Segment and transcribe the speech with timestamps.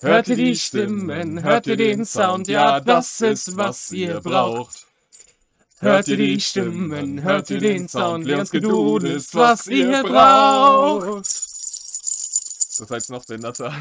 [0.00, 4.86] Hört ihr die Stimmen, hört ihr den Sound, ja, das ist, was ihr braucht.
[5.78, 11.24] Hört ihr die Stimmen, hört ihr den Sound, Leons Geduld ist, was ihr braucht.
[12.78, 13.72] Das heißt noch behinderter.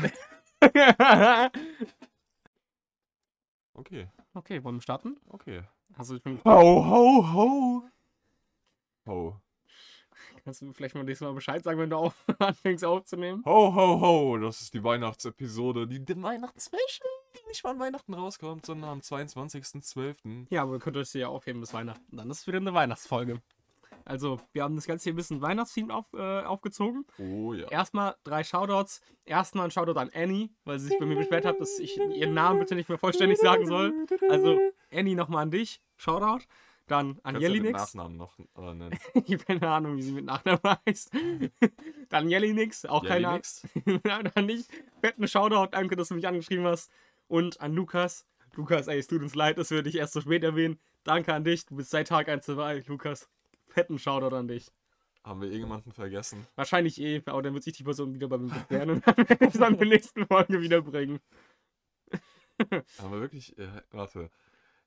[3.76, 5.18] Okay, okay, wollen wir starten?
[5.30, 5.64] okay.
[5.98, 7.84] Also, ich bin, Ho, ho, ho.
[9.08, 9.42] Ho.
[10.44, 13.44] Kannst du vielleicht mal nächstes Mal Bescheid sagen, wenn du auf, anfängst aufzunehmen?
[13.46, 14.38] Ho, ho, ho.
[14.38, 19.00] Das ist die Weihnachtsepisode, die, die Weihnachtsspecial, die nicht mal an Weihnachten rauskommt, sondern am
[19.00, 20.48] 22.12.
[20.50, 22.16] Ja, aber ihr könnt euch sie ja aufheben bis Weihnachten.
[22.16, 23.42] Dann ist es wieder eine Weihnachtsfolge.
[24.06, 27.06] Also, wir haben das Ganze hier ein bisschen Weihnachtstheme auf, äh, aufgezogen.
[27.18, 27.70] Oh ja.
[27.70, 29.02] Erstmal drei Shoutouts.
[29.26, 32.34] Erstmal ein Shoutout an Annie, weil sie sich bei mir beschwert hat, dass ich ihren
[32.34, 33.94] Namen bitte nicht mehr vollständig sagen soll.
[34.30, 34.60] Also,
[34.92, 35.82] Annie nochmal an dich.
[35.96, 36.44] Shoutout.
[36.88, 37.80] Dann an Kannst du den Jelinix.
[37.80, 38.98] Nachnamen noch äh, nennen?
[39.14, 41.12] Ich habe keine Ahnung, wie sie mit Nachnamen heißt.
[42.10, 43.42] Dann Jelinix, auch keine Ahnung.
[43.74, 44.04] Jelinix?
[44.04, 44.70] Nein, dann nicht.
[45.02, 46.92] Fetten Shoutout, danke, dass du mich angeschrieben hast.
[47.28, 48.26] Und an Lukas.
[48.56, 50.78] Lukas, ey, es tut uns leid, das würde ich erst so spät erwähnen.
[51.04, 53.30] Danke an dich, du bist seit Tag 1 dabei, Lukas.
[53.68, 54.72] Fetten Shoutout an dich.
[55.24, 56.46] Haben wir irgendjemanden vergessen?
[56.56, 59.46] Wahrscheinlich eh, aber dann wird sich die Person wieder bei mir beschweren und dann werde
[59.46, 61.20] ich es dann in der nächsten Folge wiederbringen.
[62.60, 63.58] Haben wir wirklich.
[63.58, 64.30] Äh, warte.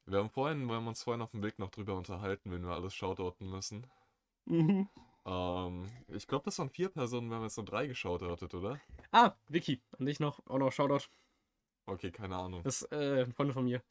[0.06, 2.74] Wir haben vorhin, wir haben uns vorhin auf dem Weg noch drüber unterhalten, wenn wir
[2.74, 3.86] alles shoutouten müssen.
[4.44, 4.88] Mhm.
[5.24, 8.80] Ähm, ich glaube, das waren vier Personen, wir haben jetzt nur drei geschautoutet, oder?
[9.10, 11.06] Ah, Vicky, an dich noch, auch noch Shoutout.
[11.86, 12.62] Okay, keine Ahnung.
[12.62, 13.82] Das ist äh, ein Freund von mir.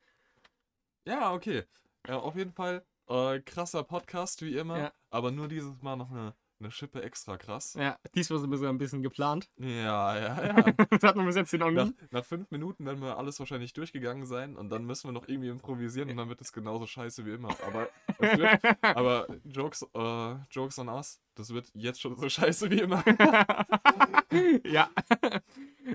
[1.05, 1.63] Ja, okay.
[2.07, 4.93] Ja, auf jeden Fall äh, krasser Podcast wie immer, Ja.
[5.09, 7.75] aber nur dieses Mal noch eine, eine Schippe extra krass.
[7.79, 9.49] Ja, diesmal sind wir sogar ein bisschen geplant.
[9.57, 10.71] Ja, ja, ja.
[10.89, 11.95] das hat man bis jetzt noch nach, nie.
[12.11, 15.49] nach fünf Minuten werden wir alles wahrscheinlich durchgegangen sein und dann müssen wir noch irgendwie
[15.49, 17.55] improvisieren und dann wird es genauso scheiße wie immer.
[17.65, 17.89] Aber,
[18.19, 23.03] wird, aber Jokes, äh, Jokes on us, das wird jetzt schon so scheiße wie immer.
[24.65, 24.89] ja.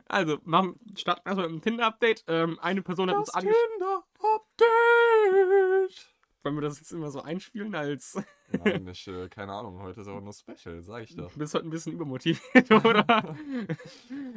[0.07, 2.25] Also, machen, starten erstmal mit einem Tinder-Update.
[2.29, 3.79] Ähm, eine Person hat uns angeschrieben.
[3.79, 6.20] Tinder-Update!
[6.43, 8.19] Wollen wir das jetzt immer so einspielen als.
[8.65, 11.31] Nein, ich, äh, keine Ahnung, heute ist aber nur Special, sag ich doch.
[11.33, 13.37] Du bist heute ein bisschen übermotiviert, oder?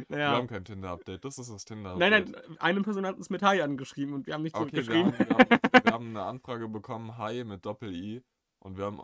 [0.09, 0.31] Wir ja.
[0.31, 2.11] haben kein Tinder-Update, das ist das Tinder-Update.
[2.11, 4.83] Nein, nein, eine Person hat uns mit Hi angeschrieben und wir haben nicht Okay, wir
[4.83, 5.17] zurückgeschrieben.
[5.17, 8.21] haben, wir, haben, wir haben eine Anfrage bekommen, Hi mit Doppel-I.
[8.59, 9.01] Und wir haben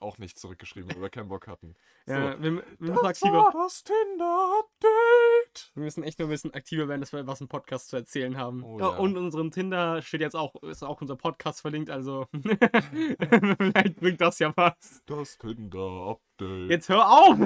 [0.00, 1.74] auch nicht zurückgeschrieben, weil wir keinen Bock hatten.
[2.06, 5.72] ja, wir, wir, müssen das aktiver, war das Tinder-Update.
[5.74, 8.36] wir müssen echt nur ein bisschen aktiver werden, dass wir was im Podcast zu erzählen
[8.36, 8.62] haben.
[8.62, 8.98] Oh, Ja, ja.
[8.98, 14.38] Und unserem Tinder steht jetzt auch, ist auch unser Podcast verlinkt, also vielleicht bringt das
[14.38, 15.02] ja was.
[15.06, 16.70] Das Tinder-Update.
[16.70, 17.38] Jetzt hör auf!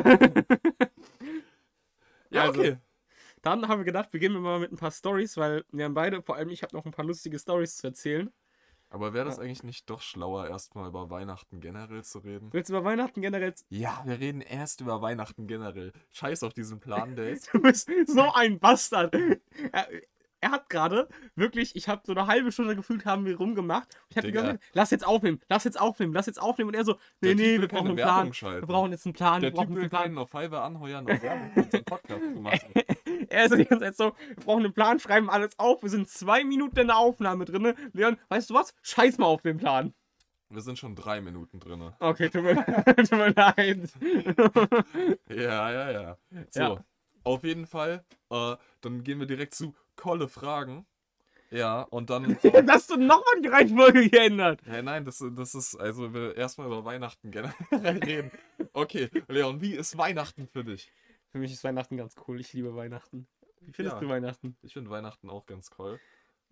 [2.32, 2.78] Ja, Also, okay.
[3.42, 6.22] Dann haben wir gedacht, beginnen wir mal mit ein paar Stories, weil wir haben beide,
[6.22, 8.32] vor allem ich habe noch ein paar lustige Stories zu erzählen.
[8.92, 12.52] Aber wäre das eigentlich nicht doch schlauer, erstmal über Weihnachten generell zu reden?
[12.52, 15.92] Willst du über Weihnachten generell Ja, wir reden erst über Weihnachten generell.
[16.10, 17.48] Scheiß auf diesen Plan, ist.
[17.54, 19.14] Du bist so ein Bastard.
[20.42, 23.88] Er, hat gerade wirklich, ich habe so eine halbe Stunde gefühlt, haben wir rumgemacht.
[24.10, 26.68] Ich habe gesagt, lass jetzt aufnehmen, lass jetzt aufnehmen, lass jetzt aufnehmen.
[26.68, 28.08] Und er so, nee, Der nee, wir brauchen einen Plan.
[28.16, 28.66] Werbung Wir schalten.
[28.66, 30.18] brauchen jetzt einen Plan, wir Der brauchen Typ jetzt will einen Plan.
[30.24, 32.72] auf Fiverr anheuern, um Werbung für unseren Podcast zu machen.
[33.28, 35.82] Er ist die ganze Zeit so, wir brauchen einen Plan, schreiben alles auf.
[35.82, 37.72] Wir sind zwei Minuten in der Aufnahme drin.
[37.94, 38.74] Leon, weißt du was?
[38.82, 39.94] Scheiß mal auf den Plan.
[40.50, 41.92] Wir sind schon drei Minuten drin.
[41.98, 42.56] Okay, tut mir,
[42.96, 43.88] tut mir leid.
[45.30, 46.16] Ja, ja, ja.
[46.50, 46.84] So, Ja.
[47.24, 48.04] Auf jeden Fall.
[48.30, 50.86] Äh, dann gehen wir direkt zu Kolle Fragen.
[51.50, 52.36] Ja, und dann.
[52.68, 54.60] Hast du nochmal die Reihenfolge geändert?
[54.66, 58.30] Ja, nein, das, das ist, also wir erstmal über Weihnachten generell reden.
[58.72, 60.90] Okay, Leon, wie ist Weihnachten für dich?
[61.30, 62.40] Für mich ist Weihnachten ganz cool.
[62.40, 63.26] Ich liebe Weihnachten.
[63.60, 64.00] Wie findest Ja.
[64.00, 64.56] du Weihnachten?
[64.62, 66.00] Ich finde Weihnachten auch ganz toll.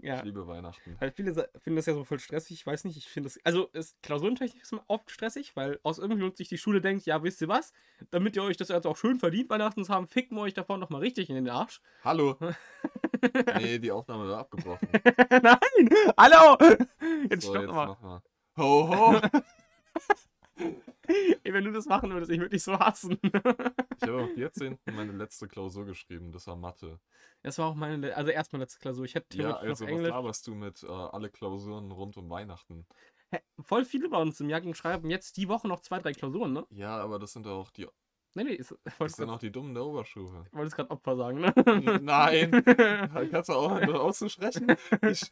[0.03, 0.17] Ja.
[0.19, 0.97] Ich liebe Weihnachten.
[0.99, 2.53] Weil viele finden das ja so voll stressig.
[2.53, 3.39] Ich weiß nicht, ich finde das.
[3.45, 7.23] Also, ist klausurentechnisch ist oft stressig, weil aus irgendeinem Grund sich die Schule denkt, ja,
[7.23, 7.73] wisst ihr was?
[8.11, 10.81] Damit ihr euch das jetzt auch schön verdient, Weihnachten zu haben, ficken wir euch davon
[10.81, 11.81] nochmal richtig in den Arsch.
[12.03, 12.37] Hallo!
[13.61, 14.89] nee, die Aufnahme wird abgebrochen.
[15.31, 15.91] Nein!
[16.17, 16.57] Hallo!
[17.29, 17.87] Jetzt So, stopp jetzt mal.
[17.89, 18.23] mach mal.
[18.57, 19.21] Ho, ho!
[21.45, 23.19] Ey, wenn du das machen würdest, ich würde dich so hassen.
[24.03, 24.79] Ich habe am 14.
[24.95, 26.99] meine letzte Klausur geschrieben, das war Mathe.
[27.43, 29.05] Das war auch meine, le- also erstmal letzte Klausur.
[29.05, 30.11] Ich hätte Ja, theoretisch also noch was Englisch.
[30.11, 32.87] laberst du mit äh, alle Klausuren rund um Weihnachten?
[33.31, 36.53] Hä, voll viele bei uns im Jahrgang schreiben jetzt die Woche noch zwei, drei Klausuren,
[36.55, 36.67] ne?
[36.71, 37.87] Ja, aber das sind auch die,
[38.35, 40.45] Nee, nee, ist, das wollte sind auch die Dummen der Oberstufe.
[40.53, 41.53] es gerade Opfer sagen, ne?
[42.01, 42.63] Nein!
[43.31, 44.77] Kannst du auch mal auszusprechen?
[45.03, 45.31] Ich,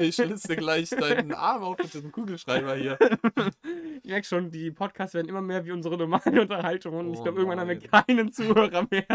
[0.00, 2.98] ich schlitze gleich deinen Arm auf mit diesem Kugelschreiber hier.
[4.02, 7.22] Ich merke schon, die Podcasts werden immer mehr wie unsere normale Unterhaltung und ich Oh
[7.22, 9.06] glaube, irgendwann haben wir keinen Zuhörer mehr.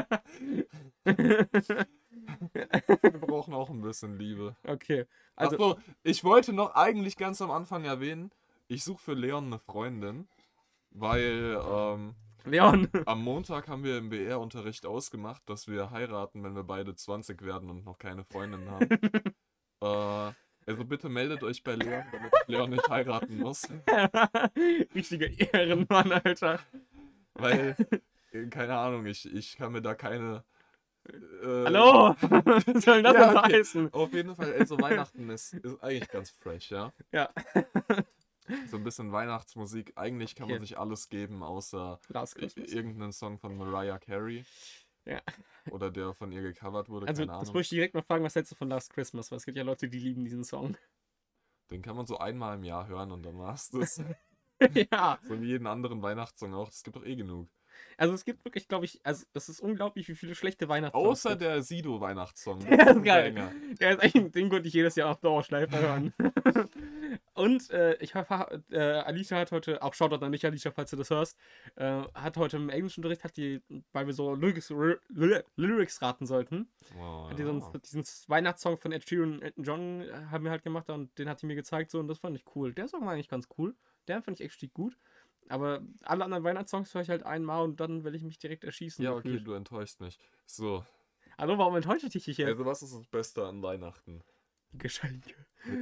[3.01, 4.55] Wir brauchen auch ein bisschen Liebe.
[4.65, 5.05] okay,
[5.35, 8.31] also, Achso, ich wollte noch eigentlich ganz am Anfang erwähnen,
[8.67, 10.27] ich suche für Leon eine Freundin,
[10.91, 12.15] weil, ähm,
[12.45, 12.87] Leon.
[13.05, 17.69] Am Montag haben wir im BR-Unterricht ausgemacht, dass wir heiraten, wenn wir beide 20 werden
[17.69, 18.89] und noch keine Freundin haben.
[19.81, 20.33] äh,
[20.69, 23.67] also bitte meldet euch bei Leon, damit Leon nicht heiraten muss.
[24.93, 26.59] Richtiger Ehrenmann, Alter.
[27.33, 27.75] Weil,
[28.31, 30.43] äh, keine Ahnung, ich, ich kann mir da keine.
[31.07, 32.15] Äh, Hallo?
[32.19, 33.53] Was soll das Ja, okay.
[33.55, 33.93] heißen?
[33.93, 36.91] Auf jeden Fall, also Weihnachten ist, ist eigentlich ganz fresh, ja.
[37.11, 37.29] Ja.
[38.67, 39.93] So ein bisschen Weihnachtsmusik.
[39.95, 40.65] Eigentlich kann man Okay.
[40.65, 41.99] sich alles geben, außer
[42.55, 44.43] irgendeinen Song von Mariah Carey.
[45.05, 45.21] Ja.
[45.71, 47.53] Oder der von ihr gecovert wurde, Also, keine das Ahnung.
[47.53, 49.31] muss ich direkt mal fragen, was hältst du von Last Christmas?
[49.31, 50.77] Weil es gibt ja Leute, die lieben diesen Song.
[51.71, 54.01] Den kann man so einmal im Jahr hören und dann war's das.
[54.91, 55.19] ja.
[55.23, 56.69] so wie jeden anderen Weihnachtssong auch.
[56.69, 57.49] Das gibt doch eh genug.
[57.97, 61.29] Also, es gibt wirklich, glaube ich, also, es ist unglaublich, wie viele schlechte Weihnachtssongs Außer
[61.31, 61.41] gibt.
[61.41, 62.59] der Sido-Weihnachtssong.
[62.69, 63.31] Der ist geil.
[63.33, 63.51] Banger.
[63.79, 66.13] Der ist eigentlich, den konnte ich jedes Jahr auf Dauerschleife hören.
[67.33, 70.97] Und äh, ich habe, äh, Alicia hat heute, auch Shoutout an dich, Alicia, falls du
[70.97, 71.37] das hörst,
[71.75, 73.61] äh, hat heute im Englischunterricht, hat die,
[73.93, 76.67] weil wir so Lyrics, Ly- Lyrics raten sollten,
[76.99, 80.51] Oh, hat die sonst, diesen Weihnachtssong von Ed Sheeran und Elton John äh, haben wir
[80.51, 82.73] halt gemacht und den hat die mir gezeigt so und das fand ich cool.
[82.73, 83.73] Der Song war eigentlich ganz cool.
[84.07, 84.97] Der fand ich echt gut.
[85.49, 89.03] Aber alle anderen Weihnachtssongs höre ich halt einmal und dann will ich mich direkt erschießen.
[89.03, 90.17] ja, okay, du enttäuscht mich.
[90.45, 90.85] So,
[91.39, 92.47] Hallo, warum enttäusche ich dich hier?
[92.47, 94.21] also was ist das Beste an Weihnachten?
[94.73, 95.33] Geschenke.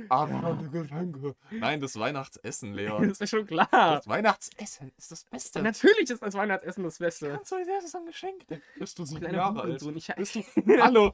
[0.07, 1.35] Aber die Geschenke.
[1.51, 3.07] Nein, das Weihnachtsessen, Leon.
[3.09, 3.67] Das ist schon klar.
[3.71, 5.61] Das Weihnachtsessen ist das Beste.
[5.61, 7.29] Natürlich ist das Weihnachtsessen das Beste.
[7.29, 8.45] Kannst du als erstes ein Geschenk?
[8.77, 9.83] Bist du sieben Jahre alt?
[10.15, 10.43] Bist du,
[10.79, 11.13] hallo,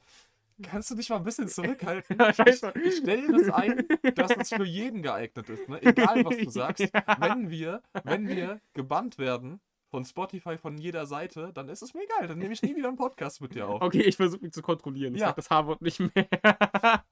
[0.62, 2.16] kannst du dich mal ein bisschen zurückhalten?
[2.18, 2.72] Ja, scheiße.
[2.84, 5.68] Ich stelle das ein, dass es für jeden geeignet ist.
[5.68, 5.82] Ne?
[5.82, 6.88] Egal, was du sagst.
[7.18, 9.60] Wenn wir, wenn wir gebannt werden
[9.90, 12.26] von Spotify von jeder Seite, dann ist es mir egal.
[12.28, 13.80] Dann nehme ich nie wieder einen Podcast mit dir auf.
[13.82, 15.14] Okay, ich versuche mich zu kontrollieren.
[15.14, 15.28] Ich Ja.
[15.28, 16.10] sag das H-Wort nicht mehr.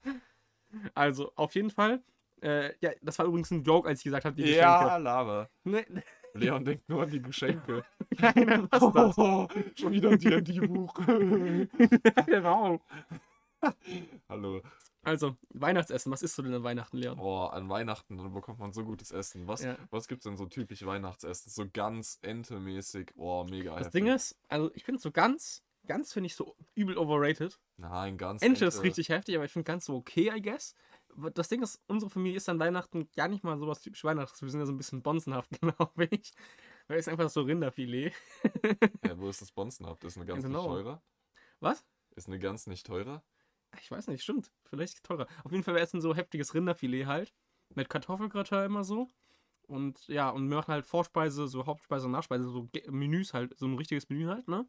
[0.93, 2.01] also, auf jeden Fall.
[2.41, 5.47] Äh, ja, das war übrigens ein Joke, als ich gesagt habe, die Ja, Lava.
[5.63, 5.91] Geschenke.
[5.93, 6.03] Ne,
[6.35, 7.85] Leon denkt nur an die Geschenke.
[8.19, 9.17] Nein, was ist das?
[9.17, 9.47] Oh,
[9.79, 10.93] schon wieder ein D&D-Buch.
[12.25, 12.81] genau.
[14.29, 14.61] Hallo.
[15.03, 16.11] Also, Weihnachtsessen.
[16.11, 17.19] Was isst du denn an Weihnachten, Leon?
[17.19, 19.47] Oh, an Weihnachten, dann bekommt man so gutes Essen.
[19.47, 19.77] Was, Ja.
[19.89, 21.51] was gibt's denn so typisch Weihnachtsessen?
[21.51, 23.11] So ganz entemäßig.
[23.17, 24.03] Oh, mega Das heftig.
[24.03, 27.59] Ding ist, also ich finde so ganz, ganz finde ich so übel overrated.
[27.77, 30.73] Nein, ganz Ente ist richtig heftig, aber ich finde ganz so okay, I guess.
[31.35, 34.41] Das Ding ist, unsere Familie ist an Weihnachten gar nicht mal sowas typisch Weihnachts.
[34.41, 36.33] Wir sind ja so ein bisschen bonzenhaft, glaube ich.
[36.87, 38.13] Weil es ist einfach so Rinderfilet.
[39.05, 40.03] Ja, wo ist das Bonzenhaft?
[40.05, 40.61] Ist eine ganz Genau.
[40.61, 41.03] nicht teurer?
[41.59, 41.83] Was?
[42.15, 43.21] Ist eine ganz nicht teurer?
[43.79, 44.51] Ich weiß nicht, stimmt.
[44.65, 45.27] Vielleicht es teurer.
[45.43, 47.33] Auf jeden Fall, wir essen so heftiges Rinderfilet halt.
[47.75, 49.07] Mit Kartoffelgratin immer so.
[49.67, 53.65] Und ja, und wir machen halt Vorspeise, so Hauptspeise und Nachspeise, so Menüs halt, so
[53.65, 54.67] ein richtiges Menü halt, ne?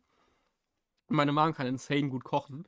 [1.08, 2.66] Meine Mom kann insane gut kochen.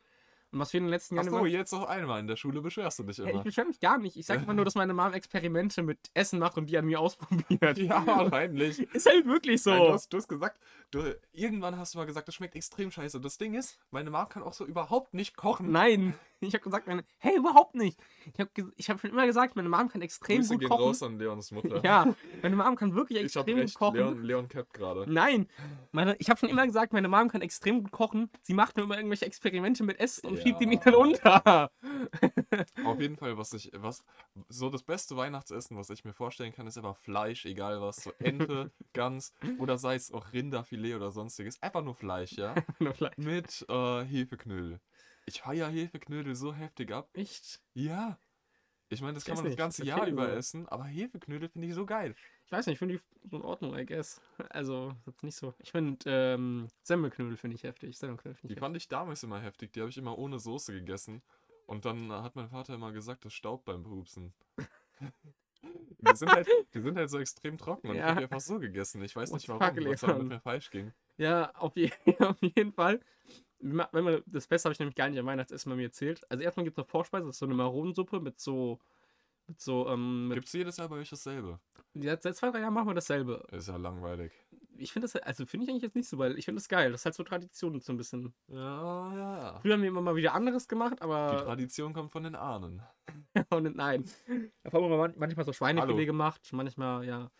[0.52, 2.20] Und was wir in den letzten Jahren Achso, immer- jetzt auch einmal.
[2.20, 3.42] In der Schule beschwerst du dich Ja, ich immer.
[3.42, 4.16] beschwere mich gar nicht.
[4.16, 7.00] Ich sage immer nur, dass meine Mom Experimente mit Essen macht und die an mir
[7.00, 7.78] ausprobiert.
[7.78, 8.78] Ja, wahrscheinlich.
[8.94, 9.70] Ist halt wirklich so.
[9.70, 10.60] Nein, du, hast, du hast gesagt,
[10.92, 11.02] du,
[11.32, 13.20] irgendwann hast du mal gesagt, das schmeckt extrem scheiße.
[13.20, 15.72] Das Ding ist, meine Mom kann auch so überhaupt nicht kochen.
[15.72, 17.98] Nein, ich habe gesagt, meine, hey, überhaupt nicht.
[18.34, 20.82] Ich habe ich hab schon immer gesagt, meine Mom kann extrem Grüße gut gehen kochen.
[20.84, 21.82] raus an Leons Mutter.
[21.84, 23.74] Ja, meine Mom kann wirklich ich extrem gut recht.
[23.74, 23.96] kochen.
[23.96, 25.04] Leon, Leon cappt gerade.
[25.10, 25.48] Nein,
[25.92, 28.30] meine, ich habe schon immer gesagt, meine Mom kann extrem gut kochen.
[28.42, 30.80] Sie macht nur immer irgendwelche Experimente mit Essen und schiebt die mir Ja.
[30.84, 31.70] dann unter.
[32.84, 34.04] Auf jeden Fall, was ich, was,
[34.48, 38.12] so das beste Weihnachtsessen, was ich mir vorstellen kann, ist einfach Fleisch, egal was, so
[38.18, 41.62] Ente, Gans oder sei es auch Rinderfilet oder sonstiges.
[41.62, 42.54] Einfach nur Fleisch, ja?
[42.78, 43.18] Nur vielleicht.
[43.18, 44.80] Mit äh, Hefeknödel.
[45.26, 47.10] Ich feiere Hefeknödel so heftig ab.
[47.12, 47.60] Echt?
[47.74, 48.18] Ja.
[48.88, 51.48] Ich meine, das Ich kann man das nicht, ganze das Jahr über essen, aber Hefeknödel
[51.48, 52.14] finde ich so geil.
[52.44, 54.20] Ich weiß nicht, ich finde die so in Ordnung, I guess.
[54.50, 55.52] Also, das ist nicht so.
[55.58, 57.98] Ich finde, ähm, Semmelknödel finde ich heftig.
[57.98, 59.72] Semmelknödel finde Die ich fand ich damals immer heftig.
[59.72, 61.22] Die habe ich immer ohne Soße gegessen.
[61.66, 64.32] Und dann hat mein Vater immer gesagt, das staubt beim Pupsen.
[65.98, 68.08] die, sind halt, die sind halt so extrem trocken und ich Ja.
[68.10, 69.02] habe die einfach so gegessen.
[69.02, 70.92] Ich weiß nicht warum, was da mit mir falsch ging.
[71.18, 71.90] Ja, auf, je
[72.20, 73.00] auf jeden Fall.
[73.58, 76.20] Wenn man- das Beste habe ich nämlich gar nicht am Weihnachtsessen bei mir erzählt.
[76.30, 78.78] Also erstmal gibt es eine Vorspeise, das ist so eine Maronensuppe mit so,
[79.46, 81.58] mit so, ähm, Gibt es jedes Jahr bei euch dasselbe?
[81.94, 83.46] ja, seit zwei, drei Jahren machen wir dasselbe.
[83.52, 84.32] Ist ja langweilig.
[84.76, 86.90] Ich finde das, also finde ich eigentlich jetzt nicht so, weil ich finde das geil.
[86.92, 88.34] Das ist halt so Tradition so ein bisschen.
[88.48, 89.58] Ja, ja.
[89.60, 92.82] Früher haben wir immer mal wieder anderes gemacht, Die aber Tradition kommt von den Ahnen.
[93.50, 94.04] und nein.
[94.64, 97.30] Da haben wir man- manchmal so Schweinefilet gemacht, manchmal, ja.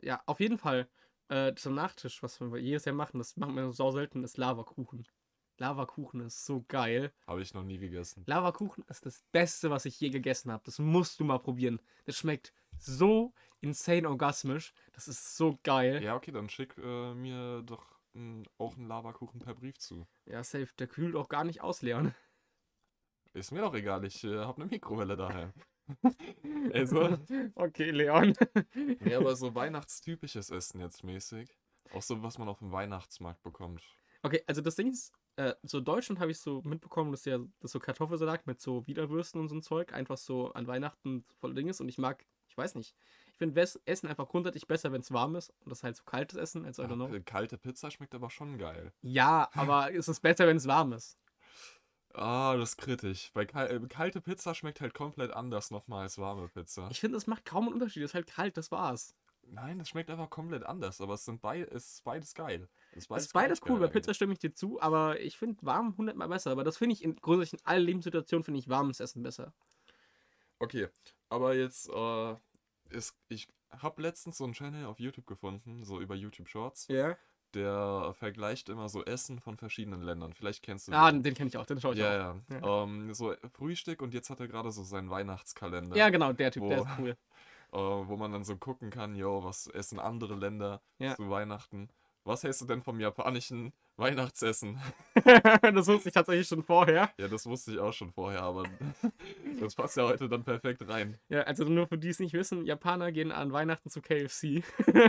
[0.00, 0.88] Ja, auf jeden Fall.
[1.28, 5.06] Äh, zum Nachtisch, was wir jedes Jahr machen, das machen wir so selten, ist Lavakuchen.
[5.58, 7.12] Lavakuchen ist so geil.
[7.26, 8.24] Habe ich noch nie gegessen.
[8.26, 10.62] Lavakuchen ist das Beste, was ich je gegessen habe.
[10.64, 11.80] Das musst du mal probieren.
[12.04, 14.72] Das schmeckt so insane orgasmisch.
[14.92, 16.02] Das ist so geil.
[16.02, 20.06] Ja, okay, dann schick äh, mir doch mm, auch einen Lavakuchen per Brief zu.
[20.26, 20.68] Ja, safe.
[20.78, 22.14] Der kühlt auch gar nicht aus, Leon.
[23.34, 25.52] Ist mir doch egal, ich äh, habe eine Mikrowelle daheim.
[26.74, 27.18] also,
[27.54, 28.34] Okay, Leon.
[29.04, 31.56] ja, aber so weihnachtstypisches Essen jetzt mäßig.
[31.92, 33.82] Auch so, was man auf dem Weihnachtsmarkt bekommt.
[34.22, 37.38] Okay, also das Ding ist, äh, so in Deutschland habe ich so mitbekommen, dass ja
[37.60, 41.54] das so Kartoffelsalat mit so Widerwürsten und so ein Zeug einfach so an Weihnachten voll
[41.54, 41.80] Ding ist.
[41.80, 42.94] Und ich mag, ich weiß nicht,
[43.32, 45.50] ich finde Essen einfach grundsätzlich besser, wenn es warm ist.
[45.60, 47.08] Und das ist halt so kaltes Essen, als I don't know.
[47.08, 48.92] Ja, kalte Pizza schmeckt aber schon geil.
[49.00, 51.18] Ja, aber es ist besser, wenn es warm ist.
[52.14, 53.30] Ah, das ist kritisch.
[53.32, 56.88] Weil äh, kalte Pizza schmeckt halt komplett anders nochmal als warme Pizza.
[56.90, 58.02] Ich finde, es macht kaum einen Unterschied.
[58.02, 59.14] Es ist halt kalt, das war's.
[59.46, 62.68] Nein, das schmeckt einfach komplett anders, aber es, sind beid es ist beides geil.
[62.92, 65.64] Es ist beides, ist beides cool, bei Pizza stimme ich dir zu, aber ich finde
[65.64, 66.52] warm hundertmal besser.
[66.52, 69.52] Aber das finde ich in grundsätzlich in allen Lebenssituationen finde ich warmes Essen besser.
[70.58, 70.88] Okay,
[71.28, 72.36] aber jetzt, äh,
[72.90, 76.86] ist, ich habe letztens so einen Channel auf YouTube gefunden, so über YouTube Shorts.
[76.88, 77.16] Ja.
[77.54, 80.32] Der vergleicht immer so Essen von verschiedenen Ländern.
[80.32, 80.98] Vielleicht kennst du den.
[80.98, 82.36] Ah, den kenne ich auch, den schaue ich ja, auch.
[82.48, 82.82] Ja, ja.
[82.84, 85.94] Ähm, so Frühstück und jetzt hat er gerade so seinen Weihnachtskalender.
[85.94, 87.16] Ja, genau, der Typ, der ist cool.
[87.72, 91.16] Äh, wo man dann so gucken kann, yo, was essen andere Länder ja.
[91.16, 91.88] zu Weihnachten.
[92.24, 94.78] Was hältst du denn vom japanischen Weihnachtsessen?
[95.62, 97.10] das wusste ich tatsächlich schon vorher.
[97.16, 98.64] Ja, das wusste ich auch schon vorher, aber
[99.60, 101.16] das passt ja heute dann perfekt rein.
[101.30, 104.62] Ja, also nur für die es nicht wissen, Japaner gehen an Weihnachten zu KFC.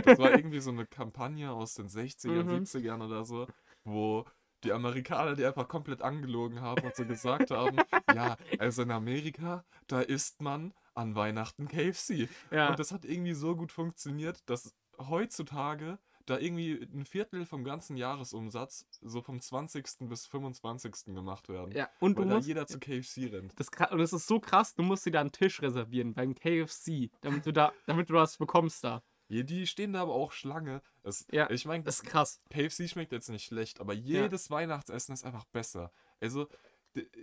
[0.04, 2.64] das war irgendwie so eine Kampagne aus den 60ern, mhm.
[2.64, 3.46] 70ern oder so,
[3.84, 4.24] wo
[4.64, 7.76] die Amerikaner, die einfach komplett angelogen haben und so gesagt haben,
[8.14, 12.28] ja, also in Amerika, da isst man an Weihnachten KFC.
[12.50, 12.70] Ja.
[12.70, 17.96] Und das hat irgendwie so gut funktioniert, dass heutzutage da irgendwie ein Viertel vom ganzen
[17.96, 20.08] Jahresumsatz so vom 20.
[20.08, 21.14] bis 25.
[21.14, 21.72] gemacht werden.
[21.72, 23.58] Ja, und weil du da musst, jeder zu KFC rennt.
[23.60, 27.10] Das, und das ist so krass, du musst dir da einen Tisch reservieren beim KFC,
[27.20, 29.02] damit du da, damit du das bekommst da.
[29.28, 30.82] Ja, die stehen da aber auch Schlange.
[31.02, 32.40] Das, ja, ich meine, das ist krass.
[32.50, 34.56] KFC schmeckt jetzt nicht schlecht, aber jedes ja.
[34.56, 35.92] Weihnachtsessen ist einfach besser.
[36.20, 36.48] Also,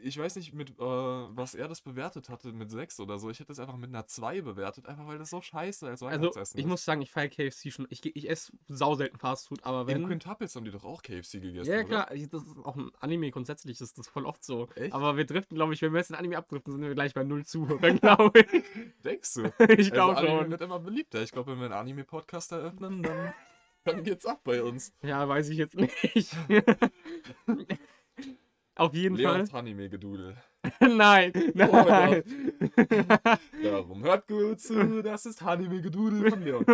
[0.03, 3.29] ich weiß nicht, mit äh, was er das bewertet hatte, mit 6 oder so.
[3.29, 6.39] Ich hätte es einfach mit einer 2 bewertet, einfach weil das so scheiße als Weihnachtsessen
[6.39, 6.69] also, ich ist.
[6.69, 7.87] muss sagen, ich feiere KFC schon.
[7.89, 10.01] Ich, ich esse sau selten Fastfood, aber wenn...
[10.01, 12.11] In Quintuples haben die doch auch KFC gegessen, Ja, klar.
[12.11, 12.27] Oder?
[12.27, 14.67] Das ist auch ein Anime grundsätzlich, das ist das voll oft so.
[14.75, 14.93] Echt?
[14.93, 17.23] Aber wir driften, glaube ich, wenn wir jetzt ein Anime abdriften, sind wir gleich bei
[17.23, 18.63] null Zuhörern, glaube ich.
[19.03, 19.53] Denkst du?
[19.77, 20.51] ich glaube also, schon.
[20.51, 21.21] wird immer beliebter.
[21.21, 23.33] Ich glaube, wenn wir einen Anime-Podcast eröffnen, dann...
[23.83, 24.93] dann geht's ab bei uns.
[25.01, 26.35] Ja, weiß ich jetzt nicht.
[28.75, 29.59] Auf jeden Leons Fall.
[29.59, 30.37] Anime-Gedudel.
[30.79, 32.23] nein, nein.
[33.63, 36.65] Darum hört gut zu, das ist Anime-Gedudel von Leon.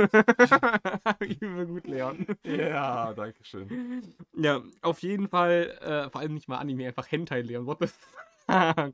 [1.19, 2.25] Übel gut, Leon.
[2.43, 4.03] Ja, danke schön.
[4.33, 7.65] Ja, auf jeden Fall, äh, vor allem nicht mal Anime, einfach Hentai, Leon.
[7.65, 8.93] What the fuck?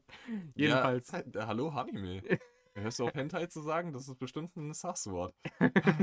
[0.56, 1.12] Jedenfalls.
[1.12, 2.22] Ja, halt, hallo, Anime.
[2.76, 3.94] Hörst du auf Hentai zu sagen?
[3.94, 5.36] Das ist bestimmt ein Sasswort.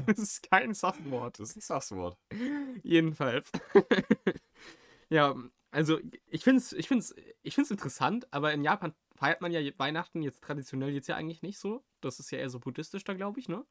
[0.06, 1.40] das ist kein Sasswort.
[1.40, 2.16] Das ist ein Sasswort.
[2.82, 3.50] Jedenfalls.
[5.08, 5.34] ja,
[5.70, 9.60] also ich finde es ich find's, ich find's interessant, aber in Japan feiert man ja
[9.78, 11.84] Weihnachten jetzt traditionell jetzt ja eigentlich nicht so.
[12.00, 13.64] Das ist ja eher so buddhistisch da, glaube ich, ne?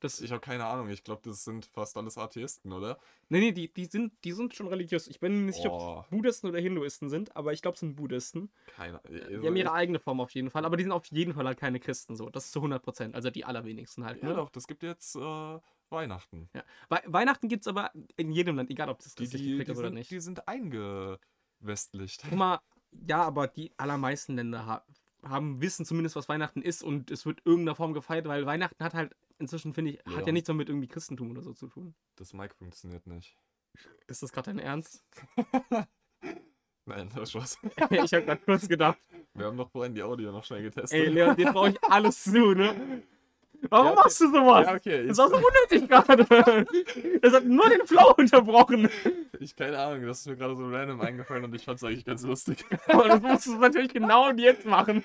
[0.00, 2.98] Das ich habe keine Ahnung, ich glaube, das sind fast alles Atheisten, oder?
[3.28, 5.06] Nee, nee, die, die, sind, die sind schon religiös.
[5.06, 7.96] Ich bin nicht sicher, ob es Buddhisten oder Hinduisten sind, aber ich glaube, es sind
[7.96, 8.50] Buddhisten.
[8.74, 11.34] Keine also Die haben ihre eigene Form auf jeden Fall, aber die sind auf jeden
[11.34, 12.30] Fall halt keine Christen so.
[12.30, 14.22] Das ist zu 100 Prozent, also die allerwenigsten halt.
[14.22, 14.34] Ja, ne?
[14.34, 15.58] doch, das gibt jetzt äh,
[15.90, 16.48] Weihnachten.
[16.54, 16.64] Ja.
[16.88, 19.70] We Weihnachten gibt es aber in jedem Land, egal ob das christlich die, die, die
[19.70, 20.10] oder sind, nicht.
[20.10, 22.22] Die sind eingewestlicht.
[22.28, 22.60] Guck mal,
[23.06, 24.84] ja, aber die allermeisten Länder ha
[25.22, 28.94] haben, wissen zumindest, was Weihnachten ist und es wird irgendeiner Form gefeiert, weil Weihnachten hat
[28.94, 30.16] halt inzwischen, finde ich, ja.
[30.16, 31.94] hat ja nichts mehr mit irgendwie Christentum oder so zu tun.
[32.16, 33.36] Das Mic funktioniert nicht.
[34.06, 35.04] Ist das gerade dein Ernst?
[36.86, 37.58] Nein, das ist was.
[37.90, 38.98] ich habe gerade kurz gedacht.
[39.34, 40.98] Wir haben noch vorhin die Audio noch schnell getestet.
[40.98, 43.02] Ey, Leon, dir brauche ich alles zu, ne?
[43.68, 44.02] Warum ja, okay.
[44.02, 44.66] machst du sowas?
[44.66, 45.06] Ja, okay.
[45.06, 46.66] Das auch so unnötig gerade.
[47.20, 48.88] Das hat nur den Flow unterbrochen.
[49.38, 52.04] Ich keine Ahnung, das ist mir gerade so random eingefallen und ich fand es eigentlich
[52.04, 52.64] ganz lustig.
[52.88, 55.04] Aber das musst du natürlich genau jetzt machen.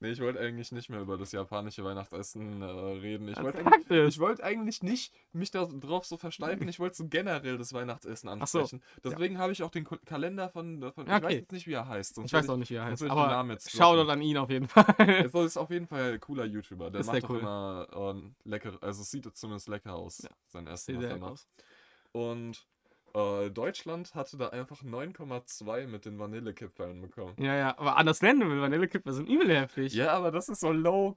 [0.00, 3.28] Nee, ich wollte eigentlich nicht mehr über das japanische Weihnachtsessen äh, reden.
[3.28, 6.68] Ich wollte eigentlich, wollt eigentlich nicht mich darauf so versteifen.
[6.68, 8.82] Ich wollte so generell das Weihnachtsessen ansprechen.
[9.02, 9.40] So, Deswegen ja.
[9.40, 10.92] habe ich auch den Kalender von.
[10.92, 11.16] von ja, okay.
[11.16, 12.18] Ich weiß jetzt nicht, wie er heißt.
[12.18, 13.04] ich weiß auch nicht, wie er heißt.
[13.04, 14.84] Aber Shoutout an ihn auf jeden Fall.
[14.98, 16.90] Es ist auf jeden Fall ein cooler YouTuber.
[16.90, 17.40] Der ist macht cool.
[17.40, 18.76] immer äh, lecker.
[18.82, 20.22] Also es sieht zumindest lecker aus.
[20.22, 20.30] Ja.
[20.48, 21.48] Sein Essen, was er macht.
[22.12, 22.66] Und
[23.16, 27.34] äh, Deutschland hatte da einfach 9,2 mit den Vanillekipferln bekommen.
[27.38, 29.94] Ja, ja, aber anders nennen will, Vanillekipferl sind übel heftig.
[29.94, 31.16] Ja, aber das ist so low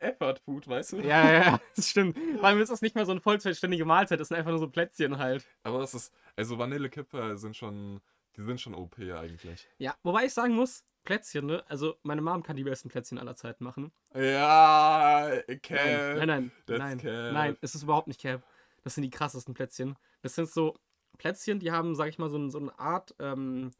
[0.00, 0.96] äh, effort food, weißt du?
[0.98, 2.18] Ja, ja, das stimmt.
[2.18, 4.68] Vor allem ist das nicht mal so eine vollständige Mahlzeit, das sind einfach nur so
[4.68, 5.46] Plätzchen halt.
[5.62, 8.00] Aber es ist, also Vanillekipferl sind schon,
[8.36, 9.68] die sind schon OP eigentlich.
[9.78, 11.64] Ja, wobei ich sagen muss, Plätzchen, ne?
[11.68, 13.92] Also meine Mom kann die besten Plätzchen aller Zeiten machen.
[14.14, 15.30] Ja,
[15.62, 16.16] Cap.
[16.16, 18.42] Nein, nein, nein, nein, nein, es ist überhaupt nicht Cap.
[18.82, 19.96] Das sind die krassesten Plätzchen.
[20.22, 20.76] Das sind so,
[21.18, 23.72] Plätzchen, die haben, sag ich mal, so, so eine Art, ähm,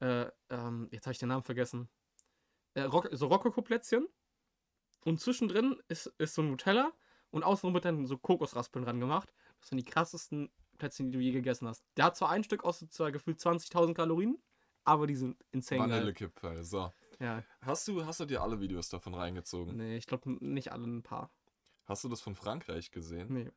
[0.00, 1.88] äh, ähm, jetzt habe ich den Namen vergessen,
[2.74, 4.08] äh, Rock, so Rokoko-Plätzchen.
[5.04, 6.92] Und zwischendrin ist, ist so ein Nutella
[7.30, 9.32] und außenrum wird dann so Kokosraspeln dran gemacht.
[9.60, 11.84] Das sind die krassesten Plätzchen, die du je gegessen hast.
[11.96, 14.38] Der hat zwar ein Stück aus zwar gefühlt 20.000 Kalorien,
[14.84, 15.80] aber die sind insane.
[15.82, 16.92] Vanillekipferl, so.
[17.18, 19.76] Ja, Hast du, hast du dir alle Videos davon reingezogen?
[19.76, 21.30] nee, ich glaube nicht alle ein paar.
[21.84, 23.32] Hast du das von Frankreich gesehen?
[23.32, 23.50] Nee.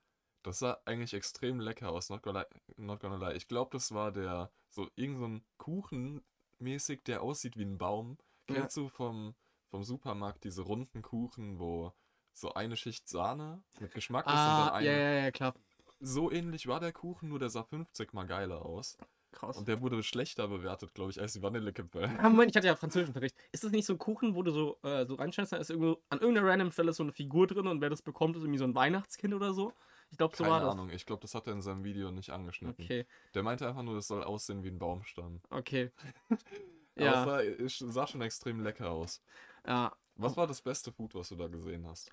[0.44, 2.46] Das sah eigentlich extrem lecker aus, not gonna,
[2.76, 3.36] not gonna lie.
[3.36, 6.22] Ich glaube, das war der, so irgend so ein Kuchen
[6.60, 8.18] mäßig, der aussieht wie ein Baum.
[8.50, 8.56] Ja.
[8.56, 9.36] Kennst du vom,
[9.70, 11.94] vom Supermarkt diese runden Kuchen, wo
[12.34, 14.88] so eine Schicht Sahne mit Geschmack ist und dann Ah, eine.
[14.88, 15.54] ja, ja, ja, klar.
[16.00, 18.98] So ähnlich war der Kuchen, nur der sah 50 mal geiler aus.
[19.32, 19.58] Krass.
[19.58, 22.04] Und der wurde schlechter bewertet, glaube ich, als die Vanillekipferl.
[22.20, 23.36] Ah, Moment, ich hatte ja Französischunterricht.
[23.52, 26.02] Ist das nicht so ein Kuchen, wo du so, äh, so reinschneidest, da ist irgendwo
[26.10, 28.66] an irgendeiner random Stelle so eine Figur drin und wer das bekommt, ist irgendwie so
[28.66, 29.74] ein Weihnachtskind oder so?
[30.14, 30.74] Ich glaube, so war Keine das.
[30.74, 32.84] Ahnung, ich glaube, das hat er in seinem Video nicht angeschnitten.
[32.86, 35.42] Okay, Der meinte einfach nur, das soll aussehen wie ein Baumstamm.
[35.50, 35.92] okay.
[36.96, 39.24] Aber ja, es sah, sah schon extrem lecker aus.
[39.66, 39.92] ja.
[40.16, 42.12] Was war das beste Food, was du da gesehen hast?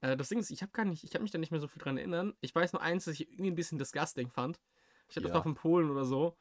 [0.00, 1.68] Äh, das Ding ist, ich habe gar nicht, ich habe mich da nicht mehr so
[1.68, 2.34] viel dran erinnern.
[2.40, 4.60] Ich weiß nur eins, das ich irgendwie ein bisschen disgusting fand.
[5.08, 5.34] Ich hatte das Ja.
[5.34, 6.38] war von Polen oder so.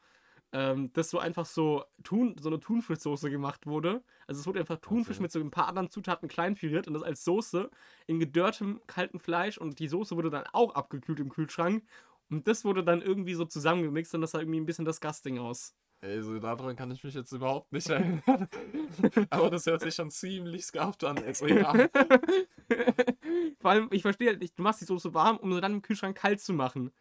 [0.52, 4.04] Ähm, dass so einfach so Thun, so eine Thunfischsoße gemacht wurde.
[4.26, 5.22] Also es wurde einfach Thunfisch Okay.
[5.24, 7.70] mit so ein paar anderen Zutaten klein püriert und das als Soße
[8.08, 11.84] in gedörrtem kalten Fleisch und die Soße wurde dann auch abgekühlt im Kühlschrank.
[12.32, 15.76] Und das wurde dann irgendwie so zusammengemixt und das sah irgendwie ein bisschen disgusting aus.
[16.02, 18.48] Also daran kann ich mich jetzt überhaupt nicht erinnern.
[19.30, 21.18] Aber das hört sich schon ziemlich skarpt an.
[21.18, 21.74] Also ja.
[23.60, 25.82] Vor allem, ich verstehe halt nicht, du machst die Soße warm, um sie dann im
[25.82, 26.92] Kühlschrank kalt zu machen.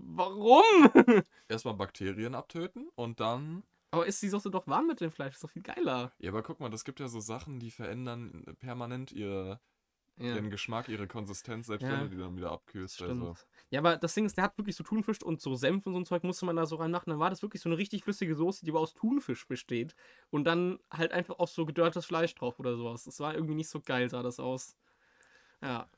[0.00, 0.64] Warum?
[1.48, 3.62] Erstmal Bakterien abtöten und dann.
[3.90, 5.34] Aber ist die Soße doch warm mit dem Fleisch?
[5.34, 6.12] ist doch viel geiler.
[6.18, 9.60] Ja, aber guck mal, das gibt ja so Sachen, die verändern permanent ihr,
[10.18, 11.92] Ja, ihren Geschmack, ihre Konsistenz, selbst Ja.
[11.92, 13.00] wenn du die dann wieder abkühlst.
[13.02, 13.34] Also.
[13.70, 16.00] Ja, aber das Ding ist, der hat wirklich so Thunfisch und so Senf und so
[16.00, 17.10] ein Zeug musste man da so reinmachen.
[17.10, 19.94] Dann war das wirklich so eine richtig flüssige Soße, die aber aus Thunfisch besteht.
[20.30, 23.04] Und dann halt einfach auch so gedörrtes Fleisch drauf oder sowas.
[23.04, 24.76] Das war irgendwie nicht so geil, sah das aus.
[25.62, 25.88] Ja,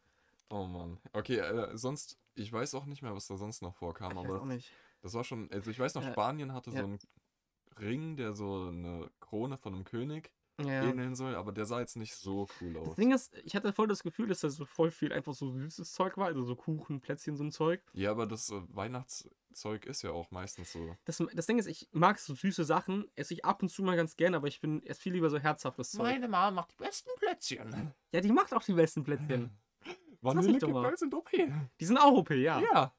[0.53, 0.99] Oh Mann.
[1.13, 4.25] Okay, äh, sonst, ich weiß auch nicht mehr, was da sonst noch vorkam, ich weiß
[4.25, 4.71] aber auch nicht.
[5.03, 6.79] das war schon, also ich weiß noch, Ja, Spanien hatte ja.
[6.79, 6.99] so einen
[7.79, 10.31] Ring, der so eine Krone von einem König
[10.61, 10.83] Ja.
[10.85, 12.97] ähneln soll, aber der sah jetzt nicht so cool Das aus.
[12.97, 15.93] Ding ist, ich hatte voll das Gefühl, dass da so voll viel einfach so süßes
[15.93, 16.27] Zeug war.
[16.27, 17.83] Also so Kuchen, Plätzchen, so ein Zeug.
[17.95, 20.97] Ja, aber das äh, Weihnachtszeug ist ja auch meistens so.
[21.05, 23.97] Das, das Ding ist, ich mag so süße Sachen, esse ich ab und zu mal
[23.97, 26.21] ganz gerne, aber ich bin erst viel lieber so herzhaftes Zeug.
[26.21, 27.95] Mama macht die besten Plätzchen.
[28.13, 29.51] Ja, die macht auch die besten Plätzchen.
[30.23, 31.31] Vanillekipferl sind OP.
[31.33, 32.61] Die sind auch OP, ja.
[32.61, 32.95] Ja.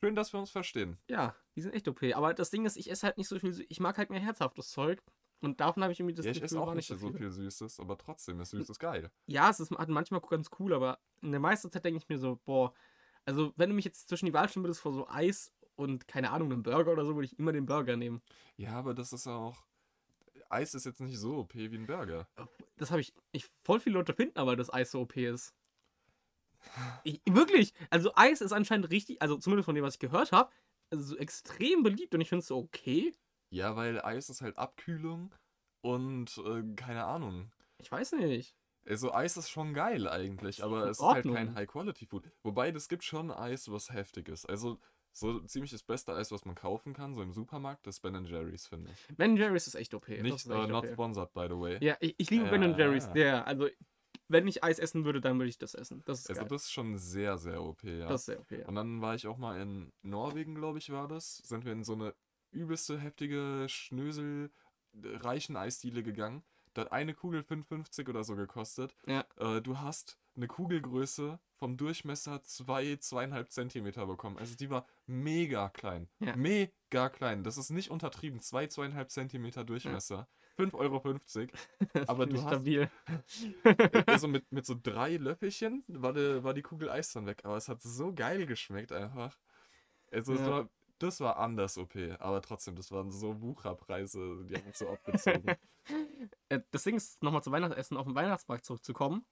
[0.00, 0.96] Schön, dass wir uns verstehen.
[1.08, 2.02] Ja, die sind echt OP.
[2.14, 3.50] Aber das Ding ist, ich esse halt nicht so viel.
[3.50, 5.02] Sü- Ich mag halt mehr herzhaftes Zeug.
[5.40, 7.78] Und davon habe ich irgendwie das ja, ich Gefühl, esse auch nicht so viel Süßes,
[7.78, 9.10] aber trotzdem ist Süßes geil.
[9.26, 12.40] Ja, es ist manchmal ganz cool, aber in der meisten Zeit denke ich mir so,
[12.44, 12.74] boah,
[13.24, 16.30] also wenn du mich jetzt zwischen die Wahl stellen würdest vor so Eis und keine
[16.32, 18.20] Ahnung, einem Burger oder so, würde ich immer den Burger nehmen.
[18.56, 19.62] Ja, aber das ist auch.
[20.48, 22.26] Eis ist jetzt nicht so OP wie ein Burger.
[22.76, 25.54] Das habe ich, ich, voll viele Leute finden aber, dass Eis so OP ist.
[27.04, 30.50] Ich, wirklich, also Eis ist anscheinend richtig, also zumindest von dem, was ich gehört habe,
[30.90, 33.12] also extrem beliebt und ich finde es so okay.
[33.50, 35.34] Ja, weil Eis ist halt Abkühlung
[35.82, 37.50] und äh, keine Ahnung.
[37.78, 38.54] Ich weiß nicht.
[38.86, 42.30] Also Eis ist schon geil eigentlich, aber es ist halt kein High-Quality-Food.
[42.42, 44.46] Wobei, es gibt schon Eis, was heftig ist.
[44.48, 44.78] Also
[45.12, 48.66] so ziemlich das beste Eis, was man kaufen kann, so im Supermarkt, ist Ben Jerry's,
[48.66, 49.16] finde ich.
[49.16, 50.06] Ben Jerry's ist echt OP.
[50.06, 50.92] das Nicht, ist echt not OP.
[50.92, 51.78] sponsored, by the way.
[51.84, 53.08] Ja, ich, ich liebe Ja, Ben Jerry's.
[53.14, 53.68] Ja, also
[54.28, 56.02] wenn ich Eis essen würde, dann würde ich das essen.
[56.04, 56.48] Das ist Also geil.
[56.48, 58.08] das ist schon sehr, sehr OP, ja.
[58.08, 58.66] Das ist sehr OP, ja.
[58.66, 61.38] Und dann war ich auch mal in Norwegen, glaube ich, war das.
[61.38, 62.14] Sind wir in so eine
[62.50, 64.50] übelste, heftige, Schnösel
[64.94, 66.42] äh, reichen Eisdiele gegangen.
[66.74, 68.94] Da hat eine Kugel 5,50 oder so gekostet.
[69.06, 69.24] Ja.
[69.36, 74.38] Äh, du hast eine Kugelgröße vom Durchmesser 2, 2,5 Zentimeter bekommen.
[74.38, 76.08] Also die war mega klein.
[76.20, 76.36] Ja.
[76.36, 77.42] Mega klein.
[77.42, 78.40] Das ist nicht untertrieben.
[78.40, 80.28] 2, 2,5 Zentimeter Durchmesser.
[80.58, 81.18] 5,50 Euro.
[81.92, 82.90] Das aber du ich hast- stabil.
[84.06, 87.40] Also mit, mit so drei Löffelchen war, die, war die Kugel Eis dann weg.
[87.44, 89.38] Aber es hat so geil geschmeckt einfach.
[90.10, 90.50] Also es Ja.
[90.50, 90.68] war,
[90.98, 91.94] das war anders OP.
[92.18, 94.44] Aber trotzdem, das waren so Wucherpreise.
[94.48, 95.44] Die haben uns so abgezogen.
[96.50, 99.24] Äh, Das Ding ist, nochmal zu Weihnachtsessen auf den Weihnachtsmarkt zurückzukommen.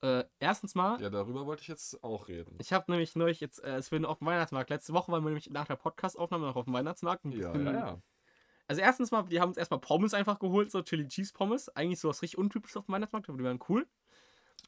[0.00, 2.56] Äh, erstens mal, ja, darüber wollte ich jetzt auch reden.
[2.60, 5.28] ich habe nämlich neulich jetzt, äh, als wir auf dem Weihnachtsmarkt, letzte Woche waren wir
[5.30, 7.26] nämlich nach der Podcast-Aufnahme noch auf dem Weihnachtsmarkt.
[7.26, 8.02] Ja, ja, ja.
[8.68, 11.68] Also erstens mal, die haben uns erstmal Pommes einfach geholt, so Chili Cheese Pommes.
[11.70, 13.86] Eigentlich sowas richtig untypisches auf dem Weihnachtsmarkt, aber die waren cool.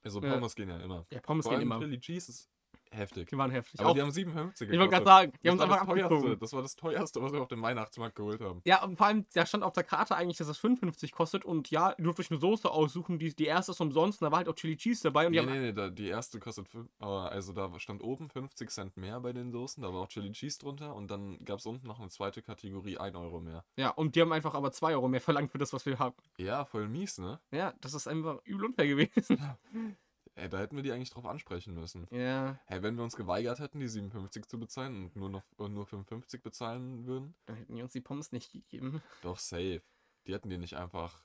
[0.02, 0.20] Also.
[0.20, 1.06] Pommes gehen ja immer.
[1.12, 1.78] Ja, Pommes Vor gehen immer.
[1.78, 2.50] Chili Cheese ist
[2.92, 3.29] heftig.
[3.29, 3.81] Die waren heftig.
[3.81, 6.05] Aber Auch, die haben 57 ich wollte gerade sagen, die Das haben das, einfach teuerste,
[6.14, 6.38] abgezogen.
[6.40, 8.61] das war das teuerste, was wir auf dem Weihnachtsmarkt geholt haben.
[8.64, 11.70] Ja, und vor allem, da stand auf der Karte eigentlich, dass es 55 kostet und
[11.70, 14.38] ja, ihr dürft euch eine Soße aussuchen, die, die erste ist umsonst und da war
[14.38, 16.66] halt auch Chili Cheese dabei und die Nee, haben nee, nee, da, die erste kostet,
[16.98, 20.59] also da stand oben 50 Cent mehr bei den Soßen, da war auch Chili Cheese
[20.59, 23.64] drunter und dann gab es unten noch eine zweite Kategorie, 1 Euro mehr.
[23.76, 26.14] Ja, und die haben einfach aber 2 Euro mehr verlangt für das, was wir haben.
[26.38, 27.40] Ja, voll mies, ne?
[27.53, 29.38] Ja, das ist einfach übel unfair gewesen.
[30.40, 32.07] Ey, da hätten wir die eigentlich drauf ansprechen müssen.
[32.11, 35.74] Ja, Hey, wenn wir uns geweigert hätten, die 57 zu bezahlen und nur noch und
[35.74, 39.03] nur 55 bezahlen würden, dann hätten die uns die Pommes nicht gegeben.
[39.20, 39.83] doch safe.
[40.26, 41.22] Die hätten die nicht einfach.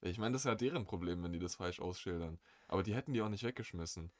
[0.00, 2.40] Ich meine, das ist ja deren Problem, wenn die das falsch ausschildern.
[2.66, 4.10] Aber die hätten die auch nicht weggeschmissen.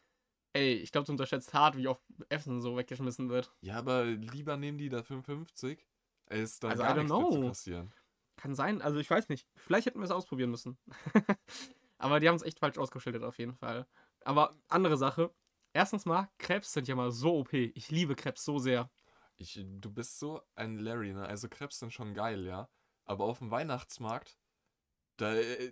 [0.52, 3.52] Ey, ich glaube, du unterschätzt hart, wie oft Essen so weggeschmissen wird.
[3.62, 5.84] Ja, aber lieber nehmen die da 55,
[6.26, 7.92] als dann Also, gar nichts zu kassieren.
[8.36, 9.48] Kann sein, also ich weiß nicht.
[9.56, 10.78] Vielleicht hätten wir es ausprobieren müssen.
[11.98, 13.86] Aber die haben es echt falsch ausgeschildert auf jeden Fall.
[14.24, 15.32] Aber andere Sache.
[15.72, 17.52] Erstens mal, Krebs sind ja mal so OP.
[17.74, 18.90] Ich liebe Krebs so sehr.
[19.36, 21.26] Ich, du bist so ein Larry, ne?
[21.26, 22.68] Also Krebs sind schon geil, ja.
[23.04, 24.38] Aber auf dem Weihnachtsmarkt,
[25.18, 25.70] da äh,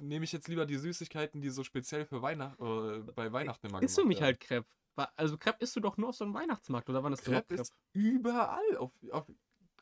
[0.00, 3.82] nehme ich jetzt lieber die Süßigkeiten, die so speziell für Weihnacht, äh, bei Weihnachten immer
[3.82, 4.68] Isst du mich halt Crepe?
[4.94, 7.32] Wa- Also Crepe isst du doch nur auf so einem Weihnachtsmarkt, oder wann ist das
[7.32, 8.76] Crepe ist überall.
[8.76, 9.30] Auf, auf,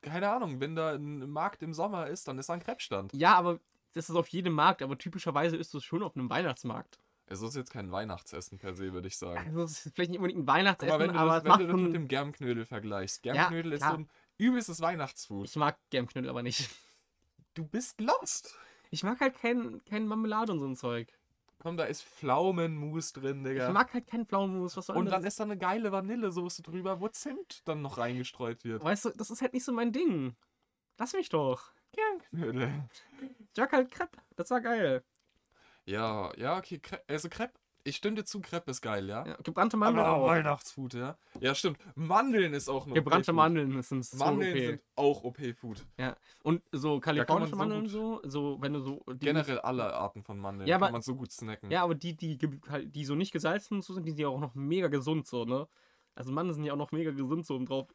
[0.01, 3.13] keine Ahnung, wenn da ein Markt im Sommer ist, dann ist da ein Crepe-Stand.
[3.15, 3.61] Ja, aber
[3.93, 6.99] das ist auf jedem Markt, aber typischerweise isst du es schon auf einem Weihnachtsmarkt.
[7.27, 9.39] Es ist jetzt kein Weihnachtsessen per se, würde ich sagen.
[9.47, 11.49] Also es ist vielleicht nicht unbedingt ein Weihnachtsessen, mal, wenn du aber das, es wenn
[11.51, 13.25] macht du das mit dem Germknödel vergleichst.
[13.25, 15.49] Ja, Germknödel ist so ein übelstes Weihnachtsfood.
[15.49, 16.69] Ich mag Germknödel aber nicht.
[17.55, 18.57] Du bist lost.
[18.91, 21.13] Ich mag halt kein, kein Marmelade und so ein Zeug.
[21.59, 23.69] Komm, da ist Pflaumenmus drin, Digga.
[23.69, 24.77] Ich mag halt keinen Pflaumenmus.
[24.77, 25.35] Was soll Und dann das?
[25.35, 28.83] ist da eine geile Vanillesoße drüber, wo Zimt dann noch reingestreut wird.
[28.83, 30.35] Weißt du, das ist halt nicht so mein Ding.
[30.99, 31.73] Lass mich doch.
[31.93, 32.73] Germknödel.
[33.53, 34.19] Ich mag halt Crepe.
[34.37, 35.03] Das war geil.
[35.87, 36.79] Ja, ja, okay.
[36.79, 39.27] Crepe, also Crepe, ich stimme dir zu, Crepe ist geil, ja?
[39.27, 40.27] Ja, gebrannte Mandeln Aber auch.
[40.29, 41.17] Weihnachtsfood, ja?
[41.41, 41.79] Ja, stimmt.
[41.97, 44.59] Mandeln ist auch noch Gebrannte Mandeln sind so Mandeln OP.
[44.67, 45.85] sind auch OP-Food.
[46.43, 49.03] Und so kalifornische so Mandeln so, so, wenn du so.
[49.19, 51.71] Generell alle Arten von Mandeln Ja, kann aber- man so gut snacken.
[51.71, 54.29] Ja, aber die, die, halt- die so nicht gesalzen und so sind, die sind ja
[54.29, 55.67] auch noch mega gesund so, ne?
[56.15, 57.89] Also Mandeln sind ja auch noch mega gesund so oben drauf.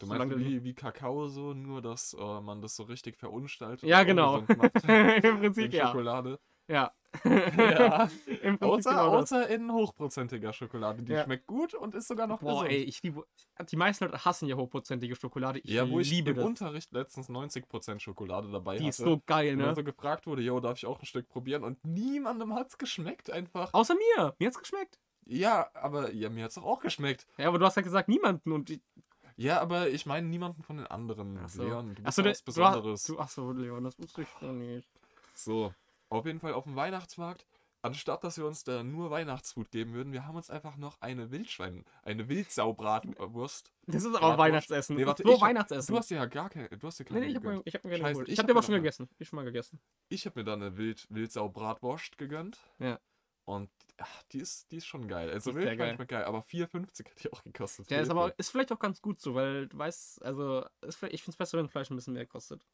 [0.00, 3.88] Du meinst Solange- wie, wie Kakao so, nur dass äh, man das so richtig verunstaltet
[3.88, 4.38] Ja, und genau.
[4.88, 5.86] Im in Prinzip ja.
[5.88, 6.38] Schokolade.
[6.66, 6.92] Ja.
[7.24, 8.08] Ja.
[8.42, 11.02] Im Prinzip Außer, genau außer in hochprozentiger Schokolade.
[11.02, 11.24] Die Ja.
[11.24, 12.70] schmeckt gut und ist sogar noch Boah, gesund.
[12.70, 13.24] ey, ich liebe.
[13.70, 15.58] Die meisten Leute hassen ja hochprozentige Schokolade.
[15.58, 16.44] Ich ja, wo ich liebe im das.
[16.46, 18.88] Unterricht letztens 90% Schokolade dabei Die hatte.
[18.90, 19.64] ist so geil, und ne?
[19.64, 21.64] dann so gefragt wurde, yo, darf ich auch ein Stück probieren?
[21.64, 23.74] Und niemandem hat's geschmeckt einfach.
[23.74, 24.34] Außer mir.
[24.38, 24.98] Mir hat's geschmeckt.
[25.26, 27.26] Ja, aber ja, mir hat's doch auch geschmeckt.
[27.36, 28.52] Ja, aber du hast ja gesagt, niemanden.
[28.52, 28.80] Und die,
[29.40, 31.38] Ja, aber ich meine niemanden von den anderen.
[31.38, 31.62] Achso.
[31.62, 33.04] Leon, du ja der- was Besonderes.
[33.04, 34.86] du, achso, Leon, das wusste ich noch nicht.
[35.34, 35.72] So,
[36.10, 37.46] auf jeden Fall auf dem Weihnachtsmarkt.
[37.80, 41.30] Anstatt dass wir uns da nur Weihnachtsfood geben würden, wir haben uns einfach noch eine
[41.30, 43.72] Wildschwein, eine Wildsau-Bratwurst.
[43.86, 44.12] Das ist.
[44.12, 44.96] Nee, Weihnachtsessen.
[44.96, 45.94] Nee, warte, so ich Weihnachtsessen.
[45.94, 47.74] Du hast ja gar keine, du hast dir keine nee, nee, ich hab, mir, ich
[47.74, 48.28] hab mir gerne Scheiße, geholt.
[48.28, 49.08] ich Ich hab mir aber schon gegessen.
[49.18, 49.80] Ich schon mal gegessen.
[50.10, 52.58] Ich habe mir da eine Wild, Wildsau-Bratwurst gegönnt.
[52.78, 53.00] Ja.
[53.46, 55.30] Und ach, die, ist, die ist schon geil.
[55.30, 56.06] Also Wildschwein geil.
[56.06, 57.90] geil, aber 4,50 hat die auch gekostet.
[57.90, 61.30] Der ist aber ist vielleicht auch ganz gut so, weil du weißt, also ich finde
[61.30, 62.64] es besser, wenn Fleisch ein bisschen mehr kostet.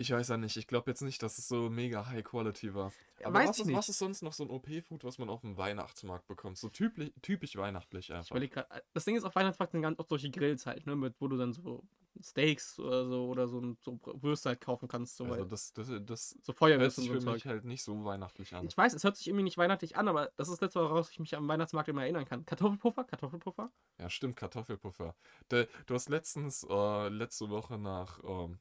[0.00, 0.56] Ich weiß ja nicht.
[0.56, 2.92] Ich glaube jetzt nicht, dass es so mega High Quality war.
[3.18, 3.76] Ja, Aber weiß was, ich ist, nicht.
[3.76, 6.56] was ist sonst noch so ein OP-Food, was man auf dem Weihnachtsmarkt bekommt?
[6.56, 8.30] So typisch, typisch weihnachtlich Ich einfach.
[8.30, 10.94] überleg grad, äh, das Ding ist, auf Weihnachtsmarkt sind ganz oft solche Grills halt, ne,
[10.94, 11.82] mit, wo du dann so
[12.22, 16.30] Steaks oder so oder so, so Würste halt kaufen kannst, so, Also das, das, das
[16.30, 18.66] so hört Feuerwürste sich und für mich halt nicht so weihnachtlich an.
[18.66, 21.20] Ich weiß, es hört sich irgendwie nicht weihnachtlich an, aber das ist das, woraus ich
[21.20, 22.44] mich am Weihnachtsmarkt immer erinnern kann.
[22.44, 23.70] Kartoffelpuffer, Kartoffelpuffer.
[23.98, 25.14] Ja, stimmt, Kartoffelpuffer.
[25.50, 28.58] Der, du hast letztens, äh, letzte Woche nach ähm,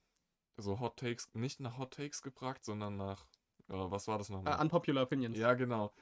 [0.58, 3.26] so Hot Takes, nicht nach Hot Takes gefragt, sondern nach,
[3.70, 4.60] äh, was war das nochmal?
[4.60, 5.38] unpopular Opinions.
[5.38, 5.94] ja, genau.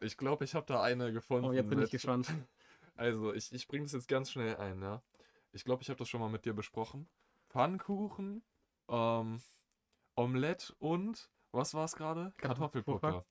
[0.00, 1.46] Ich glaube, ich habe da eine gefunden.
[1.46, 2.28] oh, jetzt bin ich gespannt.
[2.98, 5.02] Also, ich, ich bringe das jetzt ganz schnell ein, ja.
[5.56, 7.08] Ich glaube, ich habe das schon mal mit dir besprochen.
[7.48, 8.44] Pfannkuchen,
[8.88, 9.40] ähm,
[10.14, 12.34] Omelette und, was war es gerade?
[12.36, 13.24] Kartoffelpuffer.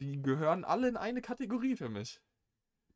[0.00, 2.20] Die gehören alle in eine Kategorie für mich.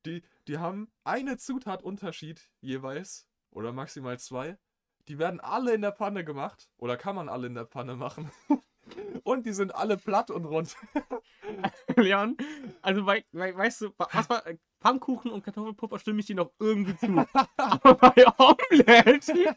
[0.05, 4.59] Die, die haben eine Zutat Unterschied jeweils, oder maximal zwei.
[5.07, 8.33] Die werden alle in der Pfanne gemacht, oder kann man alle in der Pfanne machen.
[9.23, 10.77] und die sind alle platt und rund.
[11.97, 12.37] Leon,
[12.83, 14.45] also bei, bei, weißt du, was war
[14.81, 17.27] Pfannkuchen und Kartoffelpuffer stimme ich dir noch irgendwie zu.
[17.57, 19.57] Aber bei Omelette.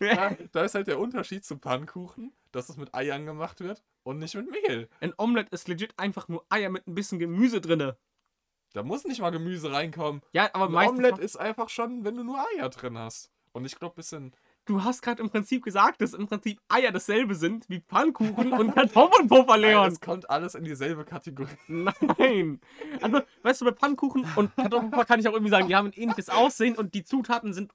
[0.00, 4.18] Ja, da ist halt der Unterschied zu Pfannkuchen, dass es mit Eiern gemacht wird und
[4.18, 4.88] nicht mit Mehl.
[5.00, 7.96] Ein Omelette ist legit einfach nur Eier mit ein bisschen Gemüse drinne.
[8.72, 10.22] Da muss nicht mal Gemüse reinkommen.
[10.32, 10.98] Ja, aber Ein meistens.
[10.98, 13.30] Omelette ist einfach schon, wenn du nur Eier drin hast.
[13.52, 14.34] Und ich glaube, bisschen.
[14.64, 18.72] Du hast gerade im Prinzip gesagt, dass im Prinzip Eier dasselbe sind wie Pfannkuchen und
[18.74, 19.88] Kartoffelpuffer, Leon.
[19.88, 21.56] Es kommt alles in dieselbe Kategorie.
[21.66, 22.60] Nein.
[23.00, 25.92] Also, weißt du, bei Pfannkuchen und Kartoffelpuffer kann ich auch irgendwie sagen, die haben ein
[25.94, 27.72] ähnliches Aussehen und die Zutaten sind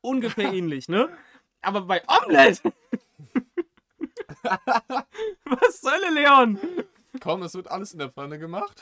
[0.00, 1.08] ungefähr ähnlich, ne?
[1.60, 2.72] Aber bei Omelette.
[4.42, 6.60] Was soll Leon?
[7.20, 8.80] Komm, es wird alles in der Pfanne gemacht.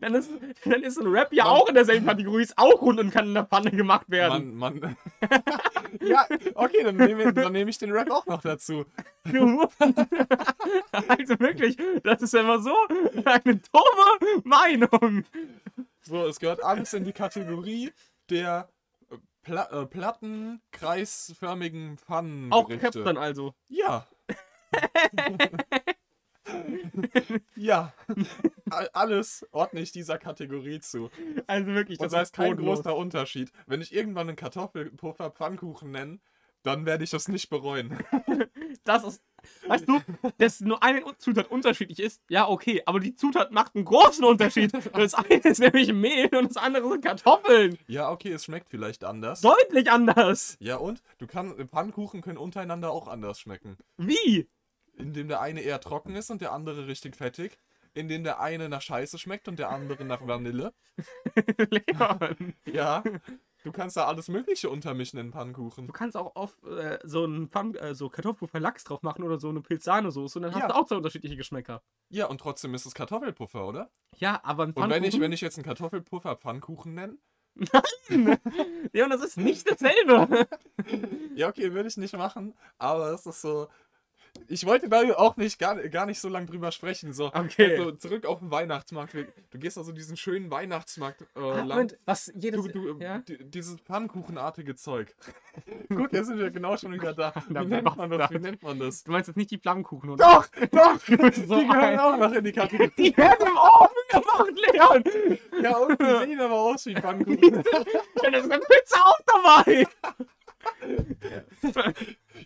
[0.00, 0.30] Dann ist,
[0.64, 3.26] dann ist ein Rap ja Man- auch in derselben Kategorie, ist auch rund und kann
[3.26, 4.56] in der Pfanne gemacht werden.
[4.56, 4.96] Man, man.
[6.00, 8.84] ja, okay, dann nehme dann ich den Rap auch noch dazu.
[11.08, 12.74] Also wirklich, das ist immer so
[13.24, 15.24] eine dumme Meinung.
[16.02, 17.92] So, es gehört alles in die Kategorie
[18.30, 18.68] der
[19.10, 22.52] äh, Pla äh, platten, kreisförmigen Pfannen.
[22.52, 23.54] Auch dann also.
[23.68, 24.06] Ja.
[27.56, 27.92] ja.
[28.74, 31.10] All- Alles ordne ich dieser Kategorie zu.
[31.46, 32.78] Also wirklich, Und das da ist ist kein bodenlos.
[32.78, 33.50] großer Unterschied.
[33.66, 36.18] Wenn ich irgendwann einen Kartoffelpuffer Pfannkuchen nenne,
[36.62, 37.98] dann werde ich das nicht bereuen.
[38.86, 39.22] Das ist,
[39.66, 39.98] weißt du,
[40.36, 44.72] dass nur eine Zutat unterschiedlich ist, ja okay, aber die Zutat macht einen großen Unterschied.
[44.92, 47.78] Das eine ist nämlich Mehl und das andere sind Kartoffeln.
[47.86, 49.40] Ja, okay, es schmeckt vielleicht anders.
[49.40, 50.58] Deutlich anders.
[50.60, 51.02] Ja, und?
[51.16, 53.78] Du kannst, Pfannkuchen können untereinander auch anders schmecken.
[53.96, 54.50] Wie?
[54.98, 57.56] Indem der eine eher trocken ist und der andere richtig fettig.
[57.94, 60.72] Indem der eine nach Scheiße schmeckt und der andere nach Vanille.
[61.70, 62.54] Leon.
[62.66, 63.02] Ja.
[63.62, 65.86] Du kannst da alles Mögliche untermischen in Pfannkuchen.
[65.86, 69.38] Du kannst auch auf äh, so einen Pfann, äh, so Kartoffelpuffer Lachs drauf machen oder
[69.38, 70.68] so eine Pilzsahnesoße und dann hast Ja.
[70.68, 71.82] du auch zwei unterschiedliche Geschmäcker.
[72.10, 73.90] Ja, und trotzdem ist es Kartoffelpuffer, oder?
[74.16, 77.16] Ja, aber ein Und wenn ich, Pfannkuchen- wenn ich jetzt einen Kartoffelpuffer Pfannkuchen nenne?
[78.92, 80.46] Leon, das ist nicht dasselbe.
[81.34, 83.68] Ja, okay, würde ich nicht machen, aber es ist so.
[84.48, 87.12] Ich wollte da auch nicht gar, gar nicht so lange drüber sprechen.
[87.12, 87.76] So, Okay.
[87.78, 89.14] Also zurück auf den Weihnachtsmarkt.
[89.14, 91.68] Du gehst also diesen schönen Weihnachtsmarkt äh, Ah, lang.
[91.68, 92.62] Moment, was jedes...
[92.66, 93.18] Du, du, ja?
[93.18, 95.14] di- dieses Pfannkuchenartige Zeug.
[95.88, 97.32] Guck, jetzt sind wir genau schon wieder da.
[97.48, 98.30] Wie nennt man das?
[98.30, 99.04] Wie nennt man das?
[99.04, 100.24] Du meinst jetzt nicht die Flammkuchen, oder?
[100.24, 100.98] Doch, doch!
[101.06, 101.10] so
[101.60, 102.90] die gehören ein- auch noch in die Kategorie.
[102.98, 105.04] Die werden im Ofen gemacht, Leon!
[105.62, 107.54] Ja, und die sehen aber aus wie Pfannkuchen.
[107.54, 109.86] Ja, da ist eine Pizza auch dabei!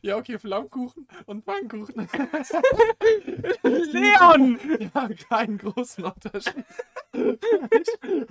[0.02, 2.08] Ja, okay, Flammkuchen und Pfannkuchen.
[3.62, 4.58] Leon!
[4.94, 6.64] Ja, keinen großen Unterschied.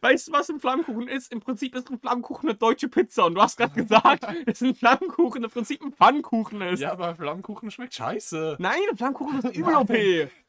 [0.00, 1.32] Weißt du, was ein Flammkuchen ist?
[1.32, 3.26] Im Prinzip ist ein Flammkuchen eine deutsche Pizza.
[3.26, 6.80] Und du hast gerade gesagt, dass ein Flammkuchen im Prinzip ein Pfannkuchen ist.
[6.80, 8.56] Ja, aber Flammkuchen schmeckt scheiße.
[8.58, 9.92] Nein, ein Flammkuchen ist übel OP.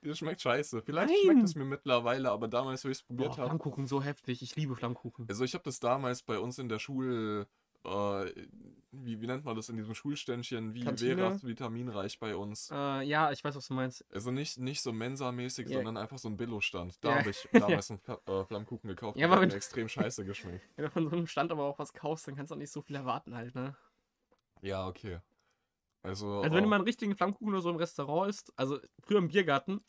[0.02, 0.82] Das schmeckt scheiße.
[0.82, 1.18] Vielleicht Nein.
[1.24, 3.48] schmeckt es mir mittlerweile, aber damals, wo ich es probiert habe.
[3.48, 4.42] Flammkuchen so heftig.
[4.42, 5.26] Ich liebe Flammkuchen.
[5.30, 7.48] Also ich habe das damals bei uns in der Schule,
[7.86, 8.32] äh,
[9.04, 11.18] wie, wie nennt man das in diesem Schulständchen, wie Kantine?
[11.18, 12.70] wäre das vitaminreich bei uns?
[12.72, 14.06] Äh, ja, ich weiß, was du meinst.
[14.14, 15.78] Also nicht, nicht so Mensa-mäßig, Ja.
[15.78, 17.04] sondern einfach so ein Billo-Stand.
[17.04, 17.16] Da Ja.
[17.20, 19.18] habe ich damals einen äh, Flammkuchen gekauft.
[19.18, 20.62] Ja, aber wenn- mir extrem scheiße geschmeckt.
[20.76, 22.72] Wenn du von so einem Stand aber auch was kaufst, dann kannst du auch nicht
[22.72, 23.76] so viel erwarten halt, ne?
[24.62, 25.20] Ja, okay.
[26.04, 29.18] Also, Also wenn du mal einen richtigen Flammkuchen oder so im Restaurant isst, also früher
[29.18, 29.84] im Biergarten,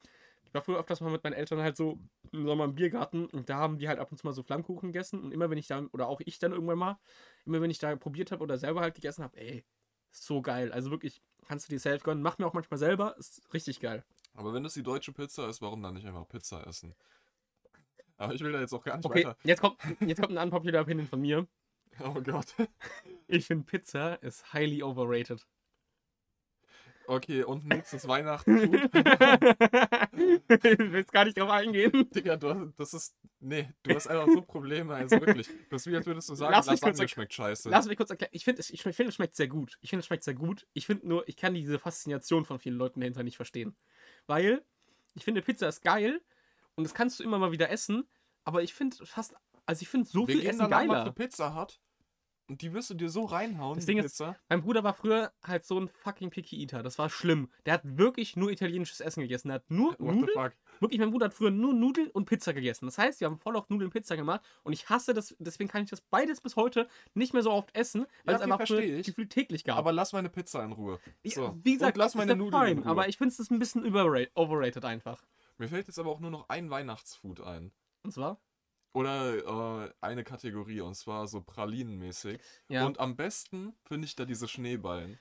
[0.45, 1.99] ich war früher öfters mal mit meinen Eltern halt so
[2.33, 4.92] im Sommer im Biergarten und da haben die halt ab und zu mal so Flammkuchen
[4.92, 6.99] gegessen und immer wenn ich da, oder auch ich dann irgendwann mal,
[7.47, 9.65] immer wenn ich da probiert habe oder selber halt gegessen habe, ey,
[10.13, 10.73] ist so geil.
[10.73, 12.23] Also wirklich, kannst du dir selbst gönnen.
[12.23, 14.05] Mach mir auch manchmal selber, ist richtig geil.
[14.35, 16.95] aber wenn das die deutsche Pizza ist, warum dann nicht einfach Pizza essen?
[18.19, 19.37] Aber ich will da jetzt auch gar nicht Okay, weiter.
[19.45, 21.47] jetzt kommt, jetzt kommt ein unpopular Opinion von mir.
[21.99, 22.55] Oh Gott.
[23.27, 25.47] Ich finde Pizza ist highly overrated.
[27.09, 28.75] Okay, und nächstes Weihnachtsfood.
[30.49, 32.09] ich will jetzt gar nicht drauf eingehen.
[32.11, 33.16] Digga, du hast, das ist.
[33.40, 35.49] Nee, du hast einfach so Probleme, also wirklich.
[35.71, 37.69] Das ist wie, als würdest du sagen, Lass mich kurz schmeckt scheiße.
[37.71, 38.31] Lass mich kurz erklären.
[38.33, 39.79] Ich finde, es, ich finde, es schmeckt sehr gut.
[39.81, 40.66] Ich finde, es schmeckt sehr gut.
[40.73, 43.77] Ich finde nur, ich kann diese Faszination von vielen Leuten dahinter nicht verstehen.
[44.27, 44.64] Weil
[45.14, 46.21] ich finde, Pizza ist geil
[46.75, 48.09] und das kannst du immer mal wieder essen.
[48.45, 49.35] Aber ich finde fast,
[49.66, 51.05] also ich finde so Wir viel gehen Essen dann geiler.
[51.05, 51.81] zur Pizza Hut
[52.49, 54.37] und die wirst du dir so reinhauen, Das Ding ist- Pizza.
[54.49, 56.83] Mein Bruder war früher halt so ein fucking Picky Eater.
[56.83, 57.49] Das war schlimm.
[57.67, 59.49] Der hat wirklich nur italienisches Essen gegessen.
[59.49, 60.29] Der hat nur What the Nudeln.
[60.35, 60.53] fuck?
[60.81, 62.85] Wirklich, mein Bruder hat früher nur Nudeln und Pizza gegessen.
[62.87, 65.71] Das heißt, wir haben voll auf Nudeln und Pizza gemacht und ich hasse das, deswegen
[65.71, 68.61] kann ich das beides bis heute nicht mehr so oft essen, weil Ja, es einfach
[68.61, 69.07] ich.
[69.07, 69.79] gefühlt täglich gab.
[69.79, 70.99] Aber lass meine Pizza in Ruhe.
[71.25, 71.57] So.
[71.63, 72.87] wie gesagt, und lass ist meine Nudeln in fein, Ruhe.
[72.91, 73.85] aber ich finde es ein bisschen
[74.35, 75.23] overrated einfach.
[75.59, 77.73] Mir fällt jetzt aber auch nur noch ein Weihnachtsfood ein.
[78.03, 78.39] Und zwar?
[78.97, 82.41] Oder äh, eine Kategorie, und zwar so Pralinenmäßig.
[82.69, 82.87] Ja.
[82.87, 85.19] Und am besten finde ich da diese Schneeballen.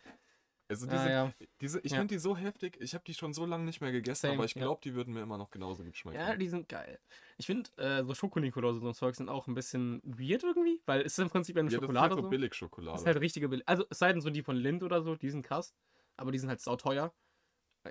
[0.68, 1.34] Also Ah, diese, ja.
[1.62, 1.98] diese ich Ja.
[2.00, 4.46] finde die so heftig, ich habe die schon so lange nicht mehr gegessen, Same, aber
[4.46, 4.62] ich ja.
[4.62, 6.18] glaube, die würden mir immer noch genauso gut schmecken.
[6.18, 7.00] ja, die sind geil.
[7.38, 10.82] Ich finde, äh, so Schokonikolaus und so ein Zeug sind auch ein bisschen weird irgendwie,
[10.88, 12.10] weil es ist im Prinzip eine Ja, das ist Schokolade.
[12.16, 12.30] halt so so.
[12.30, 12.94] Billigschokolade.
[12.94, 13.62] Das ist halt richtige Bill.
[13.68, 15.76] Also, es sei denn so die von Lind oder so, die sind krass.
[16.18, 17.14] Aber die sind halt sauteuer.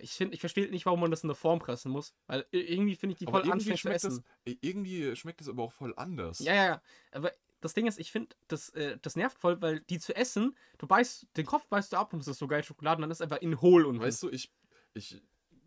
[0.01, 2.15] Ich finde, ich verstehe nicht, warum man das in eine Form pressen muss.
[2.27, 4.25] Weil irgendwie finde ich die aber voll anstrengend zu schmeckt, essen.
[4.45, 6.39] es, irgendwie schmeckt es aber auch voll anders.
[6.41, 6.83] Ja, ja, ja.
[7.13, 10.57] Aber das Ding ist, ich finde, das, äh, das nervt voll, weil die zu essen,
[10.79, 13.11] du beißt, den Kopf beißt du ab und es ist so geil Schokolade und dann
[13.11, 14.53] ist einfach in hohl und Weißt du, ich,
[14.93, 15.23] ich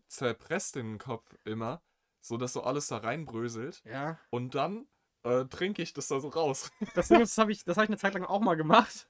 [0.07, 1.81] zerpress den Kopf immer,
[2.21, 4.19] so dass so alles da reinbröselt Ja.
[4.29, 4.87] und dann
[5.23, 6.71] äh, trinke ich das da so raus.
[6.93, 9.07] Das das habe ich, das hab ich eine Zeit lang auch mal gemacht.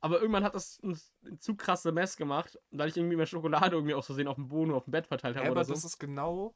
[0.00, 3.76] Aber irgendwann hat das ein, ein zu krasse Mess gemacht, weil ich irgendwie meine Schokolade
[3.76, 5.64] irgendwie aus Versehen auf dem Boden oder auf dem Bett verteilt habe Ja, oder aber
[5.64, 5.74] so.
[5.74, 6.54] das ist genau.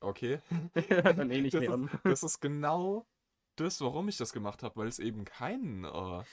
[0.00, 0.38] Okay.
[1.16, 3.06] Dann eh nicht Das mehr ist, das ist genau
[3.56, 6.24] das, warum ich das gemacht habe, weil es eben keinen, äh,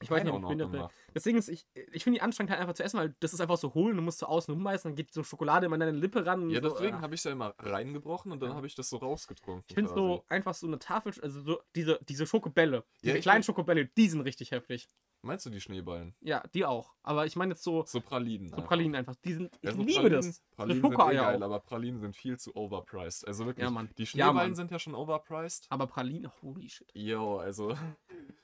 [0.00, 0.88] Ich weiß keine nicht, ob ich bin
[1.24, 3.56] Ding ist, ich, ich finde die anstrengend halt einfach zu essen, weil das ist einfach
[3.56, 6.24] so holen, du musst so außen rumbeißen, dann geht so Schokolade immer in deine Lippe
[6.26, 6.50] ran.
[6.50, 7.00] Ja, so, deswegen äh.
[7.00, 8.56] habe ich es ja immer reingebrochen und dann Ja.
[8.56, 9.64] habe ich das so rausgetrunken.
[9.68, 13.42] Ich finde so einfach so eine Tafel, also so diese, diese Schokobälle, diese ich kleinen
[13.42, 14.88] Schokobälle, die sind richtig heftig.
[15.22, 16.14] Meinst du die Schneeballen?
[16.20, 16.94] Ja, die auch.
[17.02, 18.48] Aber ich meine jetzt so, So Pralinen.
[18.48, 18.56] so.
[18.58, 19.16] Pralinen einfach.
[19.24, 20.42] Die sind, ich Ja, so liebe Pralinen, das.
[20.52, 21.46] Pralinen so sind eh geil, auch.
[21.46, 23.26] aber Pralinen sind viel zu overpriced.
[23.26, 23.88] Also wirklich, Ja, Mann.
[23.98, 24.54] die Ja, Schneeballen Mann.
[24.54, 25.66] sind ja schon overpriced.
[25.70, 26.88] Aber Pralinen, holy shit.
[26.94, 27.74] Jo, also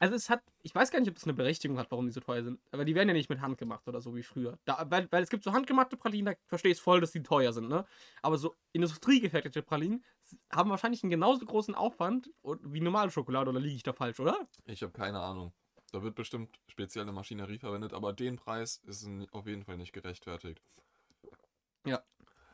[0.00, 2.20] Also es hat, ich weiß gar nicht, ob das eine Berechtigung hat, warum die so
[2.20, 2.58] teuer sind.
[2.70, 4.58] Aber die werden ja nicht mit Hand gemacht oder so wie früher.
[4.64, 7.52] Da, weil, weil es gibt so handgemachte Pralinen, da verstehe ich voll, dass die teuer
[7.52, 7.84] sind, ne?
[8.22, 10.04] Aber so industriegefertigte Pralinen
[10.50, 12.30] haben wahrscheinlich einen genauso großen Aufwand
[12.62, 14.48] wie normale Schokolade, oder liege ich da falsch, oder?
[14.66, 15.52] ich habe keine Ahnung.
[15.92, 20.62] Da wird bestimmt spezielle Maschinerie verwendet, aber den Preis ist auf jeden Fall nicht gerechtfertigt.
[21.84, 22.02] Ja.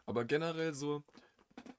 [0.07, 1.05] Aber generell so,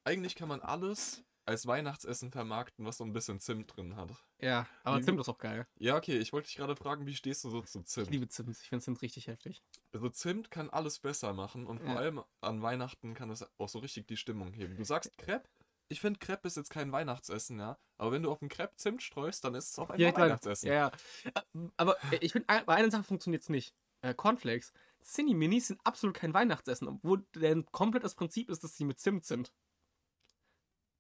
[0.06, 4.12] eigentlich kann man alles als Weihnachtsessen vermarkten, was so ein bisschen Zimt drin hat.
[4.40, 5.68] Ja, aber Wie- Zimt ist auch geil.
[5.78, 8.10] Ja, okay, ich wollte dich gerade fragen, wie stehst du so zu Ich Zimt?
[8.12, 8.50] liebe Zimt.
[8.62, 9.62] Ich finde Zimt richtig heftig.
[9.92, 11.96] Also Zimt kann alles besser machen und vor Ja.
[11.98, 14.76] allem an Weihnachten kann es auch so richtig die Stimmung heben.
[14.78, 15.50] Du sagst Crepe,
[15.90, 19.02] ich finde Crepe ist jetzt kein Weihnachtsessen, ja, aber wenn du auf einen Crepe Zimt
[19.04, 20.26] streust, dann ist es auf einmal Direkt rein.
[20.26, 20.68] Weihnachtsessen.
[20.70, 20.92] Ja,
[21.26, 21.72] ja.
[21.78, 23.74] Aber ich finde, bei einer Sache funktioniert es nicht.
[24.02, 24.72] Äh, Cornflakes.
[25.04, 29.00] Cine Minis sind absolut kein Weihnachtsessen, obwohl denn komplett das Prinzip ist, dass sie mit
[29.00, 29.52] Zimt sind.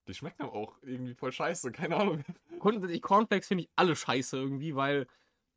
[0.09, 2.23] Die schmecken aber auch irgendwie voll scheiße, keine Ahnung.
[2.57, 5.05] Grundsätzlich Cornflakes finde ich alle scheiße irgendwie, weil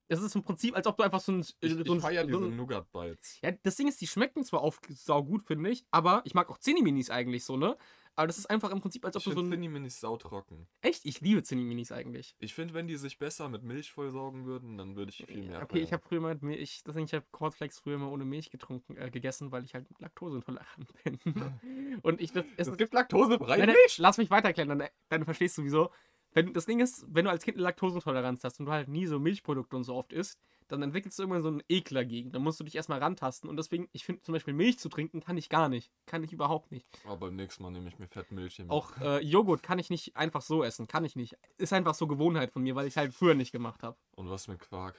[0.09, 1.41] es ist im Prinzip, als ob du einfach so ein.
[1.41, 3.38] Ich, so ich ein- feier so diese Nougat-Bites.
[3.43, 6.51] ja, das Ding ist, die schmecken zwar auf sau gut, finde ich, aber ich mag
[6.51, 7.79] auch Zinni-Minis eigentlich so, ne?
[8.14, 9.61] Aber das ist einfach im Prinzip, als ob Ich du so finde ein.
[9.62, 10.66] Cinni-Minis sautrocken.
[10.83, 12.37] Echt, ich liebe Zinni-Minis eigentlich.
[12.40, 15.62] Ich finde, wenn die sich besser mit Milch vollsaugen würden, dann würde ich viel mehr
[15.62, 15.92] Okay, ich feiern.
[16.01, 19.11] habe früher mal mit Milch, deswegen ich habe Cornflakes früher mal ohne Milch getrunken, äh,
[19.11, 21.18] gegessen, weil ich halt laktoseintolerant bin.
[22.03, 23.96] Und ich das, es, Es gibt laktosefreie Milch!
[23.98, 25.90] lass mich weiter erklären, dann, dann verstehst du wieso.
[26.35, 29.07] Wenn, das Ding ist, wenn du als Kind eine Laktoseintoleranz hast und du halt nie
[29.07, 32.33] so Milchprodukte und so oft isst, dann entwickelst du irgendwann so einen Ekel dagegen.
[32.33, 33.51] Dann musst du dich erstmal rantasten.
[33.51, 35.92] Und deswegen, ich finde zum Beispiel Milch zu trinken, kann ich gar nicht.
[36.07, 36.87] Kann ich überhaupt nicht.
[37.05, 38.71] Aber beim nächsten Mal nehme ich mir Fettmilch mit.
[38.71, 40.87] Auch äh, Joghurt kann ich nicht einfach so essen.
[40.87, 41.37] Kann ich nicht.
[41.59, 43.97] Ist einfach so Gewohnheit von mir, weil ich halt früher nicht gemacht habe.
[44.12, 44.97] Und was mit Quark?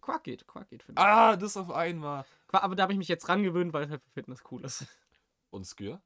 [0.00, 0.84] Quark geht, Quark geht.
[0.94, 2.24] Ah, das auf einmal.
[2.46, 4.86] Quark, aber da habe ich mich jetzt rangewöhnt, weil es halt für Fitness cool ist.
[5.50, 6.00] Und Skür?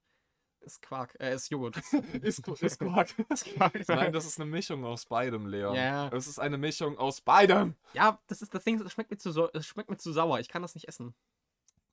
[0.66, 1.76] Ist Quark, äh, ist Joghurt.
[2.22, 3.14] ist, ist Quark.
[3.30, 3.88] Ist Quark.
[3.88, 5.76] Nein, das ist eine Mischung aus beidem, Leon.
[5.76, 6.08] Ja.
[6.08, 7.76] Es ist eine Mischung aus beidem.
[7.94, 10.40] Ja, das ist das Ding, es schmeckt mir zu, es schmeckt mir zu sauer.
[10.40, 11.14] Ich kann das nicht essen.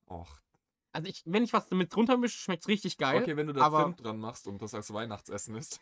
[0.10, 0.40] Och.
[0.92, 3.22] Also ich, wenn ich was damit drunter mische, schmeckt es richtig geil.
[3.22, 5.80] Okay, wenn du da aber- Zimt dran machst und das als Weihnachtsessen isst.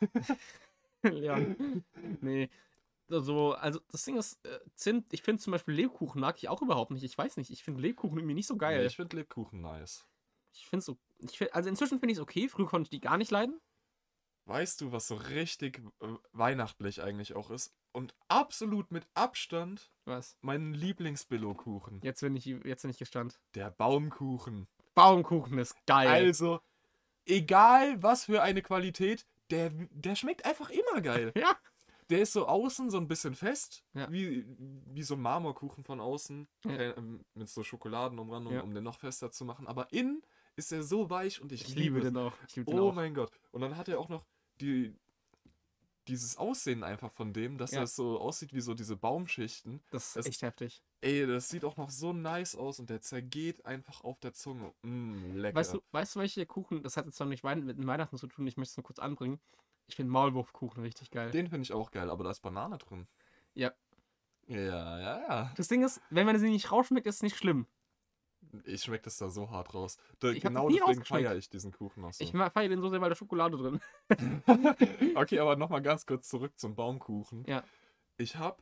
[1.04, 1.38] ja.
[2.22, 2.50] Nee.
[3.10, 6.62] Also, also das Ding ist, äh, Zimt, ich finde zum Beispiel Lebkuchen mag ich auch
[6.62, 7.04] überhaupt nicht.
[7.04, 8.80] Ich weiß nicht, ich finde Lebkuchen irgendwie nicht so geil.
[8.82, 10.06] Nee, ich finde Lebkuchen nice.
[10.68, 12.48] Finde so, ich find, also inzwischen finde ich es okay.
[12.50, 13.60] Früher konnte ich die gar nicht leiden.
[14.46, 17.74] Weißt du, was so richtig äh, weihnachtlich eigentlich auch ist?
[17.94, 20.36] Und absolut mit Abstand Was?
[20.42, 22.02] mein Lieblingsbillo-Kuchen.
[22.04, 23.40] Jetzt bin ich, jetzt bin ich gestand.
[23.56, 24.68] Der Baumkuchen.
[24.96, 26.08] Baumkuchen ist geil.
[26.08, 26.60] Also,
[27.26, 31.32] egal was für eine Qualität, der, der schmeckt einfach immer geil.
[31.36, 31.56] Ja.
[32.10, 34.12] Der ist so außen so ein bisschen fest, Ja.
[34.12, 36.98] wie, wie so ein Marmorkuchen von außen, Ja.
[36.98, 38.62] Ähm, mit so Schokoladenumrandung, Ja.
[38.64, 39.66] um den noch fester zu machen.
[39.66, 40.22] Aber innen
[40.62, 42.34] ist er so weich und ich, Ich liebe den auch.
[42.56, 42.94] Liebe den Oh auch.
[42.94, 43.32] mein Gott.
[43.52, 44.26] Und dann hat er auch noch
[44.62, 44.96] die,
[46.08, 47.82] dieses Aussehen einfach von dem, dass Ja.
[47.82, 49.82] er so aussieht wie so diese Baumschichten.
[49.92, 50.82] Das ist das- echt heftig.
[51.02, 54.72] Ey, das sieht auch noch so nice aus und der zergeht einfach auf der Zunge.
[54.84, 55.56] Mm, lecker.
[55.56, 58.46] Weißt du, weißt du, welche Kuchen, das hat jetzt zwar nicht mit Weihnachten zu tun,
[58.48, 59.40] ich möchte es nur kurz anbringen.
[59.88, 61.32] Ich finde Maulwurfkuchen richtig geil.
[61.32, 63.08] Den finde ich auch geil, aber da ist Banane drin.
[63.56, 63.72] Ja.
[64.48, 64.58] Ja,
[65.00, 65.54] ja, ja.
[65.56, 67.68] Das Ding ist, wenn man sie nicht rausschmeckt, ist es nicht schlimm.
[68.66, 69.98] Ich schmecke das da so hart raus.
[70.20, 72.24] Da, genau deswegen feiere ich diesen Kuchen auch so.
[72.24, 73.80] Ich feiere den so sehr, weil da Schokolade drin.
[75.16, 77.46] okay, aber nochmal ganz kurz zurück zum Baumkuchen.
[77.48, 77.64] Ja.
[78.18, 78.62] Ich habe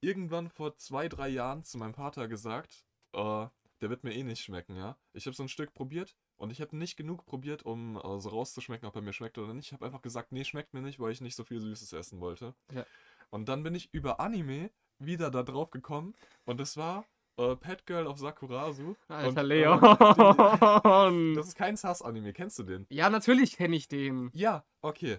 [0.00, 3.46] irgendwann vor zwei, drei Jahren zu meinem Vater gesagt, äh,
[3.80, 4.96] der wird mir eh nicht schmecken, ja.
[5.12, 8.30] Ich habe so ein Stück probiert und ich habe nicht genug probiert, um äh, so
[8.30, 9.66] rauszuschmecken, ob er mir schmeckt oder nicht.
[9.66, 12.20] Ich habe einfach gesagt, nee, schmeckt mir nicht, weil ich nicht so viel Süßes essen
[12.20, 12.54] wollte.
[12.72, 12.84] Ja.
[13.30, 16.14] Und dann bin ich über Anime wieder da drauf gekommen
[16.44, 17.06] und es war
[17.38, 18.96] äh, Pet Girl auf Sakurazu.
[19.08, 19.80] Alter und, äh, Leon.
[21.36, 22.86] Das ist kein Sass-Anime, kennst du den?
[22.90, 24.30] ja, natürlich kenne ich den.
[24.34, 25.18] Ja, okay.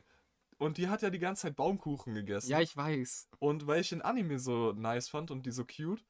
[0.58, 2.50] Und die hat ja die ganze Zeit Baumkuchen gegessen.
[2.52, 3.30] Ja, ich weiß.
[3.40, 6.04] Und weil ich den Anime so nice fand und die so cute,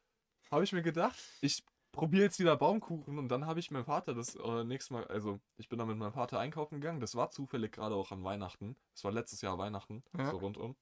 [0.51, 4.13] habe ich mir gedacht, ich probiere jetzt wieder Baumkuchen und dann habe ich meinem Vater
[4.15, 7.29] das äh, nächste Mal, also ich bin dann mit meinem Vater einkaufen gegangen, das war
[7.29, 10.31] zufällig gerade auch an Weihnachten, das war letztes Jahr Weihnachten, Ja.
[10.31, 10.75] so rundum.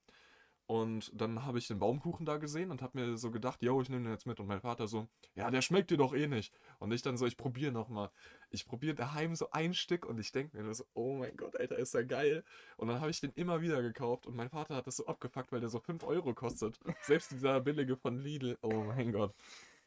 [0.68, 3.88] Und dann habe ich den Baumkuchen da gesehen und habe mir so gedacht, yo, ich
[3.90, 4.42] nehme den jetzt mit.
[4.42, 6.54] Und mein Vater so, ja, der schmeckt dir doch eh nicht.
[6.80, 8.12] Und ich dann so, ich probiere nochmal.
[8.50, 11.58] Ich probiere daheim so ein Stück und ich denke mir nur so, oh mein Gott,
[11.58, 12.44] Alter, ist der geil.
[12.76, 15.54] Und dann habe ich den immer wieder gekauft und mein Vater hat das so abgefuckt,
[15.54, 16.78] weil der so 5 Euro kostet.
[17.02, 19.34] Selbst dieser billige von Lidl, oh mein Gott.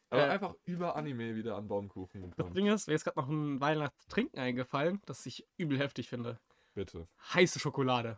[0.09, 0.29] Aber Äh.
[0.29, 2.55] einfach über Anime wieder an Baumkuchen Das gekommen.
[2.55, 6.39] Ding ist, mir ist gerade noch ein Weihnachtstrinken eingefallen, das ich übel heftig finde.
[6.73, 7.07] Bitte.
[7.33, 8.17] Heiße Schokolade.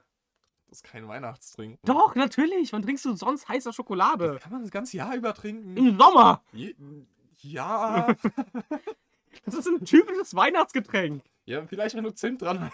[0.74, 1.78] Das ist kein Weihnachtstrinken.
[1.86, 2.74] Doch, natürlich.
[2.74, 4.40] Wann trinkst du sonst heiße Schokolade?
[4.42, 5.78] Kann man das ganze Jahr über trinken?
[5.78, 6.42] Im Sommer.
[6.52, 6.74] Je
[7.42, 8.16] ja.
[9.46, 11.24] Das ist ein typisches Weihnachtsgetränk.
[11.46, 12.72] ja, vielleicht wenn du Zimt dran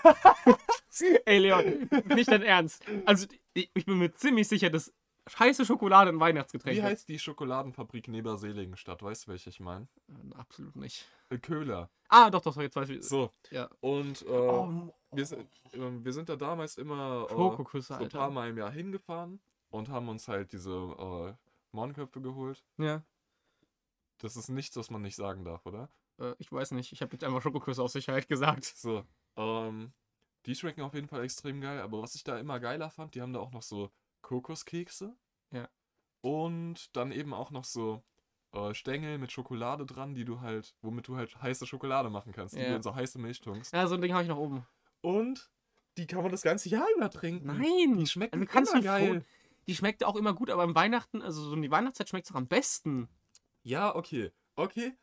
[1.25, 2.83] Ey, Leon, nicht dein Ernst.
[3.05, 4.93] Also, ich, bin mir ziemlich sicher, dass
[5.37, 6.85] heiße Schokolade ein Weihnachtsgetränk Wie ist.
[6.85, 9.03] heißt die Schokoladenfabrik neben Seligenstadt?
[9.03, 9.87] Weißt du, welche ich meine?
[10.07, 11.05] Äh, Absolut nicht.
[11.41, 11.89] Köhler.
[12.07, 13.03] Ah, doch, doch, jetzt weiß ich.
[13.03, 13.31] So.
[13.51, 13.69] Ja.
[13.81, 15.41] Und äh, Oh, wir, sind,
[15.73, 17.35] äh, wir sind da damals immer äh,
[17.81, 18.29] so ein paar.
[18.31, 19.39] Mal im Jahr hingefahren
[19.69, 21.33] und haben uns halt diese äh,
[21.71, 22.63] Mohnköpfe geholt.
[22.77, 23.03] Ja.
[24.19, 25.89] Das ist nichts, was man nicht sagen darf, oder?
[26.19, 26.91] Äh, ich weiß nicht.
[26.91, 28.65] Ich habe jetzt einfach Schokoküsse aus Sicherheit gesagt.
[28.65, 29.03] So.
[29.35, 29.93] Ähm,
[30.45, 33.21] die schmecken auf jeden Fall extrem geil, aber was ich da immer geiler fand, die
[33.21, 33.89] haben da auch noch so
[34.21, 35.15] Kokoskekse.
[35.51, 35.67] Ja.
[36.21, 38.03] Und dann eben auch noch so
[38.51, 42.55] äh, Stängel mit Schokolade dran, die du halt, womit du halt heiße Schokolade machen kannst,
[42.55, 42.69] die Ja.
[42.69, 43.73] du in so heiße Milch tunkst.
[43.73, 44.65] Ja, so ein Ding habe ich noch oben.
[45.01, 45.49] Und
[45.97, 47.47] die kann man das ganze Jahr über trinken.
[47.47, 47.97] Nein.
[47.97, 49.07] Die schmecken Also kannst immer geil.
[49.07, 49.25] schon-
[49.67, 52.31] Die schmeckt auch immer gut, aber im Weihnachten, also so in die Weihnachtszeit schmeckt es
[52.31, 53.07] auch am besten.
[53.63, 54.31] Ja, okay.
[54.55, 54.93] Okay.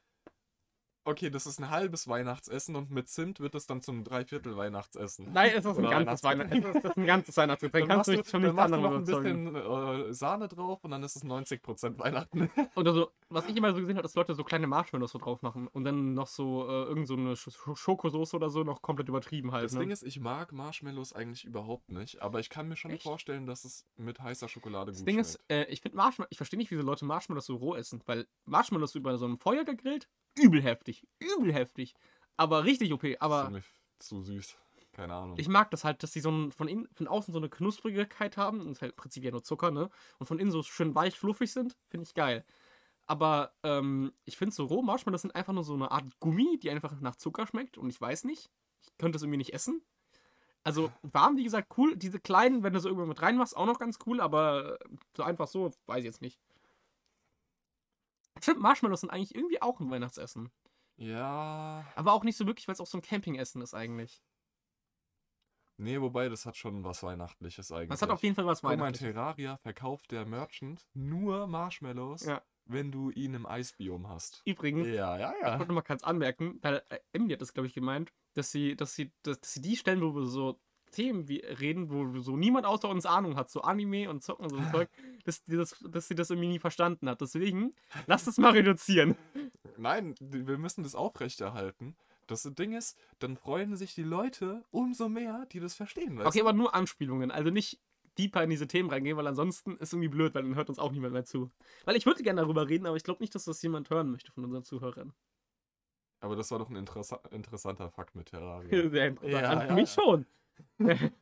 [1.08, 5.32] Okay, das ist ein halbes Weihnachtsessen und mit Zimt wird es dann zum Dreiviertel Weihnachtsessen.
[5.32, 6.52] Nein, es ist ein ganzes Weihnachten.
[6.64, 7.88] Es ist, das ist ein ganzes Weihnachtsgetränk.
[7.88, 9.52] Kannst du mich schon du anderes noch ein überzeugen.
[9.52, 12.50] bisschen äh, Sahne drauf und dann ist es 90% Weihnachten.
[12.74, 15.42] Oder so, was ich immer so gesehen habe, dass Leute so kleine Marshmallows so drauf
[15.42, 18.82] machen und dann noch so äh, irgend so eine Sch Sch Schokosoße oder so noch
[18.82, 19.64] komplett übertrieben halt.
[19.64, 19.80] Das ne?
[19.80, 23.02] Ding ist, ich mag Marshmallows eigentlich überhaupt nicht, aber ich kann mir schon Echt?
[23.02, 25.28] vorstellen, dass es mit heißer Schokolade Das gut Ding schmeckt.
[25.28, 28.26] ist, äh, ich finde Marshmallows, ich verstehe nicht, wieso Leute Marshmallows so roh essen, weil
[28.44, 30.08] Marshmallows über so einem Feuer gegrillt,
[30.38, 31.94] übel heftig, übel heftig,
[32.36, 33.62] aber richtig OP, das ist aber mir
[33.98, 34.56] zu süß.
[34.92, 35.36] Keine Ahnung.
[35.38, 38.38] ich mag das halt, dass die so ein, von, innen, von außen so eine Knusprigkeit
[38.38, 40.94] haben, und ist halt im Prinzip ja nur Zucker, ne, und von innen so schön
[40.94, 42.46] weich, fluffig sind, finde ich geil.
[43.06, 46.70] Aber ähm, ich finde so roh Marshmallows sind einfach nur so eine Art Gummi, die
[46.70, 48.50] einfach nach Zucker schmeckt und ich weiß nicht,
[48.82, 49.82] ich könnte es irgendwie nicht essen.
[50.64, 51.96] Also warm, wie gesagt, cool.
[51.96, 55.22] Diese kleinen, wenn du so irgendwo mit reinmachst, auch noch ganz cool, aber äh, so
[55.22, 56.40] einfach so, weiß ich jetzt nicht.
[58.42, 60.50] Stimmt, Marshmallows sind eigentlich irgendwie auch ein Weihnachtsessen.
[60.96, 61.84] ja.
[61.94, 64.20] Aber auch nicht so wirklich, weil es auch so ein Campingessen ist eigentlich.
[65.78, 67.90] Nee, wobei, das hat schon was Weihnachtliches eigentlich.
[67.90, 69.14] Das hat auf jeden Fall was Guck mal, in Weihnachtliches.
[69.14, 72.42] Terraria verkauft der Merchant nur Marshmallows, Ja.
[72.66, 74.42] Wenn du ihn im Eisbiom hast.
[74.44, 75.58] Übrigens, Ja, ja, ich ja.
[75.58, 78.94] wollte mal kurz anmerken, weil äh, Emily hat das, glaube ich, gemeint, dass sie, dass
[78.94, 80.60] sie, dass, dass sie die Stellen, wo wir so
[80.92, 84.50] Themen wie reden, wo so niemand außer uns Ahnung hat, so Anime und Zocken und
[84.50, 84.88] so ein Zeug,
[85.24, 87.20] dass, die das, dass sie das irgendwie nie verstanden hat.
[87.20, 87.74] Deswegen,
[88.06, 89.16] lass das mal reduzieren.
[89.76, 91.96] Nein, wir müssen das aufrechterhalten.
[92.26, 96.18] Das Ding ist, dann freuen sich die Leute umso mehr, die das verstehen.
[96.18, 97.78] Weißt Okay, aber nur Anspielungen, also nicht
[98.18, 100.92] deeper in diese Themen reingehen, weil ansonsten ist irgendwie blöd, weil dann hört uns auch
[100.92, 101.50] niemand mehr zu.
[101.84, 104.32] Weil ich würde gerne darüber reden, aber ich glaube nicht, dass das jemand hören möchte
[104.32, 105.12] von unseren Zuhörern.
[106.20, 108.68] Aber das war doch ein interessa interessanter Fakt mit Terraria.
[108.90, 109.42] Sehr interessant.
[109.42, 110.02] Ja, für ja, mich ja.
[110.02, 110.26] schon.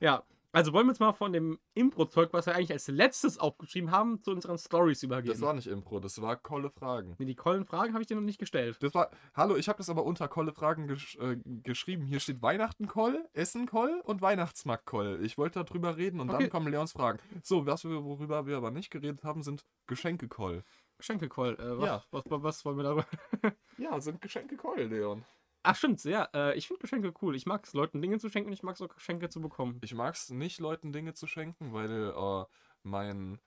[0.00, 3.90] ja, also wollen wir jetzt mal von dem Impro-Zeug, was wir eigentlich als letztes aufgeschrieben
[3.90, 5.32] haben, zu unseren Stories übergehen.
[5.32, 7.14] Das war nicht Impro, das war Kolle Fragen.
[7.18, 8.76] nee, die Kollen Fragen habe ich dir noch nicht gestellt.
[8.80, 12.04] Das war, hallo, ich habe das aber unter Kolle Fragen gesch äh, geschrieben.
[12.04, 15.20] Hier steht Weihnachten Koll, Essen Koll und Weihnachtsmarkt Koll.
[15.22, 16.42] Ich wollte darüber reden und Okay.
[16.44, 17.18] dann kommen Leons Fragen.
[17.42, 20.62] So, was wir, worüber wir aber nicht geredet haben, sind Geschenke Koll.
[20.98, 21.54] Geschenke-Koll.
[21.58, 22.04] Äh, was, Ja.
[22.12, 23.06] was, was, was wollen wir darüber?
[23.78, 25.24] Ja, sind Geschenke Koll, Leon.
[25.64, 26.28] Ach, stimmt, ja.
[26.34, 27.36] Äh, ich finde Geschenke cool.
[27.36, 29.78] Ich mag es, Leuten Dinge zu schenken und ich mag es auch, Geschenke zu bekommen.
[29.82, 32.44] Ich mag es nicht, Leuten Dinge zu schenken, weil äh,
[32.82, 33.38] mein,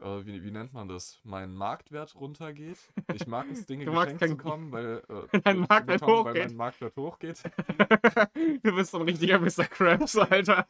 [0.00, 2.78] äh, wie, wie nennt man das, mein Marktwert runtergeht.
[3.14, 5.02] Ich mag es, Dinge geschenkt zu bekommen, weil,
[5.32, 6.46] äh, Dein zu Marktwert bekommen, weil hochgeht.
[6.48, 7.42] mein Marktwert hochgeht.
[8.62, 9.64] du bist so ein richtiger Mr.
[9.64, 10.66] Krabs, Alter.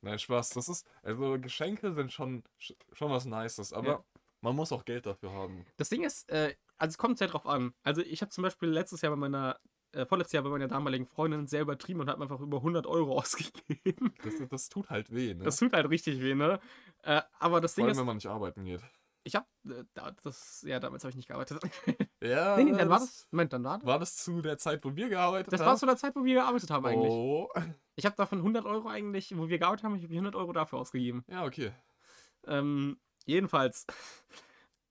[0.00, 0.50] Nein, Spaß.
[0.50, 4.04] Das ist, also Geschenke sind schon, sch- schon was Nices, aber Ja.
[4.40, 5.64] man muss auch Geld dafür haben.
[5.76, 7.74] Das Ding ist, äh, also es kommt sehr drauf an.
[7.82, 9.58] Also ich habe zum Beispiel letztes Jahr bei meiner,
[9.92, 13.18] äh, vorletztes Jahr bei meiner damaligen Freundin sehr übertrieben und habe einfach über 100 Euro
[13.18, 14.14] ausgegeben.
[14.22, 15.44] Das, das tut halt weh, ne?
[15.44, 16.60] Das tut halt richtig weh, ne?
[17.02, 18.80] Äh, aber das Vor Ding allem, ist, wenn man nicht arbeiten geht.
[19.24, 21.60] ich habe, äh, da- das, ja, damals habe ich nicht gearbeitet.
[22.24, 23.86] Ja, nee, nee, dann war das, Moment, dann war das.
[23.88, 25.66] War das zu der Zeit, wo wir gearbeitet Das haben?
[25.66, 27.10] war zu der Zeit, wo wir gearbeitet haben eigentlich.
[27.10, 27.48] Oh.
[27.96, 30.78] Ich habe davon 100 Euro eigentlich, wo wir gearbeitet haben, ich habe 100 Euro dafür
[30.78, 31.24] ausgegeben.
[31.26, 31.72] Ja, okay.
[32.46, 33.86] Ähm, jedenfalls.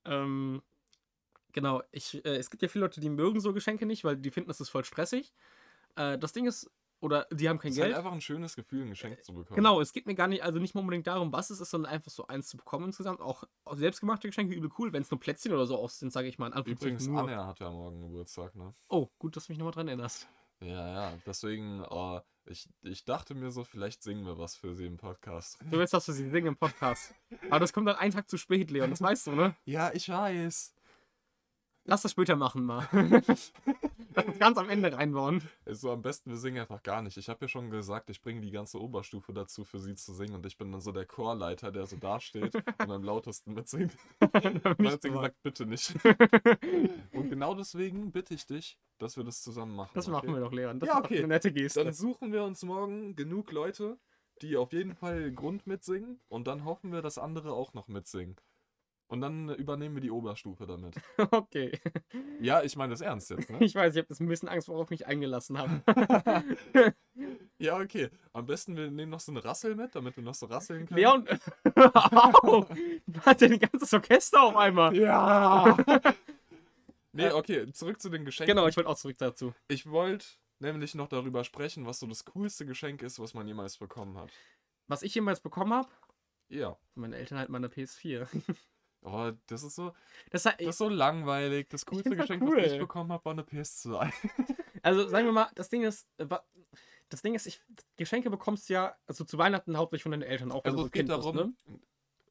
[0.04, 0.62] ähm,
[1.54, 4.32] genau, ich, äh, es gibt ja viele Leute, die mögen so Geschenke nicht, weil die
[4.32, 5.34] finden, das ist voll stressig.
[5.95, 6.70] Äh, das Ding ist,
[7.02, 7.95] oder die haben kein Es ist Geld.
[7.95, 9.56] halt einfach ein schönes Gefühl, ein Geschenk zu bekommen.
[9.56, 11.91] Genau, es geht mir gar nicht, also nicht mal unbedingt darum, was es ist, sondern
[11.91, 13.22] einfach so eins zu bekommen insgesamt.
[13.22, 16.38] Auch, selbstgemachte Geschenke übel cool, wenn es nur Plätzchen oder so aus sind, sage ich
[16.38, 16.52] mal.
[16.66, 17.22] Übrigens, nur.
[17.22, 18.76] Anna hat ja morgen Geburtstag, ne?
[18.88, 20.28] Oh, gut, dass du mich nochmal dran erinnerst.
[20.62, 24.86] Ja, ja, deswegen, äh, ich, ich dachte mir so, vielleicht singen wir was für sie
[24.86, 25.58] im Podcast.
[25.72, 27.16] Du willst, dass du sie singen im Podcast.
[27.49, 29.56] Aber das kommt dann einen Tag zu spät, Leon, das weißt du, ne?
[29.66, 30.76] Ja, ich weiß.
[31.86, 32.88] Lass das später machen mal.
[34.13, 35.41] Lass uns ganz am Ende reinbauen.
[35.65, 37.17] Also am besten, wir singen einfach gar nicht.
[37.17, 40.36] Ich habe ja schon gesagt, ich bringe die ganze Oberstufe dazu, für sie zu singen.
[40.36, 43.95] Und ich bin dann so der Chorleiter, der so dasteht und am lautesten mitsingt.
[44.19, 45.95] Und dann hat sie gesagt, bitte nicht.
[47.13, 49.91] Und genau deswegen bitte ich dich, dass wir das zusammen machen.
[49.93, 50.79] Das machen wir doch, Leon.
[50.79, 51.19] Das Ja, okay.
[51.19, 51.84] eine nette Geste.
[51.84, 53.97] Dann suchen wir uns morgen genug Leute,
[54.41, 56.19] die auf jeden Fall Grund mitsingen.
[56.27, 58.36] Und dann hoffen wir, dass andere auch noch mitsingen.
[59.12, 60.95] Und dann übernehmen wir die Oberstufe damit.
[61.32, 61.78] Okay.
[62.39, 63.57] Ja, ich meine das ernst jetzt, ne?
[63.59, 65.82] Ich weiß, ich habe das ein bisschen Angst, worauf ich mich eingelassen habe.
[67.57, 68.09] Ja, okay.
[68.34, 70.97] Am besten, wir nehmen noch so eine Rassel mit, damit wir noch so rasseln können.
[70.99, 71.28] Leon,
[71.76, 72.66] au!
[73.24, 74.95] Hat ja ein ganzes Orchester auf einmal.
[74.97, 75.78] Ja!
[77.12, 78.55] nee, okay, zurück zu den Geschenken.
[78.55, 79.53] Genau, ich wollte auch zurück dazu.
[79.68, 80.26] Ich wollte
[80.59, 84.32] nämlich noch darüber sprechen, was so das coolste Geschenk ist, was man jemals bekommen hat.
[84.88, 85.89] Was ich jemals bekommen habe,
[86.49, 86.78] Ja.
[86.95, 88.28] meine Eltern halt mal eine PS4.
[89.04, 89.93] Aber das ist so,
[90.30, 91.70] Das, das ist so langweilig.
[91.70, 92.80] Das coolste halt Geschenk, was ich cool.
[92.80, 94.12] bekommen habe, war eine PS2.
[94.84, 96.28] also sagen wir mal, das Ding ist, äh,
[97.10, 97.60] das Ding ist, ich,
[97.97, 100.86] Geschenke bekommst du ja, also zu Weihnachten hauptsächlich von deinen Eltern, auch wenn Also du
[100.88, 101.80] es geht Kind bist, darum, ne?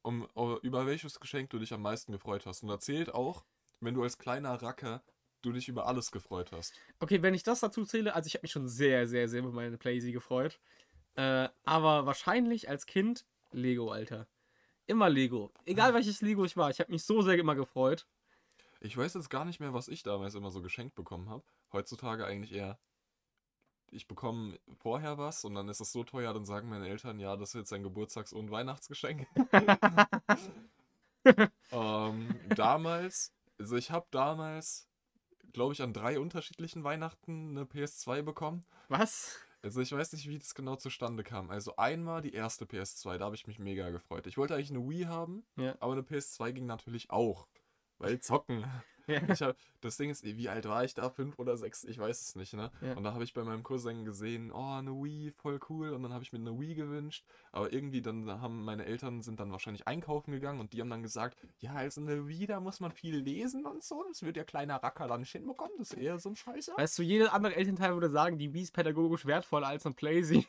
[0.03, 2.62] um, um, über welches Geschenk du dich am meisten gefreut hast.
[2.62, 3.45] Und da zählt auch,
[3.81, 5.03] wenn du als kleiner Racker
[5.43, 6.75] du dich über alles gefreut hast.
[6.99, 9.53] Okay, wenn ich das dazu zähle, also ich habe mich schon sehr, sehr, sehr über
[9.53, 10.61] meine Playsee gefreut.
[11.16, 14.27] Äh, aber wahrscheinlich als Kind Lego, Alter.
[14.91, 15.53] Immer Lego.
[15.66, 18.09] Egal welches Lego ich war, ich habe mich so sehr immer gefreut.
[18.80, 21.45] Ich weiß jetzt gar nicht mehr, was ich damals immer so geschenkt bekommen habe.
[21.72, 22.76] Heutzutage eigentlich eher,
[23.93, 27.36] ich bekomme vorher was und dann ist es so teuer, dann sagen meine Eltern, ja,
[27.36, 29.28] das ist jetzt ein Geburtstags- und Weihnachtsgeschenk.
[31.70, 34.88] ähm, damals, also ich habe damals,
[35.53, 38.64] glaube ich, an drei unterschiedlichen Weihnachten eine PS2 bekommen.
[38.88, 39.38] Was?
[39.62, 41.50] Also ich weiß nicht, wie das genau zustande kam.
[41.50, 44.26] Also einmal die erste PS2, da habe ich mich mega gefreut.
[44.26, 45.76] Ich wollte eigentlich eine Wii haben, Ja.
[45.80, 47.46] aber eine PS2 ging natürlich auch.
[47.98, 48.64] Weil zocken.
[49.18, 51.11] Hab, das Ding ist, wie alt war ich da?
[51.11, 51.84] Fünf oder sechs?
[51.84, 52.70] Ich weiß es nicht, ne?
[52.80, 52.94] Ja.
[52.94, 55.90] Und da habe ich bei meinem Cousin gesehen, oh, eine Wii, voll cool.
[55.90, 57.24] Und dann habe ich mir eine Wii gewünscht.
[57.52, 61.02] Aber irgendwie dann haben meine Eltern sind dann wahrscheinlich einkaufen gegangen und die haben dann
[61.02, 64.04] gesagt, ja, also eine Wii, da muss man viel lesen und so.
[64.08, 65.72] Das wird ja kleiner Racker dann nicht hinbekommen.
[65.78, 66.72] Das ist eher so ein Scheiße.
[66.76, 70.44] Weißt du, jeder andere Elternteil würde sagen, die Wii ist pädagogisch wertvoller als ein Playsee.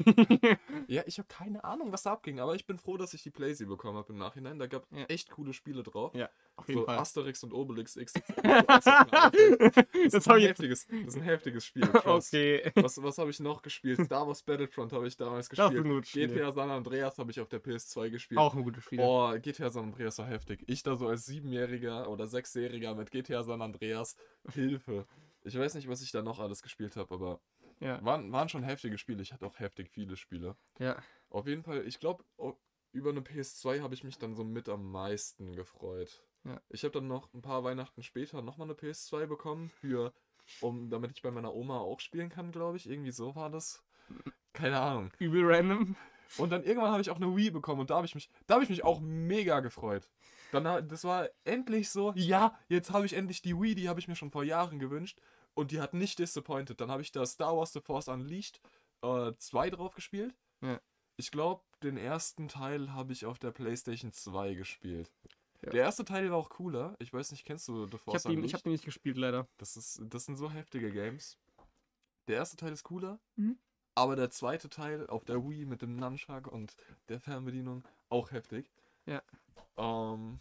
[0.87, 3.29] Ja, ich habe keine Ahnung, was da abging, aber ich bin froh, dass ich die
[3.31, 4.59] Playsee bekommen habe im Nachhinein.
[4.59, 5.05] Da gab Ja.
[5.05, 6.13] echt coole Spiele drauf.
[6.15, 6.97] ja, auf jeden So Fall.
[6.97, 8.13] Asterix und Obelix X.
[8.67, 11.81] das das, ist ein heftiges, das ist ein heftiges Spiel.
[11.87, 12.33] trust.
[12.33, 12.71] Okay.
[12.75, 14.03] Was, was habe ich noch gespielt?
[14.05, 15.71] Star Wars Battlefront habe ich damals gespielt.
[15.85, 16.27] ein gutes Spiel.
[16.27, 18.39] GTA San Andreas habe ich auf der PS2 gespielt.
[18.39, 18.99] Auch ein gutes Spiel.
[19.01, 20.63] Oh, GTA San Andreas war heftig.
[20.67, 24.15] Ich da so als Siebenjähriger oder Sechsjähriger mit GTA San Andreas.
[24.53, 25.05] Hilfe.
[25.43, 27.41] Ich weiß nicht, was ich da noch alles gespielt habe, aber
[27.79, 28.03] Ja.
[28.03, 29.21] waren, waren schon heftige Spiele.
[29.23, 30.55] Ich hatte auch heftig viele Spiele.
[30.79, 31.01] ja.
[31.29, 32.25] Auf jeden Fall, ich glaube,
[32.91, 36.23] über eine PS2 habe ich mich dann so mit am meisten gefreut.
[36.43, 36.61] Ja.
[36.69, 40.13] Ich habe dann noch ein paar Weihnachten später nochmal eine PS2 bekommen, für,
[40.59, 42.89] um, damit ich bei meiner Oma auch spielen kann, glaube ich.
[42.89, 43.83] Irgendwie so war das.
[44.53, 45.11] Keine Ahnung.
[45.19, 45.95] Übel random.
[46.37, 48.55] Und dann irgendwann habe ich auch eine Wii bekommen und da habe ich mich, da
[48.55, 50.09] habe ich mich auch mega gefreut.
[50.51, 54.07] Dann, das war endlich so, ja, jetzt habe ich endlich die Wii, die habe ich
[54.07, 55.19] mir schon vor Jahren gewünscht
[55.53, 56.79] und die hat nicht disappointed.
[56.79, 58.61] Dann habe ich da Star Wars The Force Unleashed
[59.01, 60.35] 2 drauf gespielt.
[60.61, 60.79] Ja.
[61.17, 65.11] Ich glaube, den ersten Teil habe ich auf der PlayStation 2 gespielt.
[65.63, 65.69] Ja.
[65.71, 66.95] Der erste Teil war auch cooler.
[66.99, 68.53] Ich weiß nicht, kennst du The Ich Force habe den, ich Unleashed?
[68.55, 69.47] hab den nicht gespielt, leider.
[69.57, 71.37] Das, ist, das sind so heftige Games.
[72.27, 73.57] Der erste Teil ist cooler, Mhm.
[73.93, 76.75] aber der zweite Teil auf der Wii mit dem Nunchuck und
[77.09, 78.71] der Fernbedienung auch heftig.
[79.05, 79.21] Ja.
[79.77, 80.39] Ähm,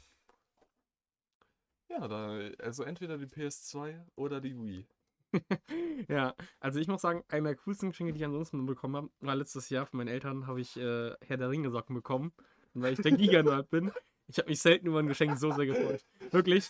[1.88, 4.86] ja, da, also entweder die PS2 oder die Wii.
[6.09, 9.37] Ja, also ich muss sagen, einer der coolsten Geschenke, die ich ansonsten bekommen habe, war
[9.37, 12.33] letztes Jahr von meinen Eltern, habe ich äh, Herr der Ringe Socken bekommen.
[12.74, 13.93] Und weil ich der Giga-Nerd bin,
[14.26, 16.05] ich habe mich selten über ein Geschenk so sehr gefreut.
[16.31, 16.68] Wirklich.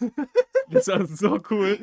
[0.70, 1.78] Das war so cool.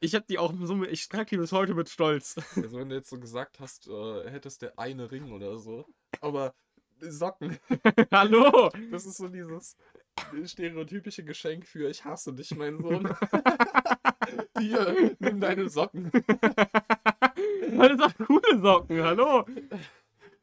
[0.00, 2.36] Ich habe die auch so, ich trage die bis heute mit Stolz.
[2.56, 5.86] Also wenn du jetzt so gesagt hast, äh, hättest der eine Ring oder so.
[6.20, 6.54] Aber
[7.00, 7.58] Socken,
[8.12, 8.70] Hallo!
[8.90, 9.76] das ist so dieses
[10.44, 13.08] stereotypische Geschenk für ich hasse dich, mein Sohn.
[14.58, 16.10] Hier, nimm deine Socken.
[17.74, 19.44] Das sind coole Socken, hallo!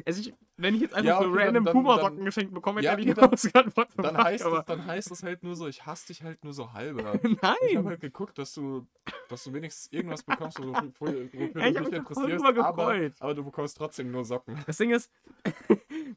[0.06, 2.54] Also ich, wenn ich jetzt einfach Ja, so okay, dann- random dann- Puma-Socken dann- geschenkt
[2.54, 3.72] bekomme, Ja, hätte ich okay, nicht dann-.
[3.98, 6.44] Dann Fuck, heißt, aber es, dann heißt es halt nur so, ich hasse dich halt
[6.44, 7.14] nur so halber.
[7.24, 7.56] Ich Nein!
[7.78, 8.88] habe halt geguckt, dass du,
[9.30, 11.28] dass du wenigstens irgendwas bekommst, wofür, wofür
[11.68, 14.58] ich du dich interessierst, aber, aber du bekommst trotzdem nur Socken.
[14.66, 15.12] Das Ding ist,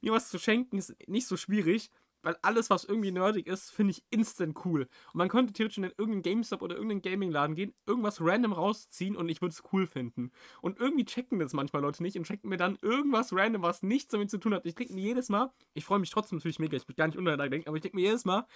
[0.00, 1.90] mir was zu schenken ist nicht so schwierig,
[2.22, 4.82] weil alles, was irgendwie nerdig ist, finde ich instant cool.
[5.12, 9.28] Und man könnte theoretisch in irgendeinen GameStop oder irgendeinen Gaming-Laden gehen, irgendwas random rausziehen und
[9.28, 10.30] ich würde es cool finden.
[10.60, 14.12] Und irgendwie checken das manchmal Leute nicht und schenken mir dann irgendwas random, was nichts
[14.12, 14.66] damit zu tun hat.
[14.66, 17.18] Ich denke mir jedes Mal, ich freue mich trotzdem natürlich mega, ich bin gar nicht
[17.18, 18.46] untereinander denken, aber ich denke mir jedes Mal,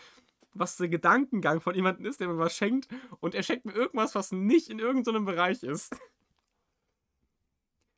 [0.55, 2.89] was der Gedankengang von jemandem ist, der mir was schenkt
[3.21, 5.95] und er schenkt mir irgendwas, was nicht in irgendeinem Bereich ist.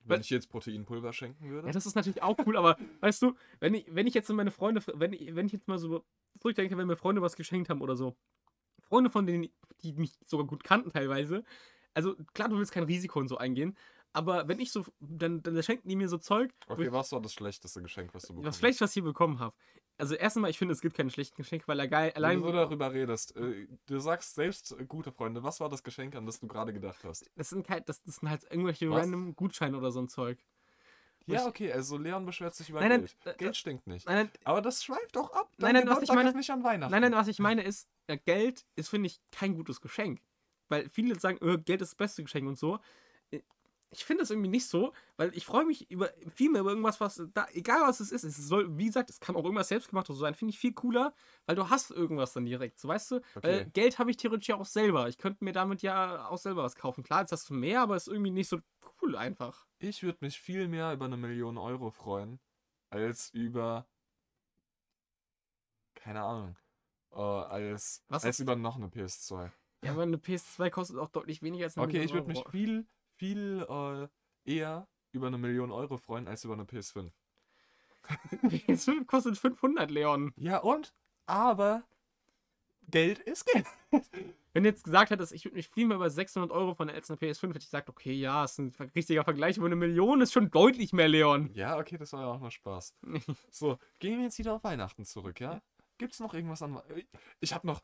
[0.09, 1.69] Wenn ich jetzt Proteinpulver schenken würde.
[1.69, 4.51] Ja, das ist natürlich auch cool, aber weißt du, wenn ich, wenn ich jetzt meine
[4.51, 6.05] Freunde, wenn ich, wenn ich jetzt mal so
[6.39, 8.17] zurückdenke, wenn mir Freunde was geschenkt haben oder so,
[8.81, 9.49] Freunde von denen,
[9.83, 11.45] die mich sogar gut kannten teilweise,
[11.95, 13.77] also klar, du willst kein Risiko und so eingehen,
[14.19, 17.33] aber wenn ich so, dann, dann schenken die mir so Zeug, Okay, was war das
[17.33, 19.55] schlechteste Geschenk, was du bekommen was schlecht, was ich hier bekommen habe.
[19.97, 22.41] Also erstens mal, ich finde, es gibt keine schlechten Geschenke, weil er geil, Wenn allein,
[22.41, 26.15] du so darüber redest, äh, du sagst selbst, äh, gute Freunde, was war das Geschenk,
[26.15, 27.29] an das du gerade gedacht hast?
[27.37, 29.03] das sind, kein, das, das sind halt irgendwelche Was?
[29.03, 30.39] random Gutscheine oder so ein Zeug.
[31.27, 33.17] Ja, okay, also Leon beschwert sich über Nein, nein, Geld.
[33.27, 34.07] äh, Geld stinkt nicht.
[34.07, 35.51] Nein, Aber das schweift doch ab.
[35.59, 36.91] Nein, nein, was ich meine- ist nicht an Weihnachten.
[36.91, 40.23] Nein, nein, was ich meine ist, ja, Geld ist, finde ich, kein gutes Geschenk.
[40.69, 42.79] Weil viele sagen, äh, Geld ist das beste Geschenk und so.
[43.91, 47.01] Ich finde das irgendwie nicht so, weil ich freue mich über viel mehr über irgendwas,
[47.01, 50.19] was da, egal was es ist, es soll, wie gesagt, es kann auch irgendwas selbstgemachtes
[50.19, 51.15] sein, finde ich viel cooler,
[51.47, 53.21] weil du hast irgendwas dann direkt, so weißt du?
[53.37, 53.71] Weil Okay.
[53.73, 55.09] Geld habe ich theoretisch ja auch selber.
[55.09, 57.03] Ich könnte mir damit ja auch selber was kaufen.
[57.03, 58.59] Klar, jetzt hast du mehr, aber ist irgendwie nicht so
[59.01, 59.67] cool einfach.
[59.79, 62.41] Ich würde mich viel mehr über eine Million Euro freuen,
[62.91, 63.87] als über.
[65.95, 66.57] Keine Ahnung.
[67.13, 69.51] Äh, als, Was als über noch eine PS2.
[69.85, 72.49] Ja, aber eine PS2 kostet auch deutlich weniger als eine Okay, ich Million würde mich
[72.51, 72.87] viel,
[73.19, 74.09] viel äh,
[74.51, 77.11] eher über eine Million Euro freuen, als über eine PS5.
[78.45, 80.33] PS5 kostet 500, Leon.
[80.37, 80.95] Ja, und?
[81.27, 81.83] Aber.
[82.91, 83.67] Geld ist Geld.
[84.55, 86.97] Wenn du jetzt gesagt hättest, ich würde mich viel mehr über 600 Euro von der
[86.97, 90.33] eine PS5, hätte ich gesagt, okay, ja, ist ein richtiger Vergleich, aber eine Million ist
[90.33, 91.51] schon deutlich mehr, Leon.
[91.53, 92.95] Ja, okay, das war ja auch nur Spaß.
[93.51, 95.61] So, gehen wir jetzt wieder auf Weihnachten zurück, ja?
[95.99, 96.81] Gibt's noch irgendwas an.
[97.41, 97.83] Ich hab noch.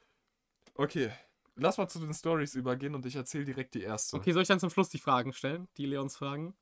[0.75, 1.11] Okay,
[1.57, 4.17] lass mal zu den Stories übergehen und ich erzähle direkt die erste.
[4.17, 5.69] Okay, soll ich dann zum Schluss die Fragen stellen?
[5.77, 6.55] Die Leons Fragen?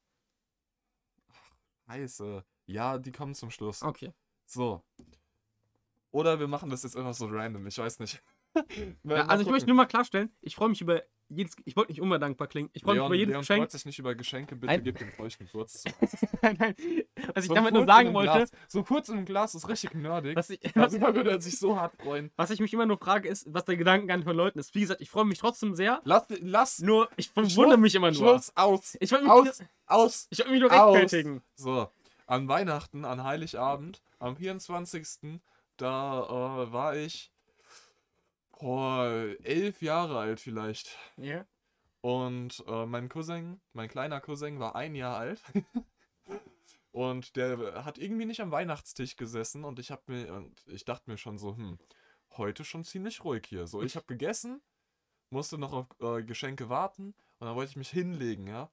[1.87, 2.45] Scheiße.
[2.67, 3.83] Ja, die kommen zum Schluss.
[3.83, 4.13] Okay.
[4.47, 4.83] So.
[6.11, 8.23] Oder wir machen das jetzt einfach so random, ich weiß nicht.
[9.05, 11.03] Ja, also ich möchte nur mal klarstellen, ich freue mich über
[11.35, 13.61] jedes, ich wollte nicht unbedankbar klingen, ich freue mich über jedes Leon Geschenk.
[13.63, 15.89] freut sich nicht über Geschenke, bitte Ein- gib dem feuchten Furz zu.
[16.43, 16.75] nein, nein,
[17.35, 20.37] was ich So damit nur sagen wollte, Glas, so kurz im Glas ist richtig nerdig.
[20.37, 22.31] was ich, was, Darüber würde er sich so hart freuen.
[22.37, 24.75] was ich mich immer nur frage, ist, was der Gedankengang von Leuten ist.
[24.75, 28.21] Wie gesagt, ich freue mich trotzdem sehr, Lass, lass, nur ich verwundere mich immer nur.
[28.21, 30.27] Schluss, aus, Ich wollte aus, mich, aus.
[30.31, 30.97] ich wollte mich nur Aus.
[30.97, 31.43] rechtfertigen.
[31.55, 31.89] So,
[32.27, 35.41] an Weihnachten, an Heiligabend, am 24.
[35.77, 36.23] Da
[36.67, 37.31] äh, war ich
[38.63, 40.97] boah, elf Jahre alt vielleicht.
[41.17, 41.45] Ja.
[42.01, 45.43] Und äh, mein Cousin, mein kleiner Cousin war ein Jahr alt.
[46.93, 51.11] und der hat irgendwie nicht am Weihnachtstisch gesessen und ich hab mir und ich dachte
[51.11, 51.79] mir schon so, hm,
[52.37, 53.67] heute schon ziemlich ruhig hier.
[53.67, 54.63] So, ich habe gegessen,
[55.31, 58.71] musste noch auf äh, Geschenke warten und dann wollte ich mich hinlegen, ja.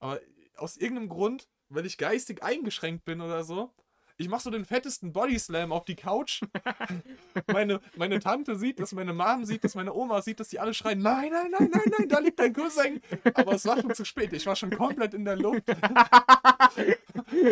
[0.00, 0.20] Aber
[0.56, 3.72] aus irgendeinem Grund, weil ich geistig eingeschränkt bin oder so,
[4.18, 6.42] ich mach so den fettesten Bodyslam auf die Couch.
[7.46, 10.74] meine, meine Tante sieht das, meine Mom sieht das, meine Oma sieht das, die alle
[10.74, 13.00] schreien, nein, nein, nein, nein, nein, da liegt dein Cousin.
[13.34, 15.68] Aber es war schon zu spät, ich war schon komplett in der Luft.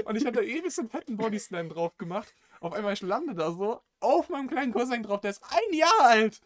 [0.05, 2.35] Und ich hatte ewig so einen fetten Bodyslam drauf gemacht.
[2.61, 6.01] Auf einmal, ich lande da so auf meinem kleinen Cousin drauf, der ist ein Jahr
[6.01, 6.41] alt.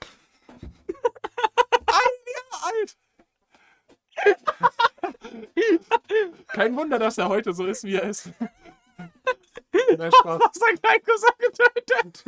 [1.87, 2.97] Ein Jahr alt.
[6.49, 8.29] Kein Wunder, dass er heute so ist, wie er ist.
[9.97, 10.41] Nein, Spaß.
[10.43, 12.25] hast dein kleinen Cousin getötet.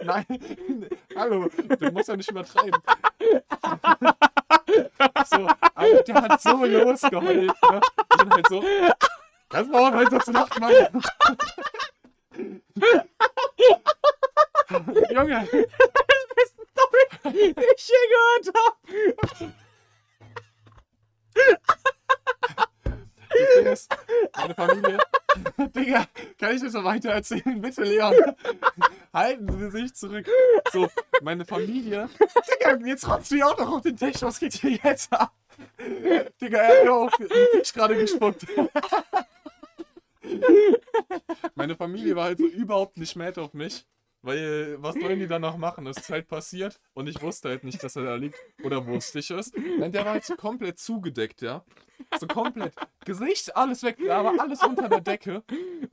[0.04, 0.26] Nein,
[1.16, 1.48] hallo,
[1.78, 2.80] du musst ja nicht übertreiben.
[5.26, 7.52] So, aber der hat so losgeheult.
[7.70, 7.80] Ne?
[8.12, 8.64] Ich bin halt so,
[9.48, 10.72] das war heute so zu Nacht, Mann.
[15.10, 15.48] Junge,
[17.24, 18.76] die ich je gehört habe.
[23.64, 23.96] das ist,
[24.36, 24.98] meine Familie.
[25.76, 26.06] Digga,
[26.38, 27.60] kann ich das noch weiter erzählen?
[27.60, 28.14] Bitte, Leon.
[29.12, 30.26] Halten Sie sich zurück.
[30.72, 30.88] So,
[31.22, 32.08] meine Familie.
[32.50, 34.20] Digga, jetzt rotzt du ja auch noch auf den Tisch.
[34.20, 35.32] Was geht hier jetzt ab?
[36.40, 38.46] Digga, er hat auf den Tisch gerade gespuckt.
[41.54, 43.86] Meine Familie war halt so überhaupt nicht mad auf mich.
[44.22, 45.86] Weil, was sollen die dann noch machen?
[45.86, 48.36] Es ist halt passiert und ich wusste halt nicht, dass er da liegt.
[48.64, 49.52] Oder wusste ich es.
[49.78, 51.64] Nein, der war halt so komplett zugedeckt, ja.
[52.18, 52.74] So komplett.
[53.04, 55.42] Gesicht, alles weg, aber alles unter der Decke.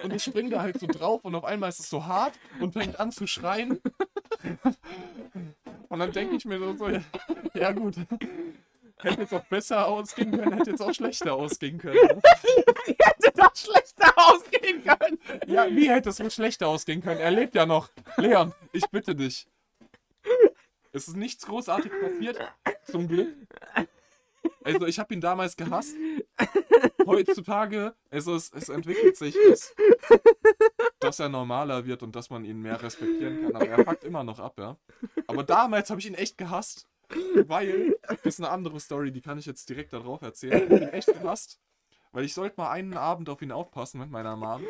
[0.01, 2.73] Und ich spring da halt so drauf und auf einmal ist es so hart und
[2.73, 3.81] fängt an zu schreien.
[5.89, 6.89] Und dann denke ich mir so, so,
[7.53, 7.95] ja gut.
[8.97, 11.97] Hätte jetzt auch besser ausgehen können, hätte jetzt auch schlechter ausgehen können.
[12.85, 15.19] hätte das schlechter ausgehen können.
[15.47, 17.19] Ja, wie hätte es wohl schlechter ausgehen können?
[17.19, 17.89] Er lebt ja noch.
[18.17, 19.47] Leon, ich bitte dich.
[20.91, 22.39] Es ist nichts großartig passiert,
[22.85, 23.35] zum Glück.
[24.65, 25.95] Also ich habe ihn damals gehasst.
[27.05, 29.75] Heutzutage, also es, es entwickelt sich, dass,
[30.99, 33.55] dass er normaler wird und dass man ihn mehr respektieren kann.
[33.55, 34.75] Aber er packt immer noch ab, ja.
[35.27, 36.87] Aber damals habe ich ihn echt gehasst.
[37.45, 40.57] Weil, das ist eine andere Story, die kann ich jetzt direkt darauf erzählen.
[40.57, 41.59] Ich habe ihn echt gehasst.
[42.11, 44.65] Weil ich sollte mal einen Abend auf ihn aufpassen mit meiner Mom.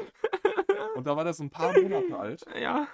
[0.95, 2.45] Und da war der so ein paar Monate alt.
[2.59, 2.87] Ja.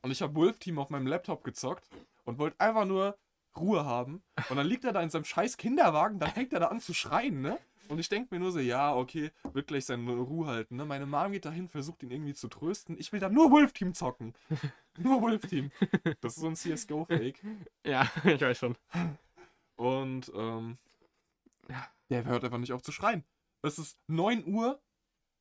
[0.00, 1.84] Und ich habe Wolf Team auf meinem Laptop gezockt
[2.24, 3.18] und wollte einfach nur
[3.60, 4.22] Ruhe haben.
[4.48, 6.94] Und dann liegt er da in seinem scheiß Kinderwagen, dann fängt er da an zu
[6.94, 7.58] schreien, ne?
[7.88, 10.84] Und ich denke mir nur so, ja, okay, wird gleich seine Ruhe halten, ne?
[10.84, 12.98] Meine Mom geht dahin, versucht ihn irgendwie zu trösten.
[12.98, 14.34] Ich will da nur Wolf Team zocken.
[14.98, 15.70] nur Wolf Team.
[16.20, 17.40] Das ist so ein CSGO-Fake.
[17.84, 18.76] Ja, ich weiß schon.
[19.76, 20.76] Und, ähm,
[21.68, 23.24] ja, der hört einfach nicht auf zu schreien.
[23.62, 24.80] Es ist 9 Uhr,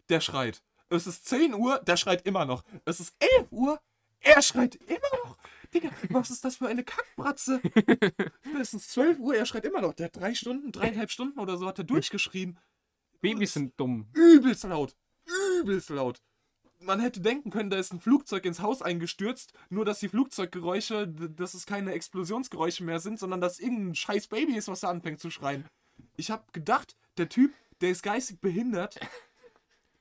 [0.09, 0.63] der schreit.
[0.89, 2.63] Es ist 10 Uhr, der schreit immer noch.
[2.85, 3.81] Es ist 11 Uhr,
[4.21, 5.37] er schreit immer noch.
[5.73, 7.61] Digga, was ist das für eine Kackbratze?
[8.59, 9.93] Es ist 12 Uhr, er schreit immer noch.
[9.93, 12.57] Der hat drei Stunden, dreieinhalb Stunden oder so hat er durchgeschrien.
[13.21, 14.07] Babys sind dumm.
[14.13, 14.95] Übelst laut.
[15.59, 16.21] Übelst laut.
[16.79, 21.07] Man hätte denken können, da ist ein Flugzeug ins Haus eingestürzt, nur dass die Flugzeuggeräusche,
[21.07, 25.19] dass es keine Explosionsgeräusche mehr sind, sondern dass irgendein scheiß Baby ist, was da anfängt
[25.19, 25.65] zu schreien.
[26.15, 28.99] Ich hab gedacht, der Typ, der ist geistig behindert,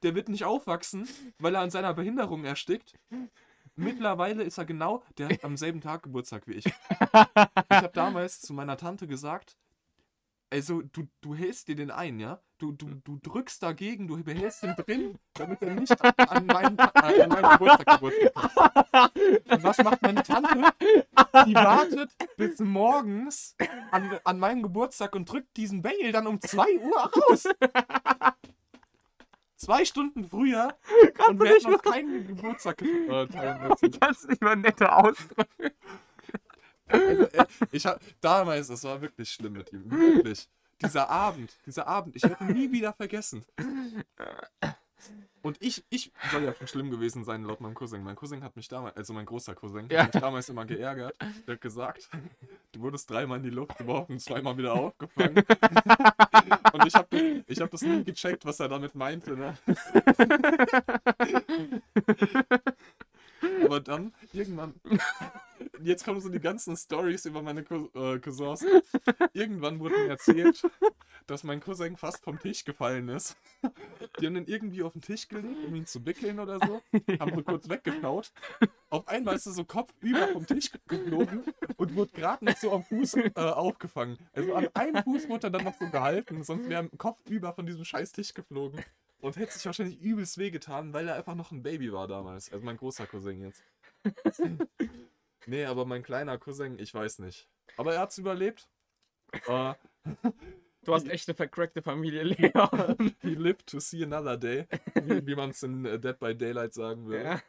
[0.03, 1.09] der wird nicht aufwachsen,
[1.39, 2.95] weil er an seiner Behinderung erstickt.
[3.77, 6.64] Mittlerweile ist er genau, der hat am selben Tag Geburtstag wie ich.
[7.68, 9.57] Ich habe damals zu meiner Tante gesagt,
[10.51, 12.41] also du, du hältst dir den ein, ja?
[12.59, 17.22] Du, du, du drückst dagegen, du behältst den drin, damit er nicht an meinen, äh,
[17.22, 18.35] an meinen Geburtstag Geburtstag
[18.93, 19.16] hat.
[19.16, 20.72] Und was macht meine Tante?
[21.47, 23.57] Die wartet bis morgens
[23.91, 27.47] an, an meinen Geburtstag und drückt diesen Bengel dann um 2 Uhr raus.
[29.57, 30.76] Zwei Stunden früher
[31.28, 33.98] und wir hätten uns keinen Geburtstag äh, teilen müssen.
[33.98, 35.70] Kannst nicht mal netter ausdrücken.
[36.88, 39.90] Also, äh, ich hab, damals, es war wirklich schlimm mit ihm.
[39.90, 40.48] Wirklich.
[40.80, 43.44] Dieser Abend, dieser Abend, ich werde ihn nie wieder vergessen.
[45.42, 48.02] Und ich, ich soll ja schon schlimm gewesen sein, laut meinem Cousin.
[48.02, 50.02] Mein Cousin hat mich damals, also mein großer Cousin, Ja.
[50.04, 51.14] hat mich damals immer geärgert.
[51.46, 52.09] Der hat gesagt,
[52.72, 55.44] du wurdest dreimal in die Luft geworfen und zweimal wieder aufgefangen.
[56.72, 59.36] Und ich habe ich hab das nie gecheckt, was er damit meinte.
[59.36, 59.57] Ne?
[63.64, 64.74] Aber dann, irgendwann,
[65.87, 68.64] jetzt kommen so die ganzen Stories über meine äh, Cousins.
[69.32, 70.62] Irgendwann wurde mir erzählt,
[71.26, 73.37] dass mein Cousin fast vom Tisch gefallen ist.
[74.20, 76.82] Die haben ihn irgendwie auf den Tisch gelegt, um ihn zu wickeln oder so.
[77.20, 78.32] Haben so kurz weggeschaut.
[78.91, 81.45] Auf einmal ist er so kopfüber vom Tisch geflogen
[81.76, 84.18] und wurde gerade noch so am Fuß äh, aufgefangen.
[84.32, 87.66] Also an einem Fuß wurde er dann noch so gehalten, sonst wäre er kopfüber von
[87.66, 88.84] diesem scheiß Tisch geflogen.
[89.20, 92.53] Und hätte sich wahrscheinlich übelst wehgetan, weil er einfach noch ein Baby war damals.
[92.53, 93.64] Also mein großer Cousin jetzt.
[95.47, 97.49] Nee, aber mein kleiner Cousin, ich weiß nicht.
[97.76, 98.68] Aber er hat's überlebt.
[99.47, 99.74] Äh,
[100.86, 103.16] Du hast echt eine vercrackte Familie, Leon.
[103.20, 104.66] he lived to see another day.
[104.94, 107.24] Wie, wie man es in äh, Dead by Daylight sagen würde.
[107.24, 107.42] Ja.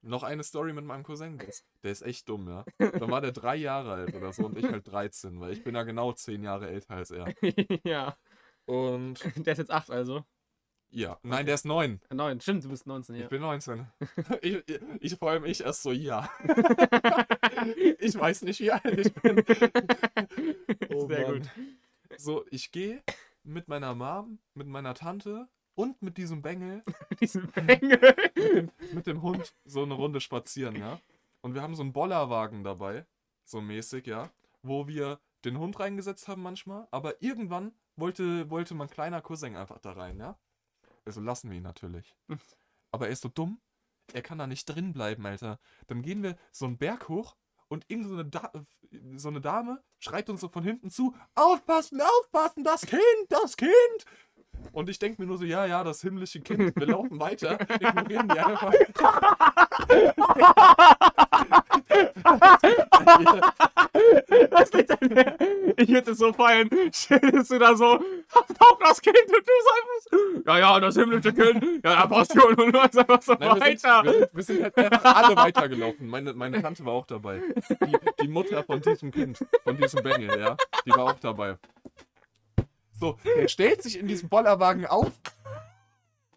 [0.00, 1.36] Noch eine Story mit meinem Cousin.
[1.36, 2.64] Der ist, der ist echt dumm, ja.
[2.78, 5.74] Da war der drei Jahre alt oder so und ich halt 13, weil ich bin
[5.74, 7.32] ja genau zehn Jahre älter als er.
[7.84, 8.16] ja.
[8.64, 10.24] Und Der ist jetzt 8 also.
[10.92, 12.00] Ja, nein, der ist neun.
[12.12, 12.40] 9.
[12.40, 13.22] Stimmt, du bist 19, ja.
[13.22, 13.86] Ich bin 19.
[14.42, 16.28] Ich, ich, ich freue mich erst so, ja.
[17.98, 19.42] ich weiß nicht, wie alt ich bin.
[20.90, 21.38] Oh Sehr Mann.
[21.40, 21.50] gut.
[22.18, 23.02] So, ich gehe
[23.44, 26.82] mit meiner Mom, mit meiner Tante und mit diesem Bengel,
[27.20, 27.98] Diesen Bengel.
[28.24, 31.00] mit dem, mit dem Hund so eine Runde spazieren, ja.
[31.40, 33.06] Und wir haben so einen Bollerwagen dabei,
[33.44, 34.30] so mäßig, ja,
[34.62, 39.78] wo wir den Hund reingesetzt haben manchmal, aber irgendwann wollte, wollte mein kleiner Cousin einfach
[39.78, 40.36] da rein, ja.
[41.04, 42.14] Also lassen wir ihn natürlich.
[42.90, 43.60] Aber er ist so dumm,
[44.12, 45.58] er kann da nicht drin bleiben, Alter.
[45.86, 47.36] Dann gehen wir so einen Berg hoch
[47.68, 48.52] und irgend so eine, da
[49.16, 53.72] so eine Dame schreit uns so von hinten zu: Aufpassen, aufpassen, das Kind, das Kind!
[54.72, 57.58] Und ich denke mir nur so: Ja, ja, das himmlische Kind, wir laufen weiter.
[57.80, 58.72] Ignorieren die einfach.
[64.50, 65.36] Was denn der?
[65.76, 66.68] Ich würde es so feiern.
[66.92, 71.62] Stellst du da so, auf das Kind und du sagst, ja, ja, das himmlische Kind,
[71.84, 74.04] ja, da passt schon und du machst einfach so Nein, wir, sind, weiter.
[74.04, 76.06] wir, sind, wir sind halt einfach alle weitergelaufen.
[76.08, 77.40] Meine, meine Tante war auch dabei.
[77.68, 81.56] Die, die Mutter von diesem Kind, von diesem Bengel, ja, die war auch dabei.
[82.98, 85.10] So, der stellt sich in diesem Bollerwagen auf,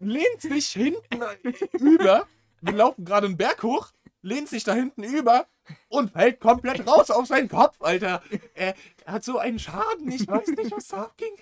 [0.00, 1.20] lehnt sich hinten
[1.78, 2.26] über.
[2.60, 3.92] Wir laufen gerade einen Berg hoch,
[4.26, 5.46] lehnt sich da hinten über
[5.88, 8.22] und fällt komplett raus auf seinen Kopf, Alter.
[8.54, 8.74] Er
[9.06, 11.36] hat so einen Schaden, ich weiß nicht, was da abging.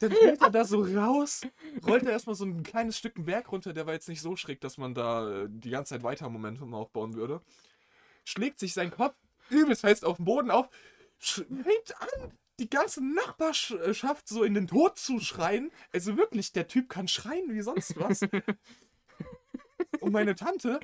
[0.00, 1.42] Dann fällt er da so raus,
[1.86, 4.60] rollt er erstmal so ein kleines Stück Berg runter, der war jetzt nicht so schräg,
[4.60, 7.40] dass man da äh, die ganze Zeit weiter Momentum aufbauen würde.
[8.24, 9.14] Schlägt sich seinen Kopf
[9.48, 10.68] übelst fest auf den Boden auf,
[11.18, 15.70] fängt an, die ganze Nachbarschaft so in den Tod zu schreien.
[15.92, 18.20] Also wirklich, der Typ kann schreien wie sonst was.
[20.00, 20.80] Und meine Tante,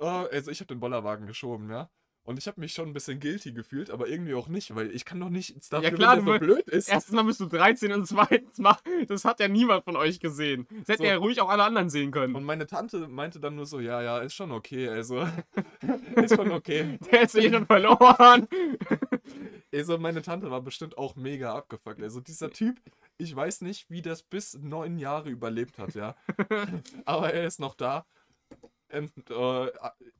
[0.00, 1.90] äh, also ich habe den Bollerwagen geschoben, ja.
[2.24, 5.06] Und ich habe mich schon ein bisschen guilty gefühlt, aber irgendwie auch nicht, weil ich
[5.06, 6.90] kann doch nicht dafür, Ja, klar, wenn du- so blöd ist.
[6.90, 8.76] Erstens mal bist du 13 und zweitens mal,
[9.06, 10.66] das hat ja niemand von euch gesehen.
[10.80, 11.04] Das hätte So.
[11.04, 12.34] ja ruhig auch alle anderen sehen können.
[12.34, 15.26] Und meine Tante meinte dann nur so, ja, ja, ist schon okay, also
[16.16, 16.98] ist schon okay.
[17.10, 18.46] Der ist eh schon verloren.
[19.72, 22.02] Also meine Tante war bestimmt auch mega abgefuckt.
[22.02, 22.80] Also dieser Typ,
[23.18, 26.16] ich weiß nicht, wie das bis neun Jahre überlebt hat, ja.
[27.04, 28.06] Aber er ist noch da.
[28.92, 29.70] Und, äh,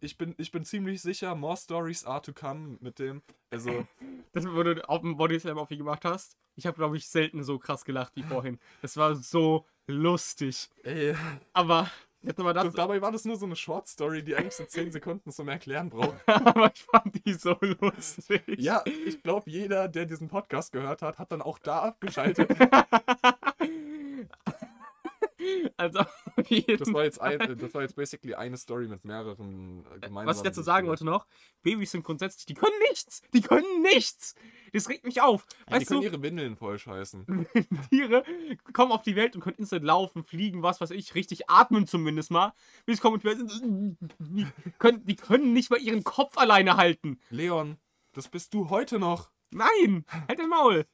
[0.00, 3.22] ich, bin, ich bin ziemlich sicher, more stories are to come mit dem.
[3.50, 3.86] Also,
[4.32, 6.36] Das, wo du auf dem Bodyslam auf ihn gemacht hast.
[6.54, 8.58] Ich habe, glaube ich, selten so krass gelacht wie vorhin.
[8.82, 10.68] Das war so lustig.
[10.82, 11.14] ey,
[11.54, 11.90] Aber
[12.22, 12.74] jetzt nochmal das.
[12.74, 15.88] dabei war das nur so eine Short Story, die eigentlich so zehn Sekunden zum Erklären
[15.88, 16.16] braucht.
[16.26, 18.42] Aber ich fand die so lustig.
[18.58, 22.50] Ja, ich glaube, jeder, der diesen Podcast gehört hat, hat dann auch da abgeschaltet.
[25.76, 26.00] Also,
[26.48, 30.26] jeden Das war jetzt, ein, das war jetzt basically eine Story mit mehreren äh, gemeinsamen.
[30.26, 31.26] Was ich dazu sagen wollte noch,
[31.62, 33.22] Babys sind grundsätzlich, die können nichts.
[33.32, 34.34] Die können nichts.
[34.72, 35.46] Das regt mich auf.
[35.70, 37.46] Ja, die können du, ihre Windeln voll scheißen.
[37.90, 38.24] Tiere
[38.72, 42.30] kommen auf die Welt und können instant laufen, fliegen, was weiß ich, richtig atmen zumindest
[42.30, 42.52] mal.
[43.00, 44.46] Kommen die,
[44.78, 47.20] können, die können nicht mal ihren Kopf alleine halten.
[47.30, 47.78] Leon,
[48.12, 49.30] das bist du heute noch.
[49.50, 50.86] Nein, halt dein Maul.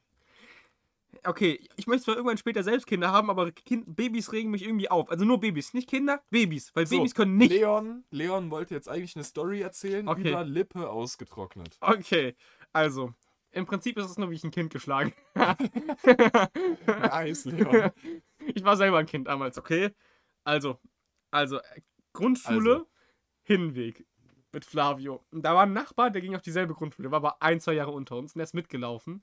[1.25, 4.91] Okay, ich möchte zwar irgendwann später selbst Kinder haben, aber kind, Babys regen mich irgendwie
[4.91, 5.11] auf.
[5.11, 6.75] Also nur Babys, nicht Kinder, Babys.
[6.75, 7.51] Weil So, Babys können nicht.
[7.53, 10.31] Leon, Leon wollte jetzt eigentlich eine Story erzählen Okay.
[10.31, 11.77] über Lippe ausgetrocknet.
[11.81, 12.35] Okay,
[12.73, 13.13] also,
[13.53, 15.13] im Prinzip ist es nur, wie ich ein Kind geschlagen
[16.87, 17.91] Nice, Leon.
[18.55, 19.91] Ich war selber ein Kind damals, okay?
[20.45, 20.79] Also,
[21.31, 21.81] also, äh,
[22.13, 22.89] Grundschule, Also.
[23.43, 24.07] Hinweg
[24.53, 25.25] mit Flavio.
[25.33, 27.73] Und da war ein Nachbar, der ging auf dieselbe Grundschule, der war aber ein, zwei
[27.73, 29.23] Jahre unter uns und der ist mitgelaufen.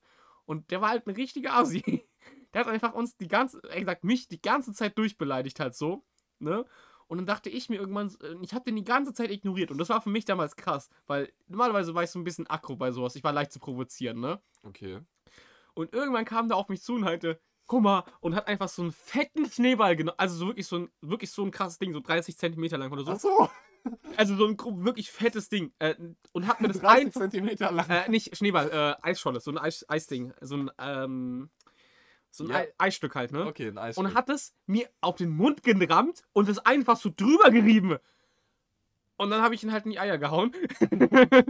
[0.52, 1.82] Und der war halt ein richtiger Asi.
[2.54, 6.04] Der hat einfach uns die ganze, er gesagt, mich die ganze Zeit durchbeleidigt halt so,
[6.40, 6.66] ne?
[7.08, 9.72] Und dann dachte ich mir irgendwann, äh, ich habe den die ganze Zeit ignoriert.
[9.72, 12.76] Und das war für mich damals krass, weil normalerweise war ich so ein bisschen aggro
[12.76, 13.16] bei sowas.
[13.16, 14.42] Ich war leicht zu provozieren, ne?
[14.64, 15.00] Okay.
[15.74, 18.82] Und irgendwann kam der auf mich zu und meinte, guck mal, und hat einfach so
[18.82, 20.20] einen fetten Schneeball genommen.
[20.20, 23.06] Also so wirklich so ein, wirklich so ein krasses Ding, so 30 Zentimeter lang oder
[23.06, 23.12] so.
[23.14, 23.50] Ach so,
[24.18, 25.72] Also so ein wirklich fettes Ding.
[25.80, 25.96] Äh,
[26.32, 27.90] und hat mir das ein, 30 Zentimeter lang.
[27.90, 30.34] äh, nicht Schneeball, äh, Eisscholle, so ein Eis, Eisding.
[30.42, 31.50] So ein, ähm,
[32.30, 32.56] so ein Ja.
[32.58, 33.46] Ei, Eisstück halt, ne?
[33.46, 33.98] Okay, ein Eis.
[33.98, 37.98] Und hat es mir auf den Mund gerammt und es einfach so drüber gerieben.
[39.18, 40.52] Und dann habe ich ihn halt in die Eier gehauen.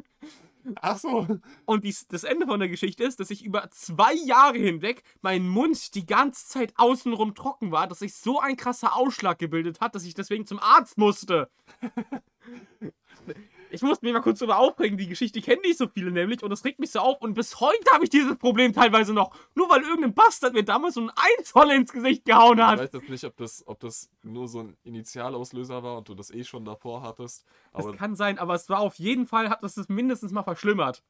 [0.81, 1.27] Ach so.
[1.65, 5.47] Und dies, das Ende von der Geschichte ist, dass ich über zwei Jahre hinweg mein
[5.47, 9.95] Mund die ganze Zeit außenrum trocken war, dass sich so ein krasser Ausschlag gebildet hat,
[9.95, 11.49] dass ich deswegen zum Arzt musste.
[13.71, 16.49] Ich musste mich mal kurz darüber aufregen, die Geschichte kennen nicht so viele nämlich und
[16.49, 19.33] das regt mich so auf und bis heute habe ich dieses Problem teilweise noch.
[19.55, 22.79] Nur weil irgendein Bastard mir damals so ein Eisvoll ins Gesicht gehauen Ich hat.
[22.79, 26.31] weiß jetzt nicht, ob das, ob das nur so ein Initialauslöser war und du das
[26.31, 27.45] eh schon davor hattest.
[27.73, 31.03] Das kann sein, aber es war auf jeden Fall, hat das es mindestens mal verschlimmert.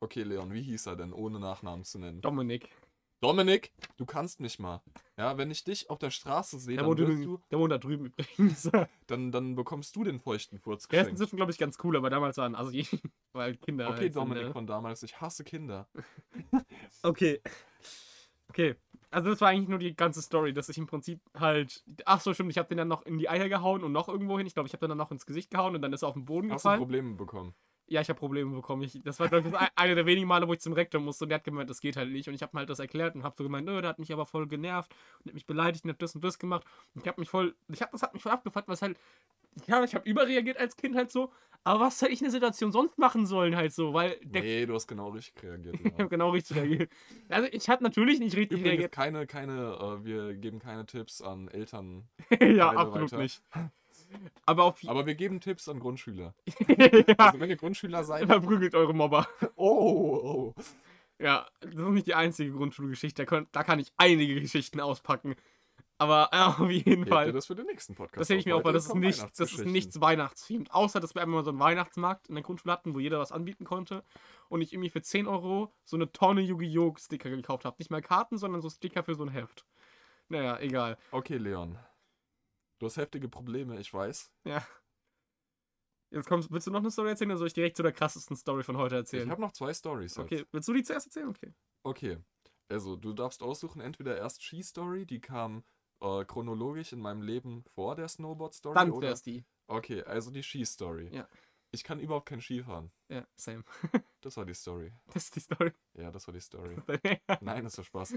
[0.00, 2.20] okay, Leon, wie hieß er denn, ohne Nachnamen zu nennen?
[2.20, 2.68] Dominik.
[3.22, 4.82] Dominik, du kannst mich mal.
[5.16, 7.78] Ja, wenn ich dich auf der Straße sehe, Der dann, übrigens- du, der wohnt da
[7.78, 8.68] drüben übrigens.
[9.06, 12.10] dann, dann bekommst du den feuchten Furz Der ist inzwischen, glaube ich, ganz cool, aber
[12.10, 12.72] damals waren also
[13.32, 13.84] weil Kinder.
[13.86, 14.52] Okay, halt sind, Dominik ne?
[14.52, 15.88] von damals, ich hasse Kinder.
[17.04, 17.40] Okay.
[18.48, 18.74] Okay.
[19.10, 21.84] Also das war eigentlich nur die ganze Story, dass ich im Prinzip halt.
[22.04, 24.36] Ach so, stimmt, ich habe den dann noch in die Eier gehauen und noch irgendwo
[24.38, 24.46] hin.
[24.46, 26.14] Ich glaube, ich habe den dann noch ins Gesicht gehauen und dann ist er auf
[26.14, 26.80] den Boden Hast du gefallen.
[26.80, 27.54] Probleme bekommen?
[27.92, 28.82] Ja, ich habe Probleme bekommen.
[28.82, 31.28] Ich, das war, glaube ich, eine der wenigen Male, wo ich zum Rektor musste und
[31.28, 32.26] der hat gemeint, das geht halt nicht.
[32.26, 34.10] Und ich habe ihm halt das erklärt und habe so gemeint, nö, der hat mich
[34.12, 34.90] aber voll genervt
[35.20, 36.64] und hat mich beleidigt und hat das und das gemacht.
[36.94, 38.98] Und ich habe mich voll, ich habe das hat mich voll abgefuckt, was halt,
[39.66, 41.30] ja, ich habe überreagiert als Kind halt so.
[41.64, 44.66] Aber was hätte ich in der Situation sonst machen sollen halt so, weil der Nee,
[44.66, 45.74] du hast genau richtig reagiert.
[45.84, 46.06] ich hab Ja.
[46.06, 46.90] genau richtig reagiert.
[47.28, 48.92] Also ich hatte natürlich nicht richtig Übrigens reagiert.
[48.92, 52.08] keine, keine, äh, wir geben keine Tipps an Eltern.
[52.40, 53.22] ja, absolut weiter.
[53.22, 53.42] nicht.
[54.46, 56.34] Aber auf Aber wir geben Tipps an Grundschüler.
[56.68, 58.26] ja, Also wenn ihr Grundschüler seid.
[58.26, 59.26] verprügelt eure Mobber.
[59.56, 60.54] Oh, oh.
[61.18, 63.22] Ja, das ist nicht die einzige Grundschulgeschichte.
[63.22, 65.36] Da kann, da kann ich einige Geschichten auspacken.
[65.98, 67.28] Aber äh, auf jeden Fall.
[67.28, 68.20] ihr das für den nächsten Podcast.
[68.20, 70.72] Das hätte ich mir auch, weil das ist, nicht, das ist nichts Weihnachtsthemed.
[70.72, 73.30] Außer, dass wir einmal mal so einen Weihnachtsmarkt in der Grundschule hatten, wo jeder was
[73.30, 74.02] anbieten konnte.
[74.48, 76.96] Und ich irgendwie für 10 Euro so eine Tonne Yu-Gi-Oh!
[76.98, 77.76] Sticker gekauft habe.
[77.78, 79.64] Nicht mal Karten, sondern so Sticker für so ein Heft.
[80.28, 80.98] Naja, egal.
[81.12, 81.78] Okay, Leon.
[82.82, 84.32] Du hast heftige Probleme, ich weiß.
[84.44, 84.66] Ja.
[86.10, 88.34] Jetzt kommst, willst du noch eine Story erzählen oder soll ich direkt zu der krassesten
[88.34, 89.30] Story von heute Ich erzählen?
[89.30, 90.18] habe noch zwei Stories.
[90.18, 91.28] okay, willst du die zuerst erzählen?
[91.28, 91.54] Okay.
[91.84, 92.18] Okay.
[92.68, 95.62] Also, du darfst aussuchen, entweder erst Ski-Story, die kam
[96.00, 98.74] äh, chronologisch in meinem Leben vor der Snowboard-Story.
[98.74, 99.06] Dann oder?
[99.06, 99.44] zuerst die.
[99.68, 101.08] Okay, also die Ski-Story.
[101.14, 101.28] Ja.
[101.74, 102.90] Ich kann überhaupt kein Ski fahren.
[103.08, 103.64] Ja, same.
[104.24, 104.92] Das war die Story.
[105.12, 105.72] Das ist die Story.
[105.94, 106.76] Ja, das war die Story.
[107.40, 108.14] Nein, das war Spaß.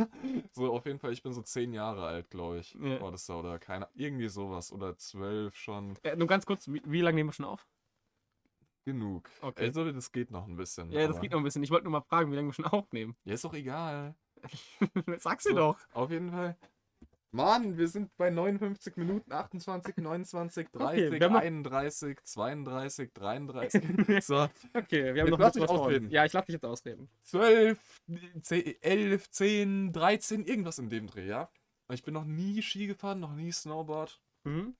[0.52, 2.74] so, auf jeden Fall, ich bin so zehn Jahre alt, glaube ich.
[2.74, 3.00] Ja.
[3.00, 4.72] War das da oder keine, irgendwie sowas.
[4.72, 5.94] Oder zwölf schon.
[6.02, 7.68] äh, nur ganz kurz, wie, wie lange nehmen wir schon auf?
[8.84, 9.30] Genug.
[9.42, 9.66] Okay.
[9.66, 10.90] Also, das geht noch ein bisschen.
[10.90, 11.62] ja, das aber- geht noch ein bisschen.
[11.62, 13.14] Ich wollte nur mal fragen, wie lange wir schon aufnehmen.
[13.24, 14.16] Ja, ist doch egal.
[15.18, 15.78] Sag's dir So, doch.
[15.92, 16.56] Auf jeden Fall.
[17.34, 23.12] Mann, wir sind bei 59 Minuten, 28, 29, 30, Okay, wir haben noch- 31, 32,
[23.12, 23.82] 33.
[24.24, 25.68] so, Okay, wir haben Jetzt noch lass uns.
[25.70, 26.10] ausreden.
[26.10, 27.08] Ja, ich lass dich jetzt ausreden.
[27.24, 28.00] 12,
[28.42, 31.50] 10, 11, 10, 13, irgendwas in dem Dreh, ja?
[31.92, 34.20] Ich bin noch nie Ski gefahren, noch nie Snowboard.
[34.44, 34.76] Mhm.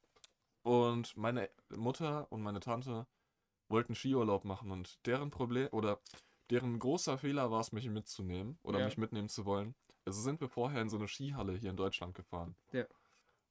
[0.63, 3.07] Und meine Mutter und meine Tante
[3.69, 5.99] wollten Skiurlaub machen und deren Problem oder
[6.51, 8.85] deren großer Fehler war es, mich mitzunehmen oder Ja.
[8.87, 9.75] mich mitnehmen zu wollen.
[10.05, 12.57] Also sind wir vorher in so eine Skihalle hier in Deutschland gefahren.
[12.73, 12.85] Ja.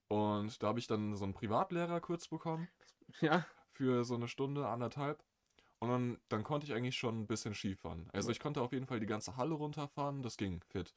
[0.08, 2.68] Und da habe ich dann so einen Privatlehrer kurz bekommen
[3.22, 3.46] Ja.
[3.72, 5.24] für so eine Stunde, anderthalb.
[5.80, 8.10] Und dann, dann konnte ich eigentlich schon ein bisschen Skifahren.
[8.14, 10.94] Also ich konnte auf jeden Fall die ganze Halle runterfahren, das ging fit.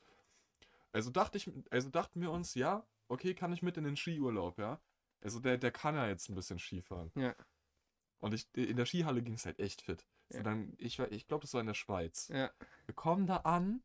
[0.93, 4.59] Also dachte ich, also dachten wir uns, ja, okay, kann ich mit in den Skiurlaub,
[4.59, 4.81] ja.
[5.23, 7.11] Also der, der kann ja jetzt ein bisschen Skifahren.
[7.17, 7.35] Ja.
[8.21, 10.07] Und ich, in der Skihalle ging es halt echt fit.
[10.29, 10.45] So Ja.
[10.45, 12.29] dann, ich ich glaube, das war in der Schweiz.
[12.29, 12.51] Ja.
[12.85, 13.83] Wir kommen da an,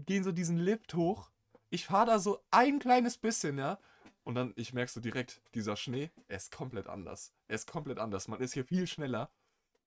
[0.00, 1.30] gehen so diesen Lift hoch.
[1.70, 3.78] Ich fahre da so ein kleines bisschen, ja.
[4.24, 7.32] Und dann, ich merke so direkt, dieser Schnee, er ist komplett anders.
[7.48, 8.28] Er ist komplett anders.
[8.28, 9.30] Man ist hier viel schneller.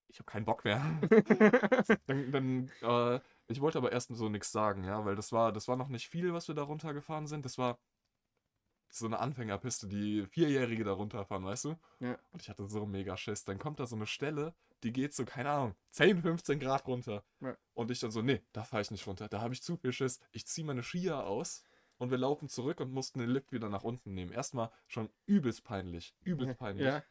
[0.08, 0.82] Ich habe keinen Bock mehr.
[2.08, 5.68] dann, dann äh, ich wollte aber erst so nichts sagen, ja, weil das war, das
[5.68, 7.46] war noch nicht viel, was wir da runtergefahren sind.
[7.46, 7.80] Das war
[8.90, 11.76] so eine Anfängerpiste, die Vierjährige da runterfahren, weißt du?
[12.00, 12.18] Ja.
[12.32, 13.44] Und ich hatte so mega Schiss.
[13.44, 14.54] Dann kommt da so eine Stelle,
[14.84, 17.24] die geht so, keine Ahnung, 10, 15 Grad runter.
[17.42, 17.58] Ja.
[17.74, 19.28] Und ich dann so, nee, da fahre ich nicht runter.
[19.28, 20.20] Da habe ich zu viel Schiss.
[20.32, 21.64] Ich ziehe meine Skier aus
[21.98, 24.32] und wir laufen zurück und mussten den Lift wieder nach unten nehmen.
[24.32, 26.16] Erstmal schon übelst peinlich.
[26.24, 26.86] Übelst peinlich.
[26.86, 27.04] Ja.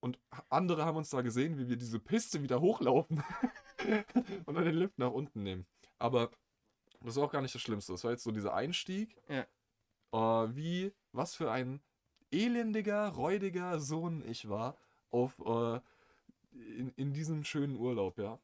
[0.00, 3.22] Und andere haben uns da gesehen, wie wir diese Piste wieder hochlaufen
[4.46, 5.66] und dann den Lift nach unten nehmen.
[5.98, 6.30] Aber
[7.00, 7.92] das war auch gar nicht das Schlimmste.
[7.92, 9.16] Das war jetzt so dieser Einstieg.
[9.28, 9.46] Ja.
[10.12, 11.80] Äh, wie, was für ein
[12.32, 14.76] elendiger, räudiger Sohn ich war
[15.10, 15.80] auf, äh,
[16.52, 18.38] in, in diesem schönen Urlaub, ja.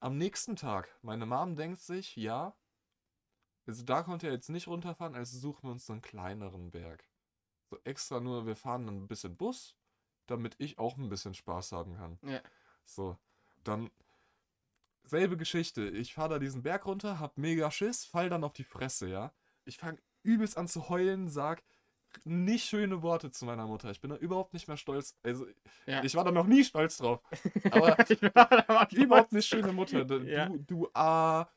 [0.00, 2.56] Am nächsten Tag, meine Mom denkt sich, ja,
[3.66, 7.04] also da konnte er jetzt nicht runterfahren, also suchen wir uns einen kleineren Berg.
[7.68, 9.76] So extra nur, wir fahren dann ein bisschen Bus,
[10.26, 12.18] damit ich auch ein bisschen Spaß haben kann.
[12.22, 12.40] Ja.
[12.84, 13.18] So,
[13.64, 13.90] dann
[15.04, 15.88] selbe Geschichte.
[15.88, 19.34] Ich fahre da diesen Berg runter, hab mega Schiss, fall dann auf die Fresse, ja.
[19.64, 21.62] Ich fange übelst an zu heulen, sag
[22.24, 23.90] nicht schöne Worte zu meiner Mutter.
[23.90, 25.16] Ich bin da überhaupt nicht mehr stolz.
[25.22, 25.46] Also,
[25.86, 26.02] Ja.
[26.02, 27.20] ich war da noch nie stolz drauf.
[27.70, 30.04] Aber ich war, da überhaupt nicht schöne Mutter.
[30.04, 30.48] Du, Ja.
[30.48, 31.48] du, A,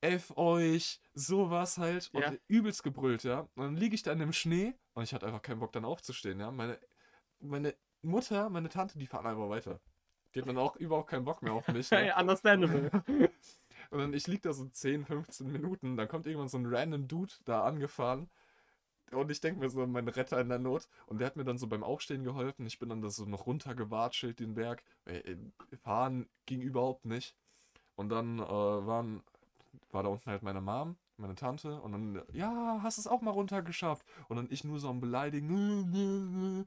[0.00, 2.10] F euch, sowas halt.
[2.12, 2.32] Und Ja.
[2.46, 3.40] übelst gebrüllt, ja.
[3.56, 5.84] Und dann liege ich da in dem Schnee und ich hatte einfach keinen Bock dann
[5.84, 6.50] aufzustehen, ja.
[6.50, 6.78] Meine,
[7.40, 9.80] meine Mutter, meine Tante, die fahren einfach weiter.
[10.34, 11.90] Die hatten dann auch überhaupt keinen Bock mehr auf mich.
[11.90, 12.14] Ne?
[12.16, 12.90] understandable.
[13.90, 17.08] Und dann, ich lieg da so 10, 15 Minuten, dann kommt irgendwann so ein random
[17.08, 18.28] Dude da angefahren.
[19.12, 20.88] Und ich denke mir so, mein Retter in der Not.
[21.06, 22.66] Und der hat mir dann so beim Aufstehen geholfen.
[22.66, 24.82] Ich bin dann da so noch runtergewatschelt, den Berg.
[25.06, 25.36] Äh, äh,
[25.82, 27.34] fahren ging überhaupt nicht.
[27.96, 29.22] Und dann äh, waren,
[29.90, 31.80] war da unten halt meine Mom, meine Tante.
[31.80, 34.04] Und dann, ja, hast es auch mal runtergeschafft.
[34.28, 36.66] Und dann ich nur so am Beleidigen.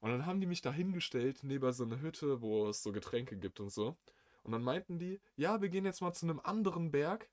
[0.00, 3.36] Und dann haben die mich da hingestellt, neben so eine Hütte, wo es so Getränke
[3.36, 3.96] gibt und so.
[4.42, 7.28] Und dann meinten die, ja, wir gehen jetzt mal zu einem anderen Berg.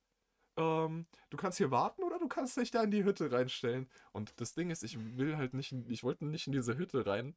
[0.58, 3.90] Ähm, du kannst hier warten oder du kannst dich da in die Hütte reinstellen.
[4.12, 7.36] Und das Ding ist, ich will halt nicht, ich wollte nicht in diese Hütte rein,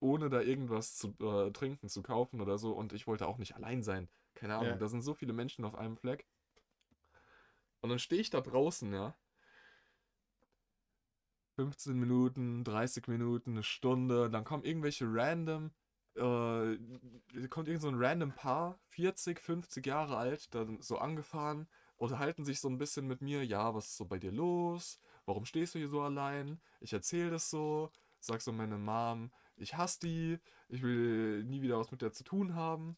[0.00, 2.72] ohne da irgendwas zu äh, trinken, zu kaufen oder so.
[2.72, 4.08] Und ich wollte auch nicht allein sein.
[4.34, 4.76] Keine Ahnung, Ja.
[4.76, 6.26] da sind so viele Menschen auf einem Fleck.
[7.80, 9.14] Und dann stehe ich da draußen, ja.
[11.56, 15.70] 15 Minuten, 30 Minuten, eine Stunde, dann kommen irgendwelche random,
[16.14, 16.76] äh,
[17.48, 22.60] kommt irgend so ein random Paar, 40, 50 Jahre alt, dann so angefahren, unterhalten sich
[22.60, 24.98] so ein bisschen mit mir, ja, was ist so bei dir los?
[25.24, 26.60] Warum stehst du hier so allein?
[26.80, 27.90] Ich erzähle das so,
[28.20, 30.38] sag so meine Mom, ich hasse die,
[30.68, 32.96] ich will nie wieder was mit der zu tun haben.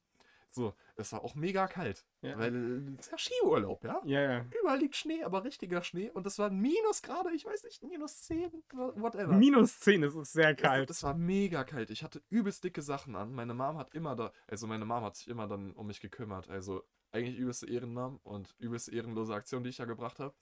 [0.51, 2.07] So, es war auch mega kalt.
[2.23, 2.39] Ja.
[2.39, 4.01] Weil es ist ja Skiurlaub, ja?
[4.07, 4.47] Ja, ja.
[4.59, 6.11] Überall liegt Schnee, aber richtiger Schnee.
[6.11, 8.51] Und es waren Minusgrade, ich weiß nicht, minus 10,
[8.97, 9.35] whatever.
[9.35, 10.89] Minus 10, das ist sehr Das, kalt.
[10.91, 11.91] das war mega kalt.
[11.91, 13.33] Ich hatte übelst dicke Sachen an.
[13.35, 16.49] Meine Mom hat immer da, also meine Mom hat sich immer dann um mich gekümmert.
[16.49, 16.83] Also
[17.13, 20.35] eigentlich übelste Ehrennamen und übelste ehrenlose Aktion, die ich ja gebracht habe.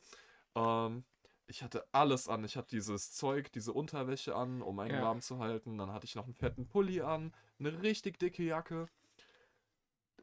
[0.54, 1.04] Ähm,
[1.46, 2.44] ich hatte alles an.
[2.44, 5.02] Ich hatte dieses Zeug, diese Unterwäsche an, um einen Ja.
[5.02, 5.78] warm zu halten.
[5.78, 8.88] Dann hatte ich noch einen fetten Pulli an, eine richtig dicke Jacke.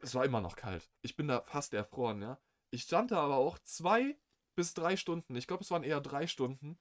[0.02, 0.90] Es war immer noch kalt.
[1.00, 2.38] Ich bin da fast erfroren, ja.
[2.70, 4.18] Ich stand da aber auch zwei
[4.54, 5.34] bis drei Stunden.
[5.36, 6.78] Ich glaube, es waren eher drei Stunden.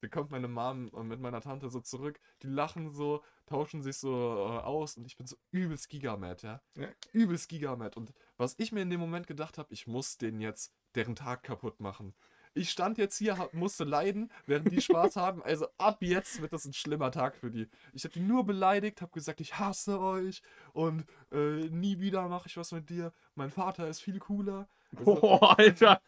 [0.00, 2.20] Da kommt meine Mom äh, mit meiner Tante so zurück.
[2.42, 6.60] Die lachen so, tauschen sich so äh, aus und ich bin so übelst gigamad, ja.
[6.74, 6.88] Ja.
[7.12, 7.96] Übelst gigamad.
[7.96, 11.42] Und was ich mir in dem Moment gedacht habe, ich muss denen jetzt deren Tag
[11.42, 12.14] kaputt machen.
[12.54, 15.42] Ich stand jetzt hier, hab, musste leiden, während die Spaß haben.
[15.42, 17.68] Also ab jetzt wird das ein schlimmer Tag für die.
[17.92, 20.42] Ich habe die nur beleidigt, habe gesagt, ich hasse euch
[20.72, 23.12] und äh, nie wieder mache ich was mit dir.
[23.34, 24.68] Mein Vater ist viel cooler.
[24.96, 26.00] Also, Boah, Alter.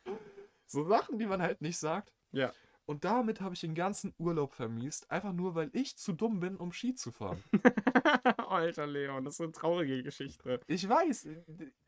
[0.67, 2.15] so Sachen, die man halt nicht sagt.
[2.33, 2.53] Ja.
[2.89, 6.57] Und damit habe ich den ganzen Urlaub vermiest, einfach nur, weil ich zu dumm bin,
[6.57, 7.45] um Ski zu fahren.
[8.49, 10.59] Alter, Leon, das ist eine traurige Geschichte.
[10.67, 11.29] Ich weiß,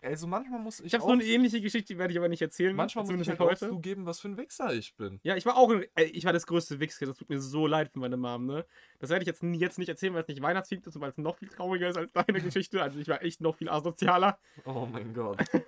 [0.03, 2.43] also manchmal muss ich, Ich habe so eine ähnliche Geschichte, die werde ich aber nicht
[2.43, 2.77] erzählen.
[2.77, 5.21] manchmal muss ich halt auch zugeben, was für ein Wichser ich bin.
[5.23, 7.07] Ja, ich war auch, ein, ey, ich war das größte Wichser.
[7.07, 8.67] Das tut mir so leid für meine Mom, ne?
[8.99, 11.17] Das werde ich jetzt, jetzt nicht erzählen, weil es nicht Weihnachtsfilm ist und weil es
[11.17, 12.83] noch viel trauriger ist als deine Geschichte.
[12.83, 14.39] Also ich war echt noch viel asozialer.
[14.67, 15.39] Oh mein Gott.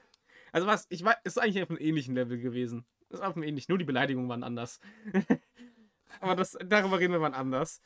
[0.54, 2.84] Also was, ich war, ist eigentlich auf einem ähnlichen Level gewesen.
[3.12, 4.80] Ist auf einem ähnlichen, nur die Beleidigungen waren anders.
[6.20, 7.80] Aber das, darüber reden wir mal anders.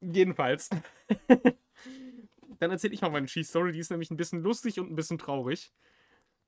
[0.00, 0.70] Jedenfalls.
[2.58, 5.18] Dann erzähle ich mal meine Ski-Story, die ist nämlich ein bisschen lustig und ein bisschen
[5.18, 5.72] traurig.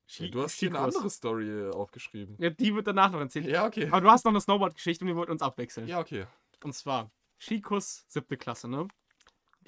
[0.07, 2.37] Ski- Du hast hier eine andere Story äh, aufgeschrieben.
[2.39, 3.47] Ja, die wird danach noch erzählt.
[3.47, 3.89] Ja, okay.
[3.91, 5.89] Aber du hast noch eine Snowboard-Geschichte und wir wollten uns abwechseln.
[5.89, 6.27] Ja, okay.
[6.63, 7.11] Und zwar
[7.41, 8.87] Skikurs, siebte Klasse, ne?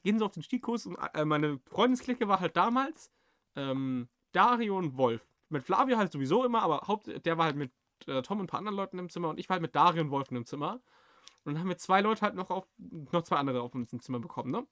[0.05, 3.11] Gehen so auf den Skikurs und äh, meine Freundesklicke war halt damals
[3.57, 5.27] ähm, Dario und Wolf.
[5.49, 7.73] Mit Flavio halt sowieso immer, aber Haupt, der war halt mit
[8.07, 10.03] äh, Tom und ein paar anderen Leuten im Zimmer und ich war halt mit Dario
[10.03, 10.81] und Wolf in dem Zimmer.
[11.45, 14.01] Und dann haben wir zwei Leute halt noch auf, noch zwei andere auf uns im
[14.01, 14.67] Zimmer bekommen, ne?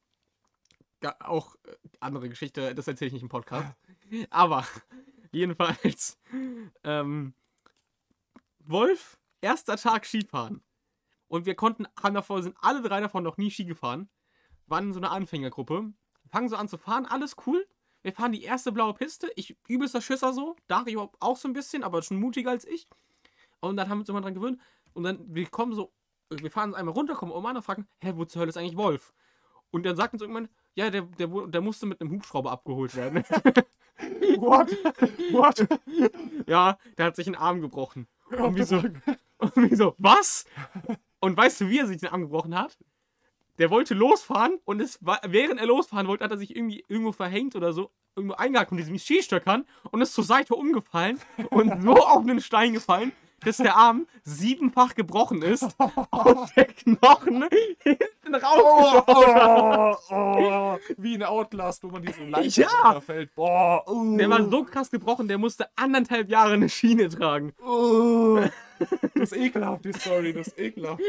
[1.03, 3.75] Ja, auch äh, andere Geschichte, das erzähle ich nicht im Podcast.
[4.31, 4.67] Aber
[5.33, 6.19] jedenfalls,
[6.85, 7.35] ähm,
[8.61, 10.63] Wolf, erster Tag Skifahren.
[11.29, 14.09] Und wir konnten, haben davor, sind alle drei davon noch nie Ski gefahren.
[14.67, 15.93] Waren in so einer Anfängergruppe.
[16.31, 17.67] Fangen so an zu fahren, alles cool.
[18.03, 19.31] Wir fahren die erste blaue Piste.
[19.37, 20.57] Ich übelster Schisser so.
[20.69, 22.89] Dario auch so ein bisschen, aber schon mutiger als ich.
[23.61, 24.61] Und dann haben wir uns immer dran gewöhnt.
[24.95, 25.93] Und dann, wir kommen so,
[26.31, 28.77] wir fahren einmal runter, kommen oben an und fragen, hä, wo zur Hölle ist eigentlich
[28.77, 29.13] Wolf?
[29.71, 33.25] Und dann sagt uns irgendwann, ja, der, der, der musste mit einem Hubschrauber abgeholt werden.
[34.39, 34.71] What?
[35.33, 35.67] What?
[36.47, 38.07] ja, der hat sich einen Arm gebrochen.
[38.31, 38.77] Und wir so,
[39.39, 40.45] und wir so, was?
[41.21, 42.77] Und weißt du, wie er sich den Arm gebrochen hat?
[43.59, 47.13] Der wollte losfahren und es war, während er losfahren wollte, hat er sich irgendwie irgendwo
[47.13, 51.19] verhängt oder so, irgendwo eingehakt mit diesen Skistöckern und ist zur Seite umgefallen
[51.51, 53.13] und so auf einen Stein gefallen,
[53.45, 55.63] dass der Arm siebenfach gebrochen ist
[56.11, 57.45] und der Knochen
[57.83, 59.05] hinten raus.
[59.07, 62.69] Oh, oh, wie in Outlast, wo man diesen Leiter Ja.
[62.85, 63.35] runterfällt.
[63.35, 67.53] Boah, uh, Der war so krass gebrochen, der musste anderthalb Jahre eine Schiene tragen.
[67.65, 68.41] uh.
[69.15, 71.03] Das ist ekelhaft, die Story, das ist ekelhaft.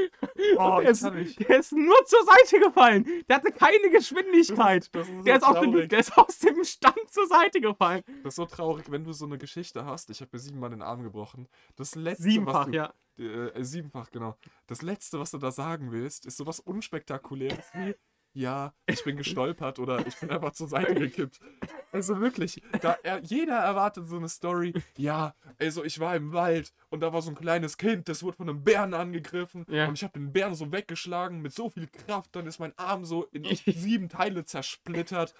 [0.58, 3.06] Oh, der, das ist, der ist nur zur Seite gefallen.
[3.28, 4.94] Der hatte keine Geschwindigkeit.
[4.94, 8.04] Das ist so der, ist aus dem, der ist aus dem Stand zur Seite gefallen.
[8.24, 10.10] Das ist so traurig, wenn du so eine Geschichte hast.
[10.10, 11.48] Ich habe mir siebenmal den Arm gebrochen.
[11.76, 12.94] Das letzte, Siebenfach, was du, ja.
[13.18, 14.36] Äh, siebenfach, genau.
[14.68, 17.96] Das letzte, was du da sagen willst, ist sowas unspektakuläres wie,
[18.38, 21.40] ja, ich bin gestolpert oder ich bin einfach zur Seite gekippt.
[21.92, 24.74] Also wirklich, da er, jeder erwartet so eine Story.
[24.96, 28.38] Ja, also ich war im Wald und da war so ein kleines Kind, das wurde
[28.38, 29.88] von einem Bären angegriffen Ja.
[29.88, 33.06] und ich habe den Bären so weggeschlagen mit so viel Kraft, dann ist mein Arm
[33.06, 35.34] so in sieben Teile zersplittert.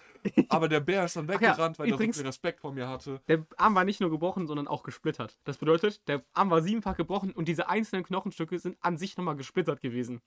[0.50, 3.22] Aber der Bär ist dann ja, weggerannt, weil er so viel Respekt vor mir hatte.
[3.28, 5.38] Der Arm war nicht nur gebrochen, sondern auch gesplittert.
[5.44, 9.36] Das bedeutet, der Arm war siebenfach gebrochen und diese einzelnen Knochenstücke sind an sich nochmal
[9.36, 10.22] gesplittert gewesen.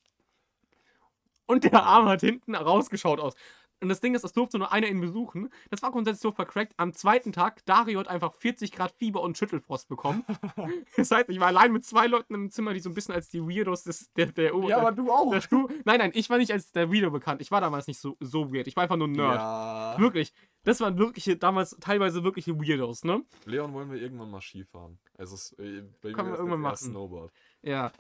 [1.50, 3.34] Und der Arm hat hinten rausgeschaut aus.
[3.82, 5.48] Und das Ding ist, das durfte nur einer ihn besuchen.
[5.70, 6.74] Das war grundsätzlich so vercrackt.
[6.76, 10.24] Am zweiten Tag, Dario hat einfach 40 Grad Fieber und Schüttelfrost bekommen.
[10.96, 13.30] das heißt, ich war allein mit zwei Leuten im Zimmer, die so ein bisschen als
[13.30, 15.32] die Weirdos des, der, der, der, du auch.
[15.32, 17.40] der Stu Nein, nein, ich war nicht als der Weirdo bekannt.
[17.40, 18.68] Ich war damals nicht so, so weird.
[18.68, 19.36] Ich war einfach nur ein Nerd.
[19.36, 19.96] Ja.
[19.98, 20.34] Wirklich.
[20.62, 23.24] Das waren wirkliche, damals teilweise wirkliche Weirdos, ne?
[23.46, 24.98] Leon, wollen wir irgendwann mal Skifahren?
[25.16, 26.76] Also, es, äh, bei Können wir mir ist irgendwann machen.
[26.76, 27.32] Snowboard.
[27.62, 27.92] Ja.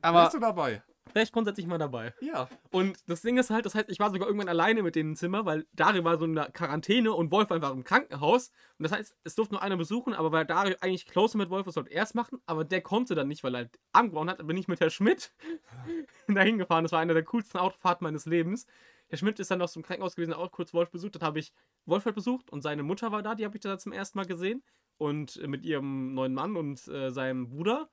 [0.00, 0.82] Aber Bist du dabei?
[1.10, 2.14] vielleicht grundsätzlich mal dabei.
[2.20, 2.48] Ja.
[2.70, 5.16] Und das Ding ist halt, das heißt, ich war sogar irgendwann alleine mit denen im
[5.16, 8.50] Zimmer, weil Dario war so in der Quarantäne und Wolf einfach im Krankenhaus.
[8.78, 11.66] Und das heißt, es durfte nur einer besuchen, aber weil Dario eigentlich close mit Wolf
[11.66, 14.56] ist, sollte er es machen, aber der konnte dann nicht, weil er angebaut hat, bin
[14.56, 15.32] ich mit Herr Schmidt
[16.28, 16.84] dahin gefahren.
[16.84, 18.66] Das war eine der coolsten Autofahrten meines Lebens.
[19.10, 21.16] der Schmidt ist dann noch zum Krankenhaus gewesen, auch kurz Wolf besucht.
[21.16, 21.52] Dann habe ich
[21.86, 24.26] Wolf halt besucht und seine Mutter war da, die habe ich da zum ersten Mal
[24.26, 24.62] gesehen.
[24.98, 27.88] Und äh, mit ihrem neuen Mann und äh, seinem Bruder.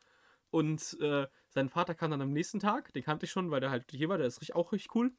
[0.49, 3.71] Und äh, sein Vater kam dann am nächsten Tag, den kannte ich schon, weil der
[3.71, 5.11] halt hier war, der ist auch richtig cool.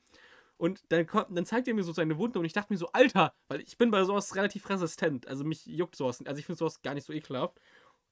[0.58, 3.34] Und dann, dann zeigt er mir so seine Wunde und ich dachte mir so, Alter,
[3.48, 5.26] weil ich bin bei sowas relativ resistent.
[5.28, 6.24] Also mich juckt sowas.
[6.24, 7.60] Also ich finde sowas gar nicht so ekelhaft.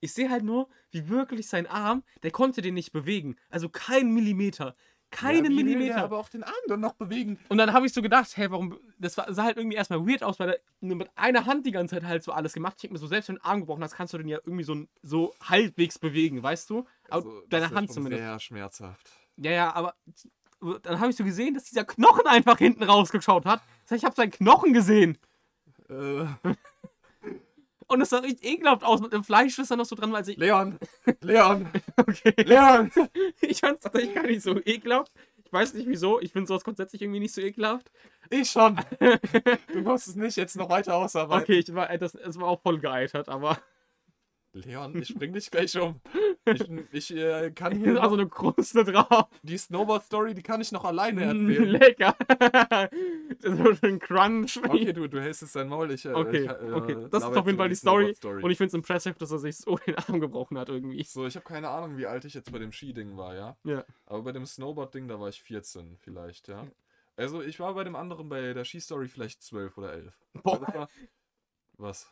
[0.01, 3.37] Ich sehe halt nur, wie wirklich sein Arm, der konnte den nicht bewegen.
[3.49, 4.77] Also kein Millimeter.
[5.15, 6.03] Keinen ja, Millimeter.
[6.03, 7.39] aber auch den Arm dann noch bewegen.
[7.49, 8.79] Und dann habe ich so gedacht, hey, warum.
[8.99, 11.71] Das war, sah halt irgendwie erstmal weird aus, weil er nur mit einer Hand die
[11.73, 12.75] ganze Zeit halt so alles gemacht.
[12.77, 14.39] Ich denke mir so, selbst wenn du den Arm gebrochen hast, kannst du den ja
[14.45, 16.87] irgendwie so, so halbwegs bewegen, weißt du?
[17.09, 18.23] Aber Also, das deine Hand zumindest.
[18.23, 19.11] Sehr schmerzhaft.
[19.37, 19.95] Ja, ja, aber
[20.83, 23.61] dann habe ich so gesehen, dass dieser Knochen einfach hinten rausgeschaut hat.
[23.83, 25.19] Das heißt, ich habe seinen Knochen gesehen.
[25.89, 26.25] Äh,
[27.95, 30.13] Und es sah richtig ekelhaft aus mit dem Fleisch, das da noch so dran.
[30.15, 30.79] Also ich, Leon!
[31.21, 31.69] Leon!
[31.97, 32.35] okay.
[32.39, 32.91] Leon!
[33.41, 35.13] Ich fand es tatsächlich gar nicht so ekelhaft.
[35.45, 36.21] Ich weiß nicht wieso.
[36.21, 37.93] Ich finde sowas grundsätzlich irgendwie nicht so ekelhaft.
[38.31, 38.81] Ich schon!
[39.73, 41.45] Du musst es nicht jetzt noch weiter ausarbeiten.
[41.45, 43.59] Okay, ich war, das, es war auch voll geeitert, aber
[44.55, 46.01] Leon, ich bring dich gleich um.
[46.45, 49.27] Ich, ich äh, kann hier also eine Kruste drauf.
[49.43, 51.65] die Snowboard-Story, die kann ich noch alleine erzählen.
[51.65, 52.17] Lecker.
[52.29, 54.59] das wird ein Crunch.
[54.63, 55.91] Okay, du, du hältst jetzt dein Maul.
[55.91, 56.97] Ich, äh, Okay, ich, äh, okay.
[57.11, 58.15] Das ist auf jeden Fall die Story.
[58.15, 58.43] Snowboard-Story.
[58.43, 61.03] Und ich finde es impressive, dass er sich so den Arm gebrochen hat irgendwie.
[61.03, 63.57] So, ich habe keine Ahnung, wie alt ich jetzt bei dem Skiding war, ja?
[63.65, 63.85] Ja.
[64.07, 66.67] Aber bei dem Snowboard-Ding, da war ich 14 vielleicht, ja?
[67.17, 70.19] Also ich war bei dem anderen, bei der Skistory vielleicht 12 oder 11.
[70.43, 70.59] Boah.
[70.59, 70.89] Das war,
[71.77, 72.11] was?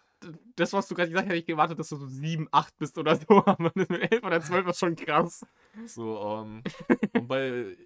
[0.57, 2.99] Das, was du gerade gesagt hast, hätte ich gewartet, dass du so 7, 8 bist
[2.99, 3.27] oder so.
[3.47, 5.47] Aber mit 11 oder 12 ist schon krass.
[5.86, 6.62] So, ähm,
[7.15, 7.77] und bei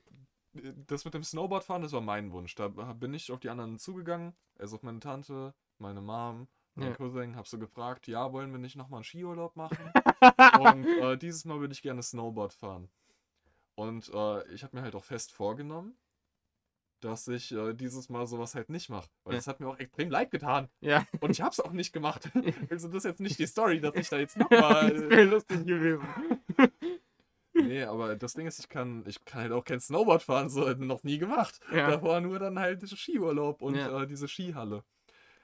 [0.87, 2.55] das mit dem Snowboardfahren, das war mein Wunsch.
[2.55, 6.95] Da bin ich auf die anderen zugegangen, also auf meine Tante, meine Mom, mein Ja.
[6.95, 9.93] Cousin, hab so gefragt, ja, wollen wir nicht nochmal einen Skiurlaub machen?
[10.61, 12.89] und äh, dieses Mal würde ich gerne Snowboard fahren.
[13.75, 15.97] Und äh, ich habe mir halt auch fest vorgenommen,
[17.01, 19.09] dass ich äh, dieses Mal sowas halt nicht mache.
[19.25, 19.39] Weil Ja.
[19.39, 20.69] das hat mir auch extrem leid getan.
[20.81, 22.31] Ja, Und ich hab's auch nicht gemacht.
[22.71, 25.11] also das ist jetzt nicht die Story, dass ich da jetzt das nochmal...
[25.11, 26.07] wäre lustig gewesen.
[27.59, 30.69] Nee, aber das Ding ist, ich kann, ich kann halt auch kein Snowboard fahren, so
[30.75, 31.59] noch nie gemacht.
[31.73, 31.89] Ja.
[31.89, 34.03] Davor nur dann halt Skiurlaub und Ja.
[34.03, 34.85] äh, diese Skihalle.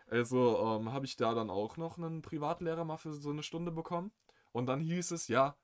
[0.09, 3.73] Also ähm, habe ich da dann auch noch einen Privatlehrer mal für so eine Stunde
[3.73, 4.12] bekommen.
[4.53, 5.57] Und dann hieß es, ja,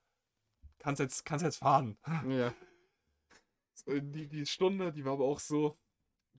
[0.79, 1.99] kannst jetzt, kannst jetzt fahren.
[2.27, 2.51] Ja.
[3.85, 5.77] So, Die, die Stunde, die war aber auch so,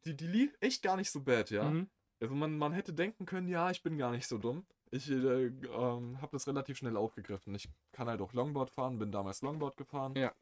[0.05, 1.71] die, die lief echt gar nicht so bad, ja.
[1.71, 1.89] Mhm.
[2.21, 4.67] Also man, man hätte denken können, ja, ich bin gar nicht so dumm.
[4.91, 7.55] Ich äh, ähm, habe das relativ schnell aufgegriffen.
[7.55, 10.15] Ich kann halt auch Longboard fahren, bin damals Longboard gefahren.
[10.17, 10.33] Ja.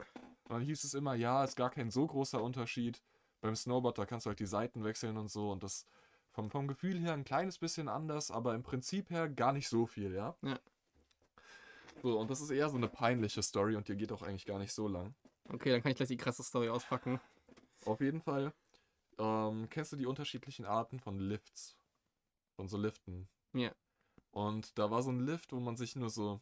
[0.44, 3.02] Und dann hieß es immer, ja, ist gar kein so großer Unterschied.
[3.40, 5.52] Beim Snowboard, da kannst du halt die Seiten wechseln und so.
[5.52, 5.86] Und das
[6.30, 9.86] vom, vom Gefühl her ein kleines bisschen anders, aber im Prinzip her gar nicht so
[9.86, 10.34] viel, ja.
[10.42, 10.58] Ja.
[12.02, 14.58] So, und das ist eher so eine peinliche Story und die geht auch eigentlich gar
[14.58, 15.14] nicht so lang.
[15.52, 17.20] Okay, dann kann ich gleich die krasse Story auspacken.
[17.84, 18.52] Auf jeden Fall.
[19.18, 21.76] Ähm, kennst du die unterschiedlichen Arten von Lifts?
[22.56, 23.28] Von so Liften?
[23.52, 23.72] Ja.
[24.30, 26.40] Und da war so ein Lift, wo man sich nur so,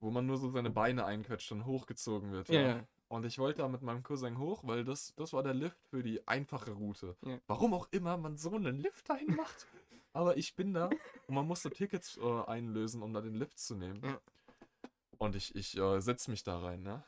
[0.00, 2.48] wo man nur so seine Beine einquetscht und hochgezogen wird.
[2.48, 2.86] Ja, ja.
[3.08, 6.02] Und ich wollte da mit meinem Cousin hoch, weil das, das war der Lift für
[6.02, 7.16] die einfache Route.
[7.24, 7.38] Ja.
[7.46, 9.66] Warum auch immer man so einen Lift dahin macht.
[10.12, 10.90] Aber ich bin da
[11.26, 14.00] und man musste Tickets äh, einlösen, um da den Lift zu nehmen.
[14.04, 14.20] Ja.
[15.18, 17.04] Und ich, ich äh, setze mich da rein, ne?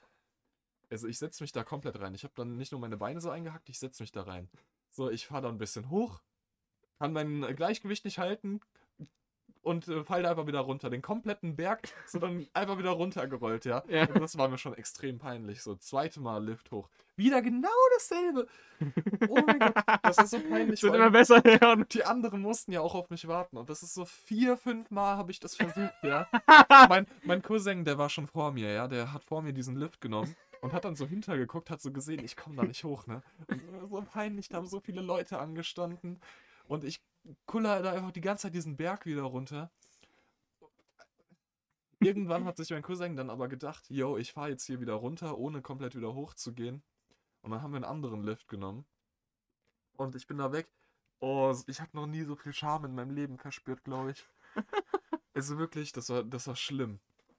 [0.91, 2.15] Also ich setze mich da komplett rein.
[2.15, 4.49] Ich habe dann nicht nur meine Beine so eingehackt, ich setze mich da rein.
[4.91, 6.21] So, ich fahre da ein bisschen hoch,
[6.99, 8.61] kann mein Gleichgewicht nicht halten
[9.67, 10.91] und äh, fall da einfach wieder runter.
[10.91, 13.83] Den kompletten Berg so dann einfach wieder runtergerollt, ja.
[13.89, 14.09] Ja.
[14.09, 15.63] Und das war mir schon extrem peinlich.
[15.63, 16.89] So, zweite Mal Lift hoch.
[17.17, 18.47] Wieder genau dasselbe.
[19.31, 20.83] Oh mein Gott, das ist so peinlich.
[20.83, 21.87] Wird immer besser, Leon.
[21.91, 23.57] die anderen mussten ja auch auf mich warten.
[23.57, 26.29] Und das ist so vier, fünf Mal habe ich das versucht, ja.
[26.91, 28.87] mein, mein Cousin, der war schon vor mir, ja.
[28.87, 30.37] Der hat vor mir diesen Lift genommen
[30.67, 33.23] und hat dann so hintergeguckt, hat so gesehen, ich komme da nicht hoch, ne.
[33.47, 36.19] Und so peinlich, da haben so viele Leute angestanden.
[36.67, 37.01] Und ich
[37.47, 39.71] kuller da einfach die ganze Zeit diesen Berg wieder runter.
[42.01, 45.39] Irgendwann hat sich mein Cousin dann aber gedacht, yo, ich fahre jetzt hier wieder runter,
[45.39, 46.83] ohne komplett wieder hochzugehen.
[47.43, 48.85] Und dann haben wir einen anderen Lift genommen.
[49.93, 50.69] Und ich bin da weg.
[51.21, 54.27] Oh, ich habe noch nie so viel Scham in meinem Leben verspürt, glaube ich.
[55.33, 56.99] Also wirklich, das war, das war schlimm.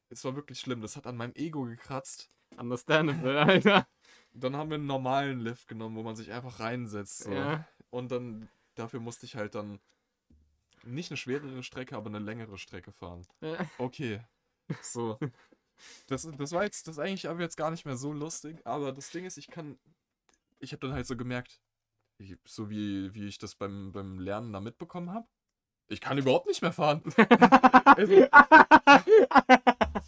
[0.10, 0.82] Es war wirklich schlimm.
[0.82, 2.30] Das hat an meinem Ego gekratzt.
[2.56, 3.88] Understandable, Alter.
[4.34, 7.24] Dann haben wir einen normalen Lift genommen, wo man sich einfach reinsetzt.
[7.24, 7.32] So.
[7.32, 7.68] Ja.
[7.90, 9.80] Und dann, dafür musste ich halt dann
[10.84, 13.26] nicht eine schwerere Strecke, aber eine längere Strecke fahren.
[13.41, 13.57] Ja.
[13.78, 14.22] Okay.
[14.82, 15.18] So.
[16.07, 18.91] Das, das war jetzt, das ist eigentlich aber jetzt gar nicht mehr so lustig, aber
[18.91, 19.78] das Ding ist, ich kann,
[20.60, 21.61] ich habe dann halt so gemerkt,
[22.18, 25.28] ich, so wie, wie ich das beim, beim Lernen da mitbekommen habe,
[25.88, 27.02] ich kann überhaupt nicht mehr fahren.
[27.86, 28.28] also,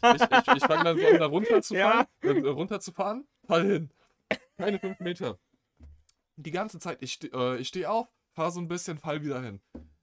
[0.04, 3.92] ich ich, ich fange dann so an, da runterzufahren, äh, runterzufahren, fall hin.
[4.58, 5.40] Keine fünf Meter.
[6.36, 9.62] die ganze Zeit, ich, äh, ich stehe auf, fahr so ein bisschen, fall wieder hin.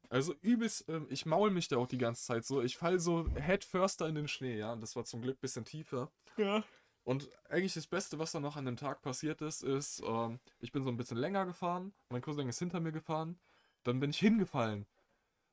[0.09, 2.63] Also übelst, ähm, ich maul mich da auch die ganze Zeit so.
[2.63, 4.73] Ich fall so head firster in den Schnee, ja.
[4.73, 6.11] Und das war zum Glück ein bisschen tiefer.
[6.37, 6.63] Ja.
[7.05, 10.73] Und eigentlich das Beste, was dann noch an dem Tag passiert ist, ist, ähm, ich
[10.73, 13.39] bin so ein bisschen länger gefahren, mein Cousin ist hinter mir gefahren,
[13.85, 14.87] dann bin ich hingefallen.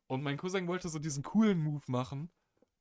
[0.08, 2.32] Und mein Cousin wollte so diesen coolen Move machen,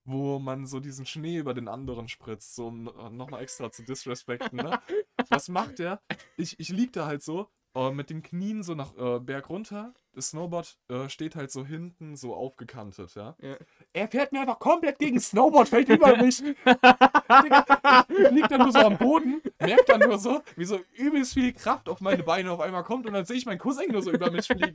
[0.05, 2.85] wo man so diesen Schnee über den anderen spritzt, so um
[3.17, 4.81] nochmal extra zu disrespekten, ne?
[5.29, 6.01] Was macht der?
[6.37, 9.95] Ich, ich lieg da halt so, äh, mit den Knien so nach äh, Berg runter.
[10.15, 13.35] Das Snowboard äh, steht halt so hinten so aufgekantet, ja.
[13.41, 13.57] Ja.
[13.95, 16.37] Er fährt mir einfach komplett gegen Snowboard, fällt über mich.
[16.39, 21.33] Digga, ich lieg dann nur so am Boden, merkt dann nur so, wie so übelst
[21.33, 24.03] viel Kraft auf meine Beine auf einmal kommt und dann sehe ich meinen Cousin nur
[24.03, 24.75] so über mich fliegen.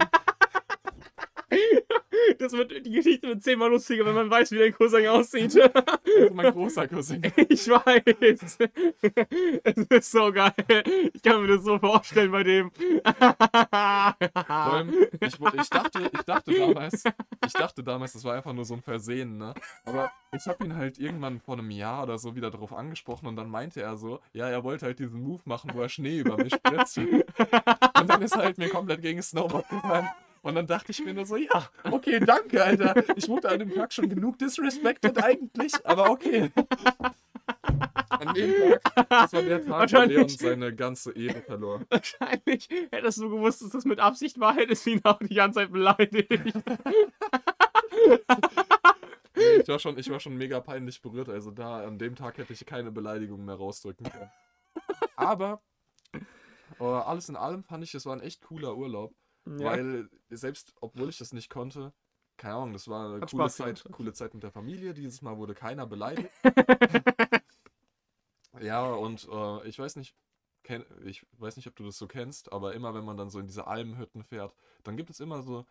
[2.39, 5.57] Das wird, die Geschichte wird zehnmal lustiger, wenn man weiß, wie dein Cousin aussieht.
[6.17, 7.21] Also mein großer Cousin.
[7.49, 8.57] Ich weiß.
[9.63, 10.53] Es ist so geil.
[11.13, 12.71] Ich kann mir das so vorstellen bei dem.
[12.71, 17.03] Vor allem, ich, ich, dachte, ich dachte damals,
[17.45, 19.53] ich dachte damals, das war einfach nur so ein Versehen, ne?
[19.85, 23.35] Aber ich habe ihn halt irgendwann vor einem Jahr oder so wieder darauf angesprochen und
[23.35, 26.37] dann meinte er so, ja, er wollte halt diesen Move machen, wo er Schnee über
[26.37, 26.97] mich spritzt.
[26.97, 30.07] Und dann ist er halt mir komplett gegen Snowboard gefallen.
[30.47, 32.95] Und dann dachte ich mir nur so, ja, okay, danke, Alter.
[33.17, 36.53] Ich wurde an dem Tag schon genug disrespected eigentlich, aber okay.
[38.07, 40.01] An dem Tag, das war der Tag, wo.
[40.03, 41.81] Leon seine ganze Ehre verlor.
[41.89, 45.59] Wahrscheinlich hättest du gewusst, dass das mit Absicht war, hättest du ihn auch die ganze
[45.59, 46.31] Zeit beleidigt.
[49.59, 51.27] Ich war, schon, ich war schon mega peinlich berührt.
[51.27, 54.31] Also da, an dem Tag hätte ich keine Beleidigung mehr rausdrücken können.
[55.17, 55.61] Aber
[56.79, 59.13] äh, alles in allem fand ich, es war ein echt cooler Urlaub.
[59.59, 61.93] Weil selbst, obwohl ich das nicht konnte,
[62.37, 63.97] keine Ahnung, das war eine Hat coole Spaß Zeit, gemacht.
[63.97, 64.93] coole Zeit mit der Familie.
[64.93, 66.29] Dieses Mal wurde keiner beleidigt.
[68.61, 70.15] ja, und äh, ich weiß nicht,
[70.63, 73.39] kenn, ich weiß nicht, ob du das so kennst, aber immer wenn man dann so
[73.39, 75.65] in diese Almhütten fährt, dann gibt es immer so,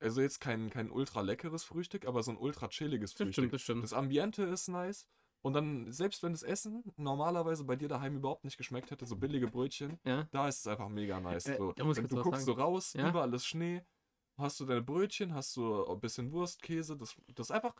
[0.00, 3.32] also jetzt kein, kein ultra leckeres Frühstück, aber so ein ultra chilliges Das Frühstück.
[3.32, 3.84] stimmt, das stimmt.
[3.84, 5.06] Das Ambiente ist nice.
[5.44, 9.14] Und dann, selbst wenn das Essen normalerweise bei dir daheim überhaupt nicht geschmeckt hätte, so
[9.14, 10.26] billige Brötchen, Ja.
[10.30, 11.46] da ist es einfach mega nice.
[11.46, 11.70] Äh, so.
[11.76, 12.60] ich Wenn du guckst so sagen.
[12.62, 13.10] raus, Ja?
[13.10, 13.84] überall ist Schnee,
[14.38, 17.74] hast du deine Brötchen, hast du ein bisschen Wurst, Käse, das, das ist einfach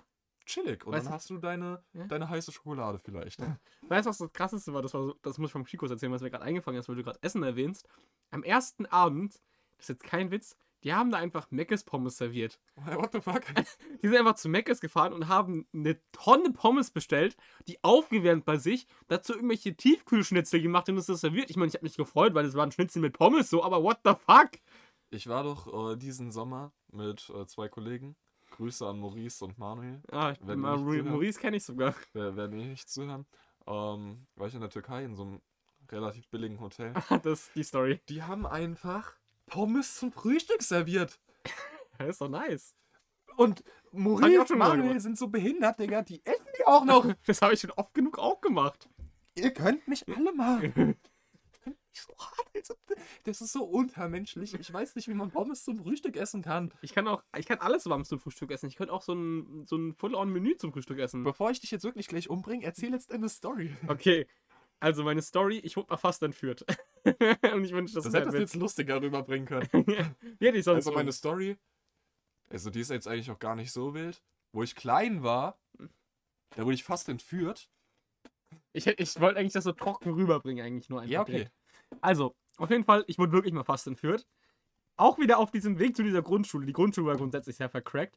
[0.44, 0.84] chillig.
[0.84, 2.06] Und Weißt dann du- hast du deine, Ja?
[2.06, 3.40] deine heiße Schokolade vielleicht.
[3.88, 4.82] Weißt du, was das krasseste war?
[4.82, 6.96] Das, war so, das muss ich vom Chico erzählen, was mir gerade eingefangen ist, weil
[6.96, 7.88] du gerade Essen erwähnst.
[8.30, 9.40] Am ersten Abend,
[9.78, 10.54] das ist jetzt kein Witz,
[10.84, 12.60] die haben da einfach Meckes Pommes serviert.
[12.76, 13.42] What the fuck?
[14.02, 17.36] Die sind einfach zu Meckes gefahren und haben eine Tonne Pommes bestellt,
[17.66, 21.50] die aufgewärmt bei sich, dazu irgendwelche Tiefkühlschnitzel gemacht und uns das serviert.
[21.50, 23.98] Ich meine, ich habe mich gefreut, weil das waren Schnitzel mit Pommes so, aber what
[24.04, 24.50] the fuck?
[25.10, 28.16] Ich war doch äh, diesen Sommer mit äh, zwei Kollegen.
[28.50, 30.02] Grüße an Maurice und Manuel.
[30.12, 31.08] Ah, ich, Wenn zuhören.
[31.08, 31.94] Maurice kenne ich sogar.
[32.12, 33.26] Wer, wer nicht zuhören.
[33.66, 35.42] Ähm, war ich in der Türkei in so einem
[35.90, 36.92] relativ billigen Hotel.
[37.22, 38.00] das ist die Story.
[38.08, 39.14] Die haben einfach
[39.46, 41.20] Pommes zum Frühstück serviert.
[41.98, 42.74] Das ist doch nice.
[43.36, 46.02] Und Maurice und Manuel sind so behindert, Digga.
[46.02, 47.04] Die essen die auch noch.
[47.26, 48.88] Das habe ich schon oft genug auch gemacht.
[49.34, 50.94] Ihr könnt mich alle.
[52.54, 52.74] Also,
[53.24, 54.54] das ist so untermenschlich.
[54.54, 56.72] Ich weiß nicht, wie man Pommes zum Frühstück essen kann.
[56.82, 58.66] Ich kann auch, ich kann alles warm zum Frühstück essen.
[58.66, 61.22] Ich könnte auch so ein, so ein Full-on-Menü zum Frühstück essen.
[61.24, 63.76] Bevor ich dich jetzt wirklich gleich umbringe, erzähl jetzt deine Story.
[63.86, 64.26] Okay,
[64.80, 66.64] also meine Story, ich wurde mal fast entführt.
[67.04, 69.68] Und ich wünsche, das, Das hättest du jetzt lustiger rüberbringen können.
[70.40, 71.56] Hätte ich sonst Also meine Story,
[72.50, 74.22] also die ist jetzt eigentlich auch gar nicht so wild.
[74.52, 75.58] Wo ich klein war,
[76.56, 77.68] da wurde ich fast entführt.
[78.72, 81.12] Ich, ich wollte eigentlich das so trocken rüberbringen, eigentlich nur einfach.
[81.12, 81.32] Ja, okay.
[81.32, 81.52] direkt.
[82.00, 84.26] Also, auf jeden Fall, ich wurde wirklich mal fast entführt.
[84.96, 86.66] Auch wieder auf diesem Weg zu dieser Grundschule.
[86.66, 88.16] Die Grundschule war grundsätzlich sehr vercrackt.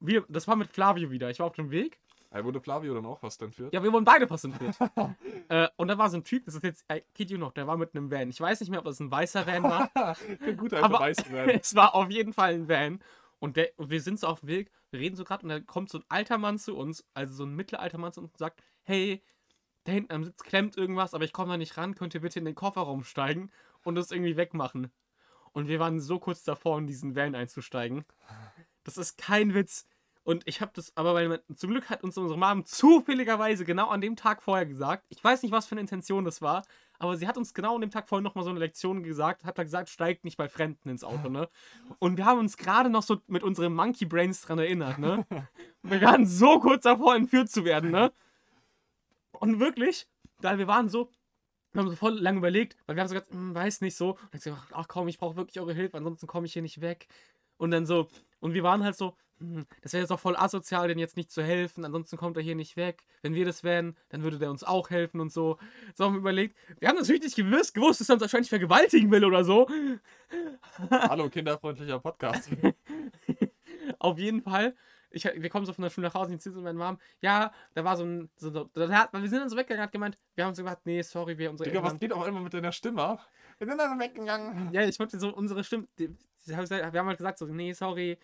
[0.00, 1.30] Wir, das war mit Flavio wieder.
[1.30, 1.98] Ich war auf dem Weg.
[2.32, 3.74] Da wurde Flavio dann auch fast entführt.
[3.74, 4.74] Ja, wir wurden beide fast entführt.
[5.48, 7.66] äh, und da war so ein Typ, das ist jetzt, äh, geht you noch, der
[7.66, 8.30] war mit einem Van.
[8.30, 9.90] Ich weiß nicht mehr, ob das ein weißer Van war.
[10.40, 11.50] Ein guter Aber- alter Weißmann.
[11.60, 13.00] es war auf jeden Fall ein Van.
[13.38, 15.66] Und, der, und wir sind so auf dem Weg, wir reden so gerade und dann
[15.66, 18.38] kommt so ein alter Mann zu uns, also so ein mittleralter Mann zu uns und
[18.38, 19.20] sagt, hey,
[19.84, 22.38] da hinten am Sitz klemmt irgendwas, aber ich komme da nicht ran, könnt ihr bitte
[22.38, 23.50] in den Kofferraum steigen
[23.82, 24.92] und das irgendwie wegmachen.
[25.52, 28.04] Und wir waren so kurz davor, in diesen Van einzusteigen.
[28.84, 29.86] Das ist kein Witz.
[30.24, 33.88] Und ich habe das, aber weil man, zum Glück hat uns unsere Mom zufälligerweise genau
[33.88, 35.04] an dem Tag vorher gesagt.
[35.08, 36.62] Ich weiß nicht, was für eine Intention das war,
[37.00, 39.58] aber sie hat uns genau an dem Tag vorher nochmal so eine Lektion gesagt, hat
[39.58, 41.48] da gesagt, steigt nicht bei Fremden ins Auto, ne?
[41.98, 45.26] Und wir haben uns gerade noch so mit unseren Monkey Brains dran erinnert, ne?
[45.82, 48.12] Wir waren so kurz davor, entführt zu werden, ne?
[49.32, 50.06] Und wirklich,
[50.40, 51.10] da wir waren so,
[51.72, 54.10] wir haben so voll lange überlegt, weil wir haben so gesagt, hm, weiß nicht so.
[54.10, 56.80] Und dann gesagt, ach komm, ich brauche wirklich eure Hilfe, ansonsten komme ich hier nicht
[56.80, 57.08] weg.
[57.56, 58.08] Und dann so,
[58.38, 59.16] und wir waren halt so,
[59.82, 62.54] das wäre jetzt auch voll asozial, denen jetzt nicht zu helfen, ansonsten kommt er hier
[62.54, 63.02] nicht weg.
[63.22, 65.58] Wenn wir das wären, dann würde der uns auch helfen und so.
[65.94, 69.10] So haben wir überlegt, wir haben natürlich nicht gewusst, gewusst dass er uns wahrscheinlich vergewaltigen
[69.10, 69.68] will oder so.
[70.90, 72.48] Hallo, kinderfreundlicher Podcast.
[73.98, 74.74] Auf jeden Fall.
[75.14, 76.98] Ich, wir kommen so von der Schule nach Hause, und ich ziehe so meine Mom.
[77.20, 78.30] Ja, da war so ein.
[78.36, 80.86] So, so, da hat, wir sind dann so weggegangen, hat gemeint, wir haben so gesagt,
[80.86, 83.28] nee, sorry, wir unsere Digga, was Eltern- geht auch immer mit deiner Stimme ab?
[83.58, 84.72] Wir sind dann weggegangen.
[84.72, 85.86] Ja, ich wollte so unsere Stimme.
[85.98, 86.08] die-
[86.46, 88.18] die- gesagt- Wir haben halt gesagt, so, nee, sorry.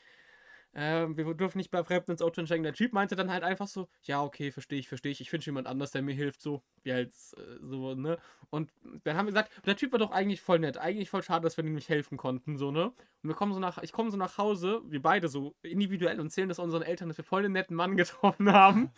[0.75, 2.63] Ähm, wir dürfen nicht bei Fremden ins Auto einsteigen.
[2.63, 5.21] Der Typ meinte dann halt einfach so, ja, okay, verstehe ich, verstehe ich.
[5.21, 6.63] Ich finde jemand anders, der mir hilft, so.
[6.83, 8.19] Wie halt äh, so, ne?
[8.51, 8.71] Und
[9.05, 10.79] dann haben wir gesagt, der Typ war doch eigentlich voll nett.
[10.79, 12.93] Eigentlich voll schade, dass wir ihm nicht helfen konnten, so, ne?
[13.23, 16.31] Und wir kommen so nach, ich komme so nach Hause, wir beide so individuell und
[16.31, 18.91] zählen das unseren Eltern, dass wir voll den netten Mann getroffen haben.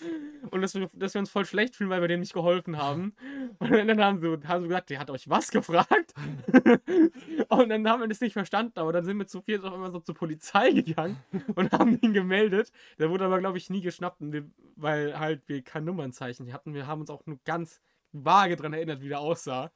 [0.51, 3.14] Und dass wir, dass wir uns voll schlecht fühlen, weil wir dem nicht geholfen haben.
[3.59, 6.12] Und dann haben sie, haben sie gesagt, der hat euch was gefragt?
[7.48, 9.90] und dann haben wir das nicht verstanden, aber dann sind wir zu viert auf einmal
[9.90, 11.16] so zur Polizei gegangen
[11.55, 12.72] und haben ihn gemeldet.
[12.98, 16.74] Der wurde aber, glaube ich, nie geschnappt, wir, weil halt wir kein Nummernzeichen hatten.
[16.74, 17.80] Wir haben uns auch nur ganz
[18.12, 19.72] vage dran erinnert, wie der aussah.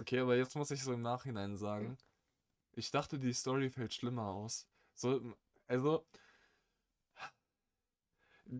[0.00, 1.96] Okay, aber jetzt muss ich so im Nachhinein sagen,
[2.74, 4.66] ich dachte, die Story fällt schlimmer aus.
[4.94, 5.20] So,
[5.66, 6.04] also,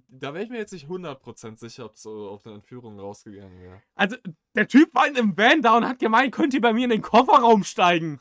[0.09, 3.61] da wäre ich mir jetzt nicht 100% sicher, ob es so auf eine Entführung rausgegangen
[3.61, 3.83] wäre.
[3.95, 4.17] Also,
[4.55, 6.91] der Typ war in einem Van da und hat gemeint, könnt ihr bei mir in
[6.91, 8.21] den Kofferraum steigen?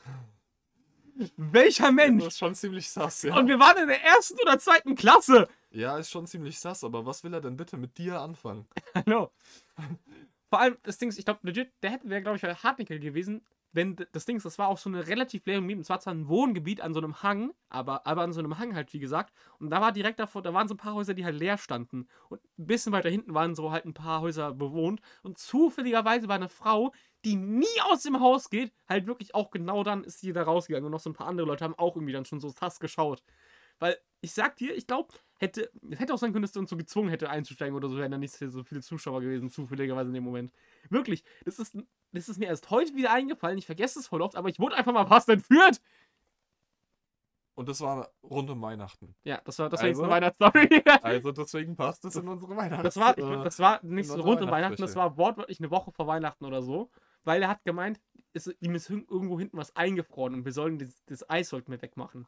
[1.36, 2.24] Welcher Mensch?
[2.24, 3.36] Das ist schon ziemlich sass, ja.
[3.36, 5.48] Und wir waren in der ersten oder zweiten Klasse.
[5.70, 8.66] Ja, ist schon ziemlich sass, aber was will er denn bitte mit dir anfangen?
[8.94, 9.30] Hallo.
[10.48, 12.98] Vor allem, das Ding ist, ich glaube, legit, der hätte wäre, glaube ich, bei Hartnickel
[12.98, 13.42] gewesen,
[13.72, 15.78] wenn das Ding ist, das war auch so eine relativ leere Gebiet.
[15.78, 18.74] Es war zwar ein Wohngebiet an so einem Hang, aber, aber an so einem Hang
[18.74, 19.32] halt, wie gesagt.
[19.58, 22.06] Und da war direkt davor, da waren so ein paar Häuser, die halt leer standen.
[22.28, 25.00] Und ein bisschen weiter hinten waren so halt ein paar Häuser bewohnt.
[25.22, 26.92] Und zufälligerweise war eine Frau,
[27.24, 30.84] die nie aus dem Haus geht, halt wirklich auch genau dann ist sie da rausgegangen.
[30.86, 33.22] Und noch so ein paar andere Leute haben auch irgendwie dann schon so sass geschaut.
[33.78, 36.70] Weil, ich sag dir, ich glaube, hätte, es hätte auch sein können, dass der uns
[36.70, 40.14] so gezwungen hätte einzusteigen oder so, wären da nicht so viele Zuschauer gewesen, zufälligerweise in
[40.14, 40.52] dem Moment.
[40.88, 41.76] Wirklich, das ist,
[42.12, 44.76] das ist mir erst heute wieder eingefallen, ich vergesse es voll oft, aber ich wurde
[44.76, 45.80] einfach mal fast entführt.
[47.54, 49.14] Und das war rund um Weihnachten.
[49.24, 50.02] Ja, das war, jetzt Also?
[50.02, 50.82] eine Weihnachtsstory.
[51.02, 52.82] Also deswegen passt es in unsere Weihnachten.
[52.82, 55.92] Das war, ich, das war nicht so rund um Weihnachten, das war wortwörtlich eine Woche
[55.92, 56.90] vor Weihnachten oder so,
[57.24, 58.00] weil er hat gemeint,
[58.32, 61.82] es, ihm ist irgendwo hinten was eingefroren und wir sollen das, das Eis sollten wir
[61.82, 62.26] wegmachen.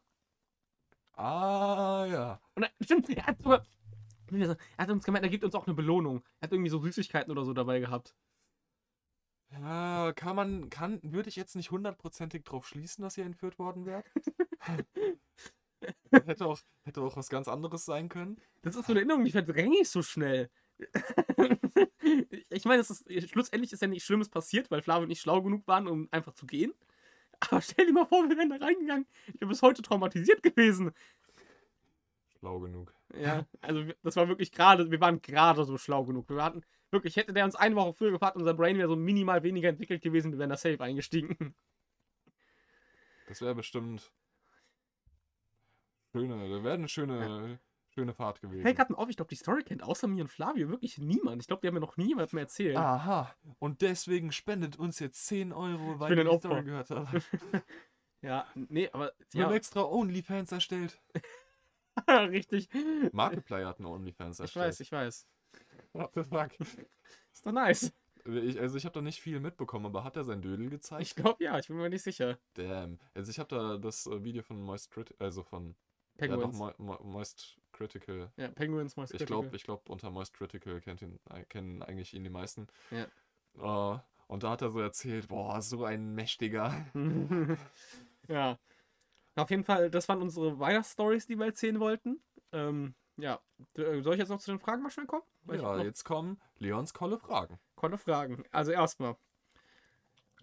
[1.14, 2.40] Ah, ja.
[2.54, 3.64] Und er, stimmt, er hat sogar,
[4.30, 6.22] er hat uns gemeint, er gibt uns auch eine Belohnung.
[6.40, 8.14] Er hat irgendwie so Süßigkeiten oder so dabei gehabt.
[9.60, 13.86] Ja, kann man, kann, würde ich jetzt nicht hundertprozentig drauf schließen, dass ihr entführt worden
[13.86, 14.06] wärt?
[16.10, 18.40] hätte, auch, hätte auch was ganz anderes sein können.
[18.62, 20.50] Das ist so eine Erinnerung, die verdränge ich so schnell.
[22.50, 25.66] ich meine, es ist, schlussendlich ist ja nichts Schlimmes passiert, weil Flavio nicht schlau genug
[25.66, 26.72] waren, um einfach zu gehen.
[27.40, 29.06] Aber stell dir mal vor, wir wären da reingegangen.
[29.26, 30.92] Ich bin bis heute traumatisiert gewesen.
[32.38, 32.92] Schlau genug.
[33.20, 36.28] Ja, also das war wirklich gerade, wir waren gerade so schlau genug.
[36.28, 36.62] Wir hatten,
[36.94, 40.00] wirklich, hätte der uns eine Woche früher gefragt, unser Brain wäre so minimal weniger entwickelt
[40.02, 41.54] gewesen, wir wären da safe eingestiegen.
[43.26, 44.12] Das wäre bestimmt
[46.12, 47.58] schöne, da wäre eine schöne,
[47.94, 48.62] schöne Fahrt gewesen.
[48.62, 51.42] Hey, gerade mal auf, ich glaube, die Story kennt außer mir und Flavio wirklich niemand.
[51.42, 52.76] Ich glaube, die haben mir noch niemand mehr erzählt.
[52.76, 53.34] Aha.
[53.58, 56.48] Und deswegen spendet uns jetzt 10 Euro, weil bin ihr ein die Opfer.
[56.48, 57.22] Story gehört habt.
[58.22, 60.98] Ja, nee, aber Wir ja, haben extra Onlyfans erstellt.
[62.08, 62.70] richtig.
[63.12, 64.66] Markiplier hat eine Onlyfans Ich erstellt.
[64.68, 65.26] weiß, ich weiß.
[65.94, 66.50] What the fuck?
[67.32, 67.92] Ist doch nice.
[68.26, 71.02] Ich, also ich habe da nicht viel mitbekommen, aber hat er sein Dödel gezeigt?
[71.02, 72.38] Ich glaube ja, ich bin mir nicht sicher.
[72.54, 72.98] Damn.
[73.14, 75.76] Also ich habe da das äh, Video von Moist Critical, also von
[76.18, 76.58] ja, doch, Penguins.
[76.58, 78.32] Mo Mo Moist Critical.
[78.36, 82.14] Ja, Penguins Moist Ich glaube, ich glaube unter Moist Critical kennt ihn, äh, kennen eigentlich
[82.14, 82.66] ihn die meisten.
[82.90, 83.94] Ja.
[83.94, 86.74] Äh, und da hat er so erzählt, boah, so ein mächtiger.
[88.28, 88.58] ja.
[89.36, 92.22] Auf jeden Fall, das waren unsere Weihnachtsstories, die wir erzählen wollten.
[92.52, 93.40] Ähm, ja.
[93.76, 95.22] D- Soll ich jetzt noch zu den Fragen mal schnell kommen?
[95.44, 97.58] Weil Ja, jetzt kommen Leons kolle Fragen.
[97.76, 98.44] Konnte Fragen.
[98.50, 99.16] Also erstmal,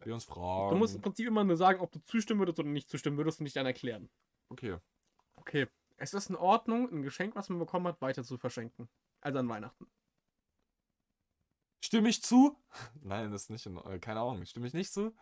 [0.03, 0.69] Leons Fragen.
[0.71, 3.39] du musst im Prinzip immer nur sagen, ob du zustimmen würdest oder nicht zustimmen würdest
[3.39, 4.09] und nicht dann erklären.
[4.49, 4.77] Okay.
[5.35, 5.67] Okay.
[5.97, 8.89] Es ist in Ordnung, ein Geschenk, was man bekommen hat, weiter zu verschenken.
[9.21, 9.85] Also an Weihnachten.
[11.83, 12.57] Stimme ich zu?
[13.01, 15.15] Nein, das ist nicht in, äh, keine Ahnung, stimme ich nicht zu?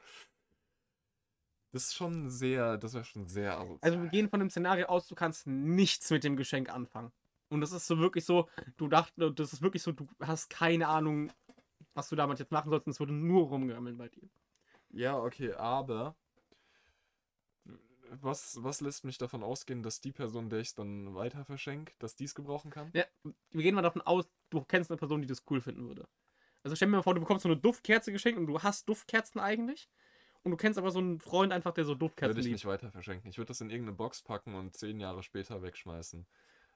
[1.72, 3.78] Das ist schon sehr, das wäre schon sehr asozial.
[3.82, 7.12] Also wir gehen von dem Szenario aus, du kannst nichts mit dem Geschenk anfangen.
[7.50, 8.48] Und das ist so wirklich so,
[8.78, 11.32] du dachtest, das ist wirklich so, du hast keine Ahnung,
[11.94, 14.30] was du damit jetzt machen sollst, und es würde nur rumgammeln bei dir.
[14.90, 16.16] Ja, okay, aber
[18.22, 22.16] was, was lässt mich davon ausgehen, dass die Person, der ich dann weiter verschenke, dass
[22.16, 22.92] die es gebrauchen kann?
[22.94, 23.06] Ja,
[23.52, 26.08] wir gehen mal davon aus, du kennst eine Person, die das cool finden würde.
[26.64, 29.40] Also stell dir mal vor, du bekommst so eine Duftkerze geschenkt und du hast Duftkerzen
[29.40, 29.90] eigentlich.
[30.44, 32.56] Und du kennst aber so einen Freund einfach, der so Duftkerzen Würde ich liebt.
[32.56, 33.30] nicht weiter verschenken.
[33.30, 36.26] Ich würde das in irgendeine Box packen und zehn Jahre später wegschmeißen.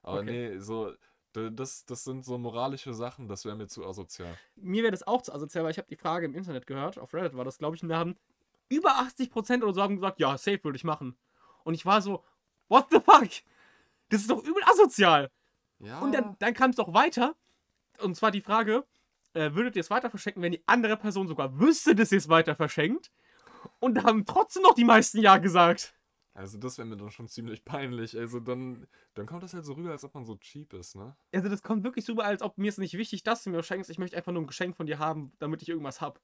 [0.03, 0.51] Aber Okay.
[0.51, 0.93] nee, so,
[1.33, 4.37] das, das sind so moralische Sachen, das wäre mir zu asozial.
[4.55, 7.13] Mir wäre das auch zu asozial, weil ich habe die Frage im Internet gehört, auf
[7.13, 8.15] Reddit war das, glaube ich, und da haben
[8.69, 11.17] über 80% oder so haben gesagt, ja, safe würde ich machen.
[11.63, 12.23] Und ich war so,
[12.69, 13.29] what the fuck?
[14.09, 15.31] Das ist doch übel asozial.
[15.79, 15.99] Ja.
[15.99, 17.35] Und dann, dann kam es doch weiter.
[17.99, 18.85] Und zwar die Frage,
[19.33, 22.29] äh, würdet ihr es weiter verschenken, wenn die andere Person sogar wüsste, dass ihr es
[22.29, 23.11] weiter verschenkt?
[23.79, 25.95] Und da haben trotzdem noch die meisten Ja gesagt.
[26.33, 28.17] Also das wäre mir dann schon ziemlich peinlich.
[28.17, 31.15] Also dann, dann kommt das halt so rüber, als ob man so cheap ist, ne?
[31.31, 33.63] Also das kommt wirklich so rüber, als ob mir es nicht wichtig, dass du mir
[33.63, 33.89] schenkst.
[33.89, 36.19] Ich möchte einfach nur ein Geschenk von dir haben, damit ich irgendwas hab.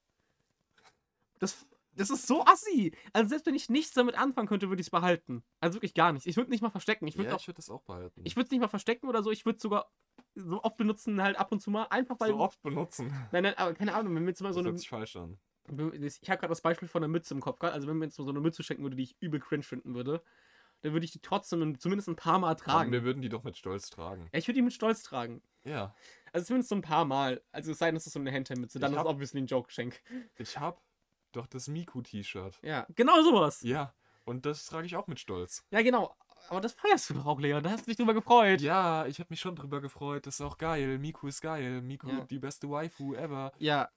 [1.40, 2.94] Das, das ist so assi.
[3.14, 5.44] Also selbst wenn ich nichts damit anfangen könnte, würde ich es behalten.
[5.60, 6.26] Also wirklich gar nichts.
[6.26, 7.08] Ich würde nicht mal verstecken.
[7.08, 8.22] Ich würde ja, auch, ich würde das auch behalten.
[8.24, 9.32] ich würde es nicht mal verstecken oder so.
[9.32, 9.92] Ich würde es sogar
[10.36, 11.84] so oft benutzen, halt ab und zu mal.
[11.90, 12.30] Einfach weil.
[12.30, 13.14] so oft benutzen.
[13.32, 14.70] Nein, nein, aber keine Ahnung, wenn mir mal Das so eine.
[14.70, 15.38] hört sich falsch an.
[15.72, 17.74] Ich habe gerade das Beispiel von einer Mütze im Kopf gehabt.
[17.76, 20.22] Also wenn mir jetzt so eine Mütze schenken würde, die ich übel cringe finden würde,
[20.82, 22.92] dann würde ich die trotzdem zumindest ein paar Mal Aber tragen.
[22.92, 24.30] wir würden die doch mit Stolz tragen.
[24.32, 25.42] Ja, ich würde die mit Stolz tragen.
[25.64, 25.94] Ja.
[26.32, 27.42] Also zumindest so ein paar Mal.
[27.52, 28.80] Also es sei denn, es ist so eine Handheld-Mütze.
[28.80, 30.02] Dann Ich ist es obviously ein Joke-Geschenk.
[30.38, 30.82] Ich hab
[31.34, 32.60] doch das Miku-T-Shirt.
[32.64, 33.62] Ja, genau sowas.
[33.62, 33.70] Ja.
[33.70, 33.94] Ja.
[34.26, 35.66] Und das trage ich auch mit Stolz.
[35.72, 36.16] genau.
[36.48, 37.62] Aber das feierst du doch auch, Leon.
[37.62, 38.62] Da hast du dich drüber gefreut.
[38.62, 40.26] Ja, ich habe mich schon drüber gefreut.
[40.26, 40.98] Das ist auch geil.
[40.98, 41.82] Miku ist geil.
[41.82, 42.26] Miku, Ja.
[42.26, 43.52] die beste Waifu ever.
[43.58, 43.90] Ja.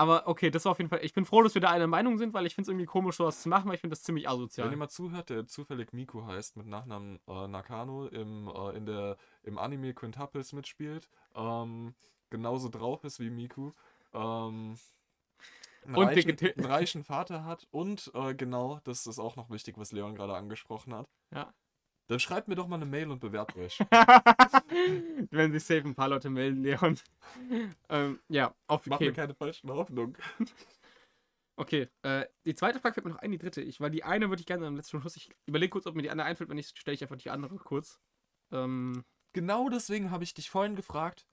[0.00, 1.00] Aber okay, das war auf jeden Fall.
[1.02, 3.16] Ich bin froh, dass wir da einer Meinung sind, weil ich finde es irgendwie komisch,
[3.16, 4.70] sowas zu machen, weil ich finde das ziemlich Wenn asozial.
[4.70, 9.58] jemand zuhört, der zufällig Miku heißt, mit Nachnamen äh, Nakano, im, äh, in der, im
[9.58, 11.94] Anime Quintuples mitspielt, ähm,
[12.30, 13.72] genauso drauf ist wie Miku,
[14.14, 14.78] ähm,
[15.84, 19.76] einen, Und reichen, einen reichen Vater hat und äh, genau, das ist auch noch wichtig,
[19.76, 21.10] was Leon gerade angesprochen hat.
[21.30, 21.52] Ja.
[22.10, 23.78] Dann schreibt mir doch mal eine Mail und bewerbt euch.
[25.30, 26.98] Wenn sich safe ein paar Leute melden, Leon.
[27.88, 29.14] ähm, ja, auf Mach mir okay.
[29.14, 30.16] keine falschen Hoffnungen.
[31.56, 33.60] Okay, äh, die zweite Frage fällt mir noch ein, die dritte.
[33.60, 35.16] Ich, weil die eine würde ich gerne am letzten Schluss.
[35.16, 36.48] Ich überlege kurz, ob mir die andere einfällt.
[36.48, 38.00] Wenn nicht, stelle ich einfach die andere kurz.
[38.50, 41.26] Ähm, Genau deswegen habe ich dich vorhin gefragt,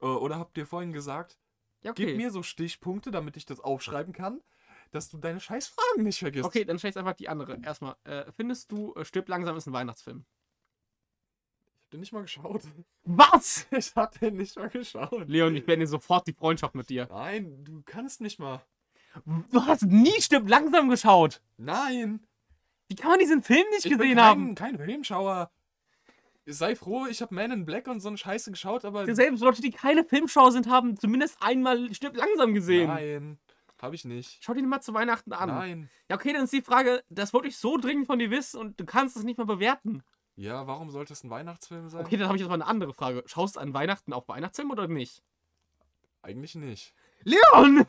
[0.00, 1.38] äh, oder hab dir vorhin gesagt,
[1.82, 2.06] ja, okay.
[2.06, 4.42] gib mir so Stichpunkte, damit ich das aufschreiben kann,
[4.94, 6.44] dass du deine scheiß Fragen nicht vergisst.
[6.44, 7.58] Okay, dann stelle ich einfach die andere.
[7.62, 10.24] Erstmal, äh, findest du, äh, Stirb langsam ist ein Weihnachtsfilm?
[11.66, 12.62] Ich hab den nicht mal geschaut.
[13.04, 13.66] Was?
[13.70, 15.28] Ich hab den nicht mal geschaut.
[15.28, 17.08] Leon, ich beende sofort die Freundschaft mit dir.
[17.10, 18.62] Nein, du kannst nicht mal.
[19.50, 21.40] Du hast nie Stirb langsam geschaut.
[21.56, 22.20] Nein.
[22.88, 24.54] Wie kann man diesen Film nicht Ich bin gesehen kein, haben?
[24.54, 25.50] kein Filmschauer.
[26.46, 29.12] Sei froh, ich habe Man in Black und so eine Scheiße geschaut, aber.
[29.14, 32.88] Selbst Leute, die keine Filmschau sind, haben zumindest einmal Stirb langsam gesehen.
[32.88, 33.38] Nein,
[33.80, 34.38] habe ich nicht.
[34.42, 35.48] Schau dir den mal zu Weihnachten an.
[35.48, 35.90] Nein.
[36.08, 38.80] Ja, okay, dann ist die Frage, das wollte ich so dringend von dir wissen und
[38.80, 40.02] du kannst es nicht mal bewerten.
[40.36, 42.04] Ja, warum sollte es ein Weihnachtsfilm sein?
[42.04, 43.22] Okay, dann habe ich jetzt mal eine andere Frage.
[43.26, 45.22] Schaust du an Weihnachten auch Weihnachtsfilm oder nicht?
[46.22, 46.94] Eigentlich nicht.
[47.22, 47.86] Leon!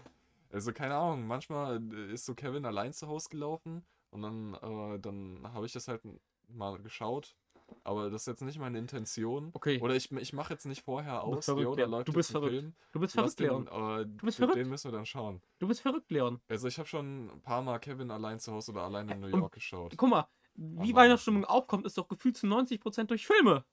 [0.52, 5.00] Also keine Ahnung, manchmal äh, ist so Kevin allein zu Hause gelaufen und dann, äh,
[5.00, 6.02] dann habe ich das halt
[6.48, 7.36] mal geschaut.
[7.84, 9.50] Aber das ist jetzt nicht meine Intention.
[9.54, 9.80] Okay.
[9.82, 12.52] Oder ich, ich mache jetzt nicht vorher aus, verrückt, jo, da läuft Du bist verrückt.
[12.54, 12.74] Film.
[12.92, 13.68] Du bist verrückt, den, Leon.
[13.68, 14.56] äh, Du bist den- verrückt.
[14.58, 15.42] Den müssen wir dann schauen.
[15.60, 16.40] Du bist verrückt, Leon.
[16.48, 19.28] Also ich habe schon ein paar Mal Kevin allein zu Hause oder allein in New
[19.28, 19.94] und- York geschaut.
[19.98, 23.64] Guck mal, wie Am Weihnachtsstimmung aufkommt, ist doch gefühlt zu 90% durch Filme.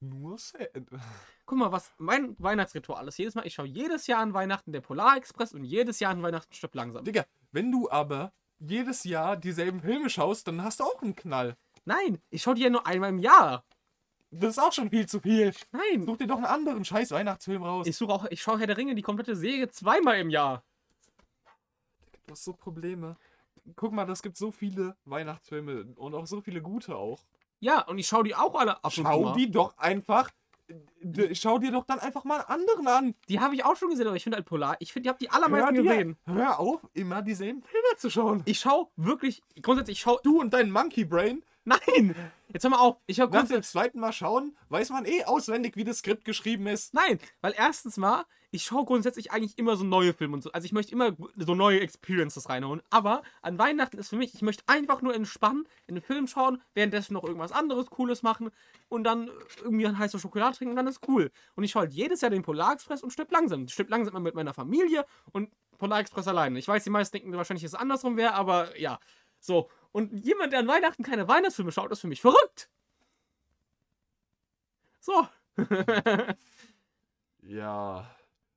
[0.00, 0.68] Nur sad.
[1.46, 3.18] Guck mal, was mein Weihnachtsritual ist.
[3.18, 6.52] Jedes Mal, ich schaue jedes Jahr an Weihnachten der Polarexpress und jedes Jahr an Weihnachten
[6.54, 7.04] Stirb langsam.
[7.04, 11.56] Digga, wenn du aber jedes Jahr dieselben Filme schaust, dann hast du auch einen Knall.
[11.84, 13.64] Nein, ich schaue die ja nur einmal im Jahr.
[14.30, 15.52] Das ist auch schon viel zu viel.
[15.70, 17.86] Nein, Such dir doch einen anderen scheiß Weihnachtsfilm raus.
[17.86, 20.64] ich suche auch, ich schaue Herr der Ringe, die komplette Serie zweimal im Jahr.
[22.26, 23.16] Du hast so Probleme.
[23.76, 27.22] Guck mal, es gibt so viele Weihnachtsfilme und auch so viele gute auch.
[27.60, 29.34] Ja, und ich schaue die auch alle ab und Schau mal.
[29.36, 30.30] die doch einfach.
[30.68, 33.14] d- Schau dir doch dann einfach mal einen anderen an.
[33.28, 34.76] Die habe ich auch schon gesehen, aber ich finde halt Polar.
[34.80, 36.16] Ich finde, die habe die allermeisten dir- gesehen.
[36.26, 38.42] hör auf, immer dieselben Filme zu schauen.
[38.46, 40.20] Ich schaue wirklich, grundsätzlich, ich schaue.
[40.24, 42.14] Du und dein Monkey Brain, Nein!
[42.48, 42.96] Jetzt hör mal auf.
[43.06, 43.66] Ich habe nach grundsätzlich.
[43.66, 46.94] dem zweiten Mal schauen, weiß man eh auswendig, wie das Skript geschrieben ist.
[46.94, 50.52] Nein, weil erstens mal, ich schaue grundsätzlich eigentlich immer so neue Filme und so.
[50.52, 52.82] Also ich möchte immer so neue Experiences reinholen.
[52.90, 56.62] Aber an Weihnachten ist für mich, ich möchte einfach nur entspannen, in den Film schauen,
[56.74, 58.50] währenddessen noch irgendwas anderes Cooles machen
[58.88, 59.30] und dann
[59.62, 61.32] irgendwie eine heiße Schokolade trinken und dann ist cool.
[61.56, 63.66] Und ich schaue halt jedes Jahr den Polarexpress und Stipp langsam.
[63.68, 66.58] Stipp langsam immer mit meiner Familie und Polarexpress alleine.
[66.58, 69.00] Ich weiß, die meisten denken wahrscheinlich, dass es andersrum wäre, aber ja.
[69.40, 69.68] So.
[69.94, 72.68] Und jemand, der an Weihnachten keine Weihnachtsfilme schaut, ist für mich verrückt.
[74.98, 75.28] So.
[77.42, 78.10] Ja.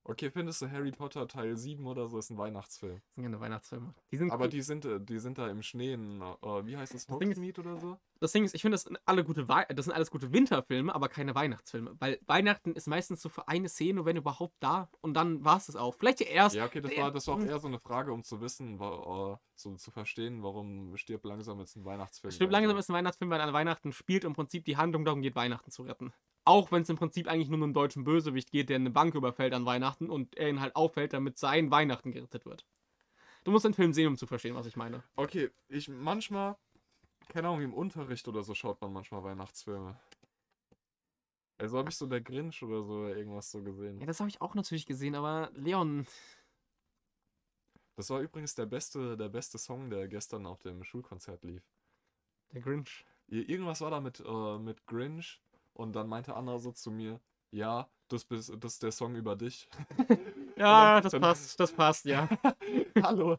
[0.03, 2.95] Okay, findest du Harry Potter Teil 7 oder so ist ein Weihnachtsfilm?
[2.95, 3.93] Das sind keine Weihnachtsfilme.
[4.11, 4.49] Die sind Aber cool.
[4.49, 7.77] die sind, äh, die sind da im Schnee, in, äh, wie heißt ist- Hogsmeade oder
[7.77, 7.99] so?
[8.19, 10.93] Das Ding ist, ich finde, das sind alle gute Wei das sind alles gute Winterfilme,
[10.93, 11.95] aber keine Weihnachtsfilme.
[11.99, 15.67] Weil Weihnachten ist meistens so für eine Szene, wenn überhaupt da, und dann war es
[15.67, 15.95] das auch.
[15.95, 16.55] Vielleicht ja erst.
[16.55, 18.79] Ja, okay, das der- war, das war auch eher so eine Frage, um zu wissen,
[18.79, 22.33] wa- äh, so zu verstehen, warum stirbt langsam jetzt ein Weihnachtsfilm.
[22.35, 25.35] Oder langsam ist ein Weihnachtsfilm, weil an Weihnachten spielt im Prinzip die Handlung darum geht,
[25.35, 26.13] Weihnachten zu retten.
[26.45, 29.15] Auch wenn es im Prinzip eigentlich nur um einen deutschen Bösewicht geht, der eine Bank
[29.15, 32.65] überfällt an Weihnachten und er ihn halt auffällt, damit sein Weihnachten gerettet wird.
[33.43, 35.03] Du musst den Film sehen, um zu verstehen, was ich meine.
[35.15, 36.55] Okay, ich manchmal,
[37.29, 39.97] keine Ahnung, im Unterricht oder so schaut man manchmal Weihnachtsfilme.
[41.59, 43.99] Also habe ich so der Grinch oder so irgendwas so gesehen.
[43.99, 46.05] Ja, das habe ich auch natürlich gesehen, aber Leon,
[47.95, 51.63] Das war übrigens der beste, der beste Song, der gestern auf dem Schulkonzert lief.
[52.53, 53.05] der Grinch.
[53.27, 55.41] Ir- Irgendwas war da mit, äh, mit Grinch
[55.73, 57.19] und dann meinte Anna so zu mir,
[57.51, 59.67] ja, das, bist, das ist der Song über dich.
[60.57, 62.27] Ja, dann- das passt, das passt, ja.
[63.03, 63.37] Hallo.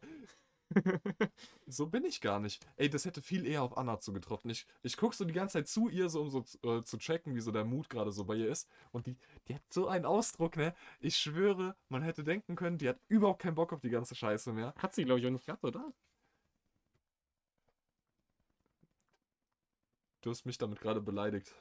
[1.67, 2.65] So bin ich gar nicht.
[2.77, 4.49] Ey, das hätte viel eher auf Anna zugetroffen.
[4.51, 7.35] Ich, ich guck so die ganze Zeit zu ihr, so um so äh, zu checken,
[7.35, 8.69] wie so der Mut gerade so bei ihr ist.
[8.91, 9.17] Und die,
[9.47, 10.73] die hat so einen Ausdruck, ne?
[10.99, 14.53] Ich schwöre, man hätte denken können, die hat überhaupt keinen Bock auf die ganze Scheiße
[14.53, 14.73] mehr.
[14.77, 15.91] Hat sie, glaube ich, auch nicht gehabt, oder?
[20.21, 21.53] Du hast mich damit gerade beleidigt.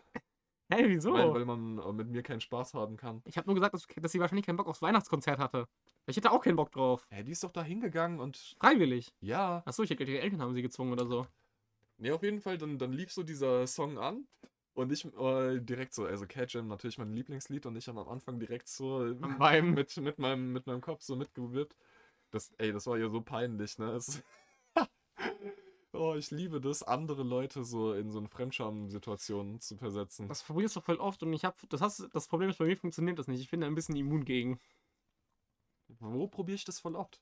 [0.70, 1.12] Hey, wieso?
[1.15, 3.23] Weil, weil man äh, mit mir keinen Spaß haben kann.
[3.24, 5.66] ich habe nur gesagt, dass, dass sie wahrscheinlich keinen Bock aufs Weihnachtskonzert hatte.
[6.07, 7.07] Ich hätte auch keinen Bock drauf.
[7.11, 9.12] Hä, die ist doch da hingegangen und Freiwillig.
[9.20, 9.62] ja.
[9.65, 11.27] Achso, ich hätte ihre Eltern haben sie gezwungen oder so.
[11.97, 14.27] Ne, auf jeden Fall, dann, dann lief so dieser Song an.
[14.74, 18.09] Und ich äh, direkt so, also Cat Jam natürlich mein Lieblingslied und ich habe am
[18.09, 19.74] Anfang direkt so Am Weinen.
[19.74, 21.77] mit, mit, meinem, mit meinem Kopf so mitgewirbt.
[22.31, 23.99] Das, ey, das war ja so peinlich, ne?
[25.94, 30.28] Oh, ich liebe das, andere Leute so in so eine Fremdscham-Situationen zu versetzen.
[30.28, 32.77] Das probierst du voll oft und ich habe das hast das Problem ist bei mir
[32.77, 33.40] funktioniert das nicht.
[33.40, 34.60] Ich bin da ein bisschen immun gegen.
[35.98, 37.20] Wo probiere ich das voll oft?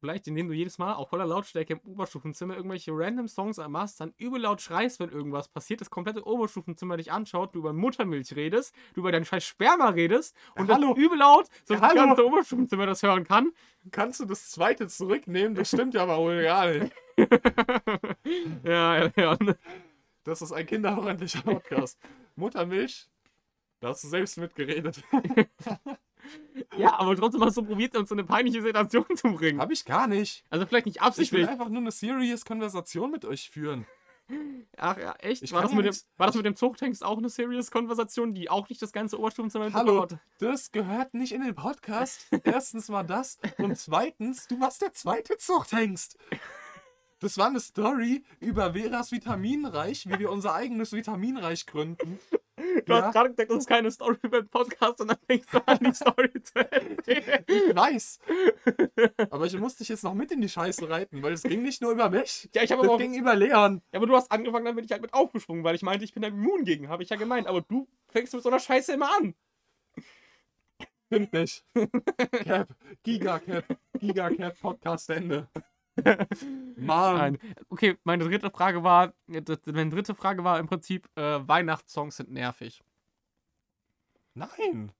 [0.00, 4.12] Vielleicht indem du jedes Mal auf voller Lautstärke im Oberstufenzimmer irgendwelche random Songs machst, dann
[4.18, 8.74] übel laut schreist, wenn irgendwas passiert, das komplette Oberstufenzimmer dich anschaut, du über Muttermilch redest,
[8.92, 10.94] du über dein scheiß Sperma redest und Ja, hallo.
[10.94, 12.06] übel laut, so Ja, das hallo.
[12.06, 13.52] ganze Oberstufenzimmer das hören kann.
[13.92, 15.54] Kannst du das zweite zurücknehmen?
[15.54, 16.92] Das stimmt ja aber wohl gar nicht.
[18.64, 19.38] ja, ja, ja.
[20.24, 21.98] Das ist ein kinderfreundlicher Podcast.
[22.36, 23.08] Muttermilch,
[23.80, 25.02] da hast du selbst mitgeredet.
[26.78, 29.60] Ja, aber trotzdem hast du probiert, uns in eine peinliche Situation zu bringen.
[29.60, 30.42] Hab ich gar nicht.
[30.48, 31.48] Also vielleicht nicht Ich will absichtlich.
[31.48, 33.86] einfach nur eine serious Konversation mit euch führen.
[34.78, 35.42] Ach ja, echt?
[35.42, 38.48] Ich War das, mit dem, war das mit dem Zuchtangst auch eine serious Konversation, die
[38.48, 40.16] auch nicht das ganze Oberstufenzimmer Hallo, hat?
[40.38, 42.26] das gehört nicht in den Podcast.
[42.42, 46.16] Erstens mal das und zweitens, du warst der zweite Zuchthengst.
[47.20, 52.18] Das war eine Story über Veras Vitaminreich, wie wir unser eigenes Vitaminreich gründen.
[52.86, 53.02] Du Ja.
[53.02, 55.78] hast gerade gesagt, das ist keine Story über den Podcast und dann fängst du an,
[55.80, 57.44] die Story zu erzählen.
[57.48, 58.18] Ich weiß.
[59.30, 61.82] Aber ich musste dich jetzt noch mit in die Scheiße reiten, weil es ging nicht
[61.82, 62.48] nur über mich.
[62.54, 63.82] Ja, ich habe aber auch, ging über Leon.
[63.92, 66.12] ja, aber du hast angefangen, dann bin ich halt mit aufgesprungen, weil ich meinte, ich
[66.12, 67.46] bin da immun gegen, habe ich ja gemeint.
[67.48, 69.34] Aber du fängst mit so einer Scheiße immer an.
[71.06, 71.64] Stimmt nicht.
[72.44, 72.68] Cap,
[73.02, 73.64] Gigacap,
[73.98, 75.48] Gigacap, Podcast Ende.
[76.76, 77.16] Mann.
[77.16, 77.38] Nein.
[77.68, 82.82] Okay, meine dritte Frage war, meine dritte Frage war im Prinzip, äh, Weihnachtssongs sind nervig.
[84.34, 84.92] Nein.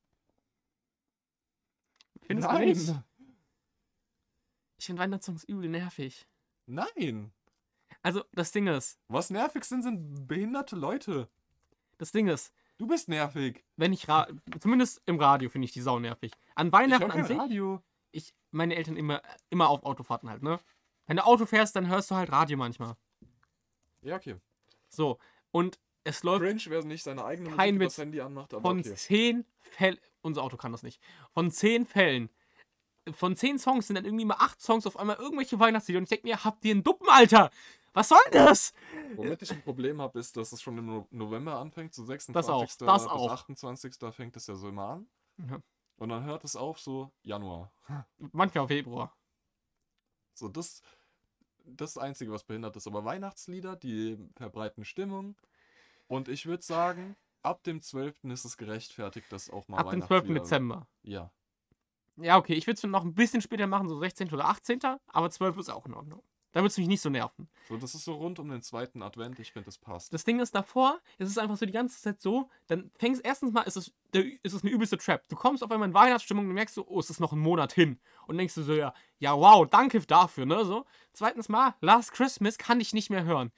[2.22, 2.68] Findest du Nein.
[2.68, 2.94] nicht?
[4.78, 6.26] Ich finde Weihnachtssongs übel nervig.
[6.66, 7.32] Nein.
[8.02, 11.28] Also, das Ding ist, Was nervig sind, sind behinderte Leute.
[11.98, 13.64] das Ding ist, Du bist nervig.
[13.76, 14.26] wenn ich, Ra
[14.58, 16.32] zumindest im Radio finde ich die Sau nervig.
[16.56, 17.82] An Ich Weihnachten hör an sich, Radio.
[18.10, 20.58] ich, meine Eltern immer, immer auf Autofahrten halt, ne?
[21.06, 22.96] Wenn du Auto fährst, dann hörst du halt Radio manchmal.
[24.02, 24.36] Ja, okay.
[24.88, 25.18] So,
[25.50, 28.94] und es läuft Cringe, wer nicht seine eigene Kein Musik Handy anmacht, aber von okay.
[28.94, 31.00] zehn Fällen, unser Auto kann das nicht,
[31.32, 32.28] von zehn Fällen,
[33.12, 36.10] von zehn Songs sind dann irgendwie mal acht Songs auf einmal irgendwelche Weihnachtslieder und ich
[36.10, 37.50] denke mir, habt ihr einen Duppen, Alter?
[37.94, 38.74] Was soll das?
[39.14, 42.34] Womit ich ein Problem habe, ist, dass es schon im No- November anfängt, so 26.
[42.34, 43.30] Das auch, bis das auch.
[43.30, 43.94] 28.
[44.12, 45.06] fängt es ja so immer an.
[45.48, 45.60] Ja.
[45.96, 47.72] Und dann hört es auf so Januar.
[48.18, 49.16] Manchmal Februar.
[50.34, 50.82] So, das,
[51.64, 52.86] das ist das Einzige, was behindert ist.
[52.86, 55.36] Aber Weihnachtslieder, die verbreiten Stimmung.
[56.08, 58.24] Und ich würde sagen, ab dem 12.
[58.24, 60.10] ist es gerechtfertigt, dass auch mal Ab dem 12.
[60.28, 60.86] Weihnachtslieder- Dezember.
[61.02, 61.30] Ja.
[62.16, 64.32] Ja, okay, ich würde es noch ein bisschen später machen, so 16.
[64.32, 64.78] oder 18.
[65.08, 66.22] Aber 12 ist auch in Ordnung.
[66.54, 67.48] Da wird es mich nicht so nerven.
[67.68, 69.40] So, das ist so rund um den zweiten Advent.
[69.40, 70.14] Ich finde, das passt.
[70.14, 73.52] Das Ding ist davor, es ist einfach so die ganze Zeit so, dann fängst erstens
[73.52, 75.26] mal, ist es, ist es eine übelste Trap.
[75.28, 77.72] Du kommst auf einmal in Weihnachtsstimmung und merkst so, oh, es ist noch ein Monat
[77.72, 77.98] hin.
[78.28, 80.86] Und denkst du so, ja, ja, wow, danke dafür, ne, so.
[81.12, 83.50] Zweitens mal, Last Christmas kann ich nicht mehr hören.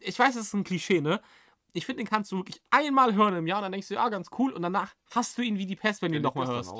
[0.00, 1.22] Ich weiß, das ist ein Klischee, ne.
[1.74, 4.08] Ich finde, den kannst du wirklich einmal hören im Jahr und dann denkst du, ja,
[4.08, 4.52] ganz cool.
[4.52, 6.74] Und danach hast du ihn wie die Pest, wenn du ihn nochmal hörst.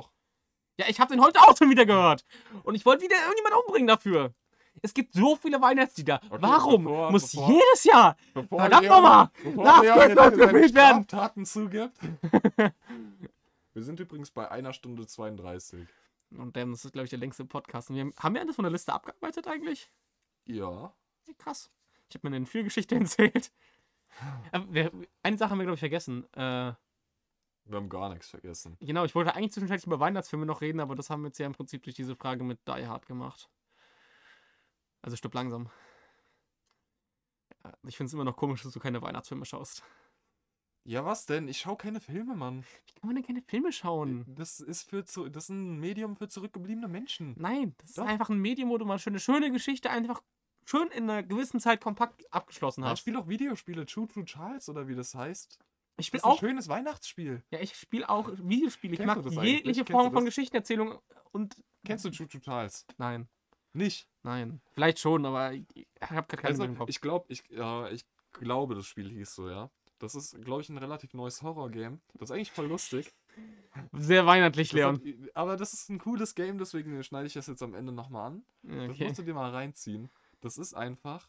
[0.76, 2.24] Ja, ich habe den heute auch schon wieder gehört.
[2.64, 4.34] Und ich wollte wieder irgendjemanden umbringen dafür.
[4.82, 6.20] Es gibt so viele Weihnachtslieder.
[6.28, 8.16] Okay, Warum bevor- muss bevor- jedes Jahr
[8.48, 9.30] Verdammt nochmal!
[9.42, 11.02] bevor Nach Leon Köln jetzt noch seine gespielt werden!
[11.04, 11.98] Straftaten zugibt.
[13.74, 15.86] Wir sind übrigens bei einer Stunde 32.
[16.38, 17.90] Und damn, das ist, glaube ich, der längste Podcast.
[17.90, 19.90] Und wir haben, haben wir alles von der Liste abgearbeitet eigentlich?
[20.46, 20.92] Ja.
[21.38, 21.70] Krass.
[22.08, 23.52] Ich habe mir eine Entführgeschichte erzählt.
[24.70, 24.90] Wir,
[25.22, 26.24] eine Sache haben wir, glaube ich, vergessen.
[26.32, 26.72] Äh,
[27.64, 28.76] Wir haben gar nichts vergessen.
[28.80, 31.46] genau, ich wollte eigentlich zwischenzeitlich über Weihnachtsfilme noch reden, aber das haben wir jetzt ja
[31.46, 33.50] im Prinzip durch diese Frage mit Die Hard gemacht.
[35.06, 35.70] Also stopp langsam.
[37.64, 39.82] Ja, Ich finde es immer noch komisch, dass du keine Weihnachtsfilme schaust.
[40.84, 41.48] Ja, was denn?
[41.48, 42.62] Ich schaue keine Filme, Mann.
[42.86, 44.24] Wie kann man denn keine Filme schauen?
[44.36, 47.34] Das ist für zu, das ist ein Medium für zurückgebliebene Menschen.
[47.38, 48.06] Nein, das ist Doch.
[48.06, 50.22] einfach ein Medium, wo du mal eine schöne Geschichte einfach
[50.64, 53.00] schön in einer gewissen Zeit kompakt abgeschlossen Ich hast.
[53.00, 55.58] spiele auch Videospiele, True True Charles oder wie das heißt.
[55.60, 57.42] Ich Das spiele ist ein auch, schönes Weihnachtsspiel.
[57.50, 58.94] ja, ich spiele auch Videospiele.
[58.94, 59.38] Ich mag eigentlich?
[59.42, 60.24] jegliche Form von?
[60.24, 60.98] Geschichtenerzählung
[61.32, 62.84] und Kennst du True True Charles?
[62.98, 63.28] nein,
[63.76, 64.08] Nicht.
[64.22, 65.64] nein, vielleicht schon, aber ich,
[66.00, 66.88] habe gerade keinen Also, Kopf.
[66.88, 69.70] ich glaube, ich, ja, ich glaube, das Spiel hieß so, ja.
[69.98, 72.00] Das ist, glaube ich, ein relativ neues Horror-Game.
[72.14, 73.14] Das ist eigentlich voll lustig.
[73.92, 74.94] Sehr weihnachtlich, Das Leon.
[74.96, 78.26] hat, aber das ist ein cooles Game, deswegen schneide ich das jetzt am Ende nochmal
[78.28, 78.44] an.
[78.62, 79.04] Das Okay.
[79.04, 80.10] musst du dir mal reinziehen.
[80.40, 81.28] Das ist einfach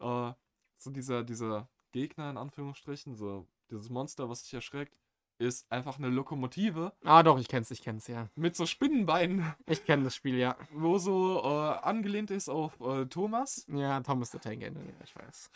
[0.00, 0.32] äh,
[0.76, 4.96] so dieser, dieser Gegner in Anführungsstrichen, so dieses Monster, was dich erschreckt,
[5.38, 8.28] ist einfach eine Lokomotive Ah, doch, ich kenn's, ich kenn's, ja.
[8.36, 10.56] mit so Spinnenbeinen, Ich kenne das Spiel, ja.
[10.72, 13.66] wo so äh, angelehnt ist auf äh, Thomas.
[13.68, 15.50] Ja, Thomas the Tank Engine, ja, ich weiß.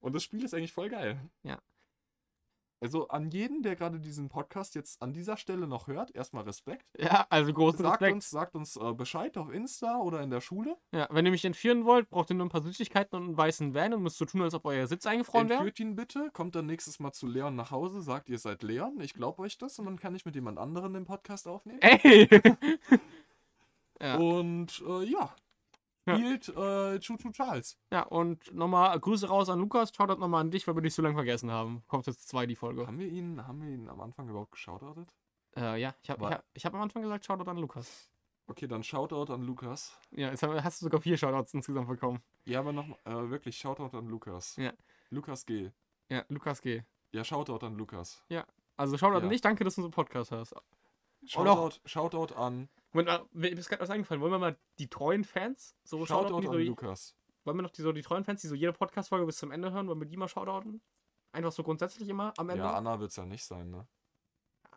[0.00, 1.20] Und das Spiel ist eigentlich voll geil.
[1.42, 1.60] Ja.
[2.80, 6.86] Also an jeden, der gerade diesen Podcast jetzt an dieser Stelle noch hört, erstmal Respekt.
[7.00, 8.14] Ja, also großen Sagt Respekt.
[8.14, 10.76] uns, sagt uns äh, Bescheid auf Insta oder in der Schule.
[10.92, 13.74] Ja, wenn ihr mich entführen wollt, braucht ihr nur ein paar Süßigkeiten und einen weißen
[13.74, 15.60] Van und müsst so tun, als ob euer Sitz eingefroren wäre.
[15.60, 19.00] Entführt ihn bitte, kommt dann nächstes Mal zu Leon nach Hause, sagt, ihr seid Leon,
[19.00, 21.80] ich glaube euch das und dann kann ich mit jemand anderem den Podcast aufnehmen.
[21.80, 22.28] Ey!
[24.00, 24.16] ja.
[24.16, 25.34] Und äh, ja,
[26.10, 26.16] Ja.
[26.16, 27.78] spielt äh, Choo Choo Charles.
[27.92, 29.92] ja, und nochmal Grüße raus an Lukas.
[29.94, 31.82] Schaut nochmal an dich, weil wir dich so lange vergessen haben.
[31.88, 32.86] Kommt jetzt zwei die Folge.
[32.86, 35.14] Haben wir ihn, haben wir ihn am Anfang überhaupt geschautoutet?
[35.56, 38.10] Äh, ja, ich habe ich hab, ich hab am Anfang gesagt, Shoutout an Lukas.
[38.46, 39.98] Okay, dann Shoutout an Lukas.
[40.10, 42.20] Ja, jetzt hast du sogar vier Shoutouts insgesamt bekommen.
[42.44, 44.56] Ja, aber noch äh, wirklich Shoutout an Lukas.
[44.56, 44.72] Ja.
[45.10, 45.70] Lukas G.
[46.08, 46.82] Ja, Lukas G.
[47.12, 48.24] Ja, Shoutout an Lukas.
[48.76, 49.22] Also Shoutout Ja.
[49.24, 50.54] an dich, danke, dass du unseren Podcast hörst.
[51.26, 54.20] Shoutout, Shoutout an, Moment, mal, mir ist gerade was eingefallen.
[54.20, 57.14] Wollen wir mal die treuen Fans, so shoutouten, Shoutout so, an die- Lukas.
[57.44, 59.72] wollen wir noch die, so die treuen Fans, die so jede Podcast-Folge bis zum Ende
[59.72, 60.82] hören, wollen wir die mal shoutouten?
[61.32, 62.64] Einfach so grundsätzlich immer am Ende?
[62.64, 63.86] Ja, Anna wird's ja nicht sein, ne?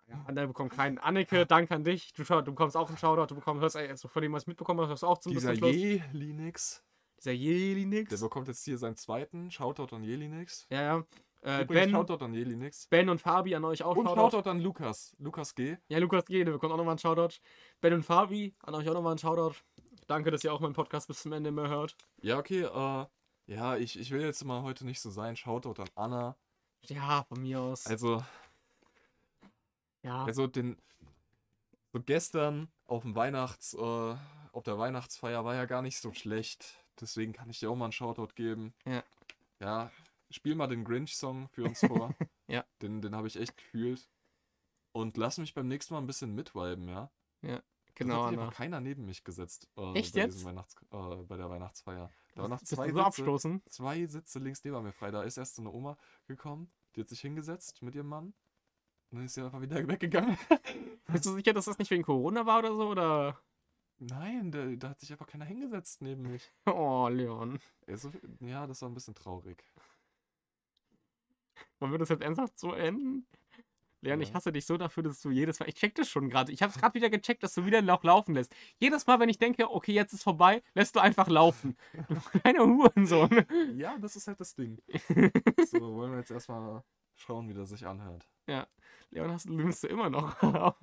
[0.08, 0.98] Ja, Anna bekommt keinen.
[1.00, 2.12] Anneke, danke an dich.
[2.14, 3.28] Du, du bekommst auch einen Shoutout.
[3.28, 5.74] Du bekommst, hörst, also von dem, was mitbekommen hast, hörst du auch zum Dieser Schluss.
[5.74, 6.84] Je Linux,
[7.18, 8.10] Dieser Jelinix.
[8.10, 9.50] der bekommt jetzt hier seinen zweiten.
[9.50, 10.68] Shoutout an Jelinix.
[10.70, 11.04] Ja, ja.
[11.44, 12.88] Äh, Übrigens, ben, Shoutout an Jelinix.
[12.88, 14.38] ben und Fabi an euch auch Und Shoutout.
[14.38, 15.16] Shoutout an Lukas.
[15.20, 15.78] Lukas G.
[15.90, 17.36] Ja, Lukas G, der bekommt auch nochmal einen Shoutout.
[17.82, 19.58] Ben und Fabi an euch auch nochmal einen Shoutout.
[20.08, 21.98] Danke, dass ihr auch meinen Podcast bis zum Ende immer hört.
[22.22, 23.06] Ja, okay, äh,
[23.46, 25.36] ja, ich, ich will jetzt mal heute nicht so sein.
[25.36, 26.38] Shoutout an Anna.
[26.84, 27.88] Ja, von mir aus.
[27.88, 28.24] Also,
[30.02, 30.24] ja.
[30.24, 30.78] also den,
[31.92, 34.16] so gestern auf dem Weihnachts, äh,
[34.54, 36.84] auf der Weihnachtsfeier war ja gar nicht so schlecht.
[37.02, 38.74] Deswegen kann ich dir auch mal einen Shoutout geben.
[38.86, 39.04] Ja.
[39.60, 39.92] Ja,
[40.36, 42.14] spiel mal den Grinch-Song für uns vor.
[42.48, 42.66] Ja.
[42.82, 44.10] Den, den habe ich echt gefühlt.
[44.92, 47.10] Und lass mich beim nächsten Mal ein bisschen mitviben, ja?
[47.96, 49.70] genau, da hat sich einfach keiner neben mich gesetzt.
[49.78, 50.44] Äh, Echt bei jetzt?
[50.44, 52.12] Weihnachts äh, bei der Weihnachtsfeier.
[52.36, 53.64] Da waren noch zwei Sitze, abstoßen.
[53.70, 55.10] zwei Sitze links neben mir frei.
[55.10, 55.98] Da ist erst so eine Oma
[56.28, 58.34] gekommen, die hat sich hingesetzt mit ihrem Mann.
[59.10, 60.38] Und dann ist sie einfach wieder weggegangen.
[61.08, 62.90] Bist du sicher, dass das nicht wegen Corona war oder so?
[62.90, 63.40] Oder?
[64.00, 66.52] Nein, da, da hat sich einfach keiner hingesetzt neben mich.
[66.66, 67.60] Oh, Leon.
[67.88, 69.64] Also, ja, das war ein bisschen traurig.
[71.84, 73.28] Wollen wir das jetzt ernsthaft so enden?
[74.00, 74.36] Leon, ich Ja.
[74.36, 75.68] hasse dich so dafür, dass du jedes Mal.
[75.68, 76.54] Ich check das schon gerade.
[76.54, 78.56] Ich habe es gerade wieder gecheckt, dass du wieder noch laufen lässt.
[78.80, 81.76] Jedes Mal, wenn ich denke, okay, jetzt ist vorbei, lässt du einfach laufen.
[82.08, 83.46] Du kleiner Hurensohn.
[83.76, 84.82] Ja, das ist halt das Ding.
[85.68, 86.86] So, wollen wir jetzt erstmal
[87.16, 88.26] schauen, wie das sich anhört.
[89.10, 90.76] Leon, hast du nimmst du immer noch auf.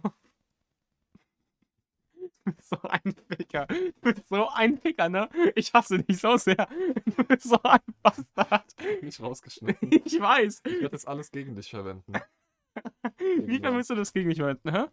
[2.44, 3.66] Du bist so ein Ficker.
[3.66, 5.28] Du bist so ein Ficker, ne?
[5.54, 6.68] Ich hasse dich so sehr.
[7.04, 8.74] Du bist so ein Bastard.
[9.02, 9.90] Nicht rausgeschnitten.
[10.04, 10.62] Ich weiß.
[10.64, 12.12] Ich werde das alles gegen dich verwenden.
[13.18, 14.86] Wie viel willst du das gegen mich verwenden, hä?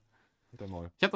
[0.51, 0.91] Mit der Maul.
[0.97, 1.05] Ich hab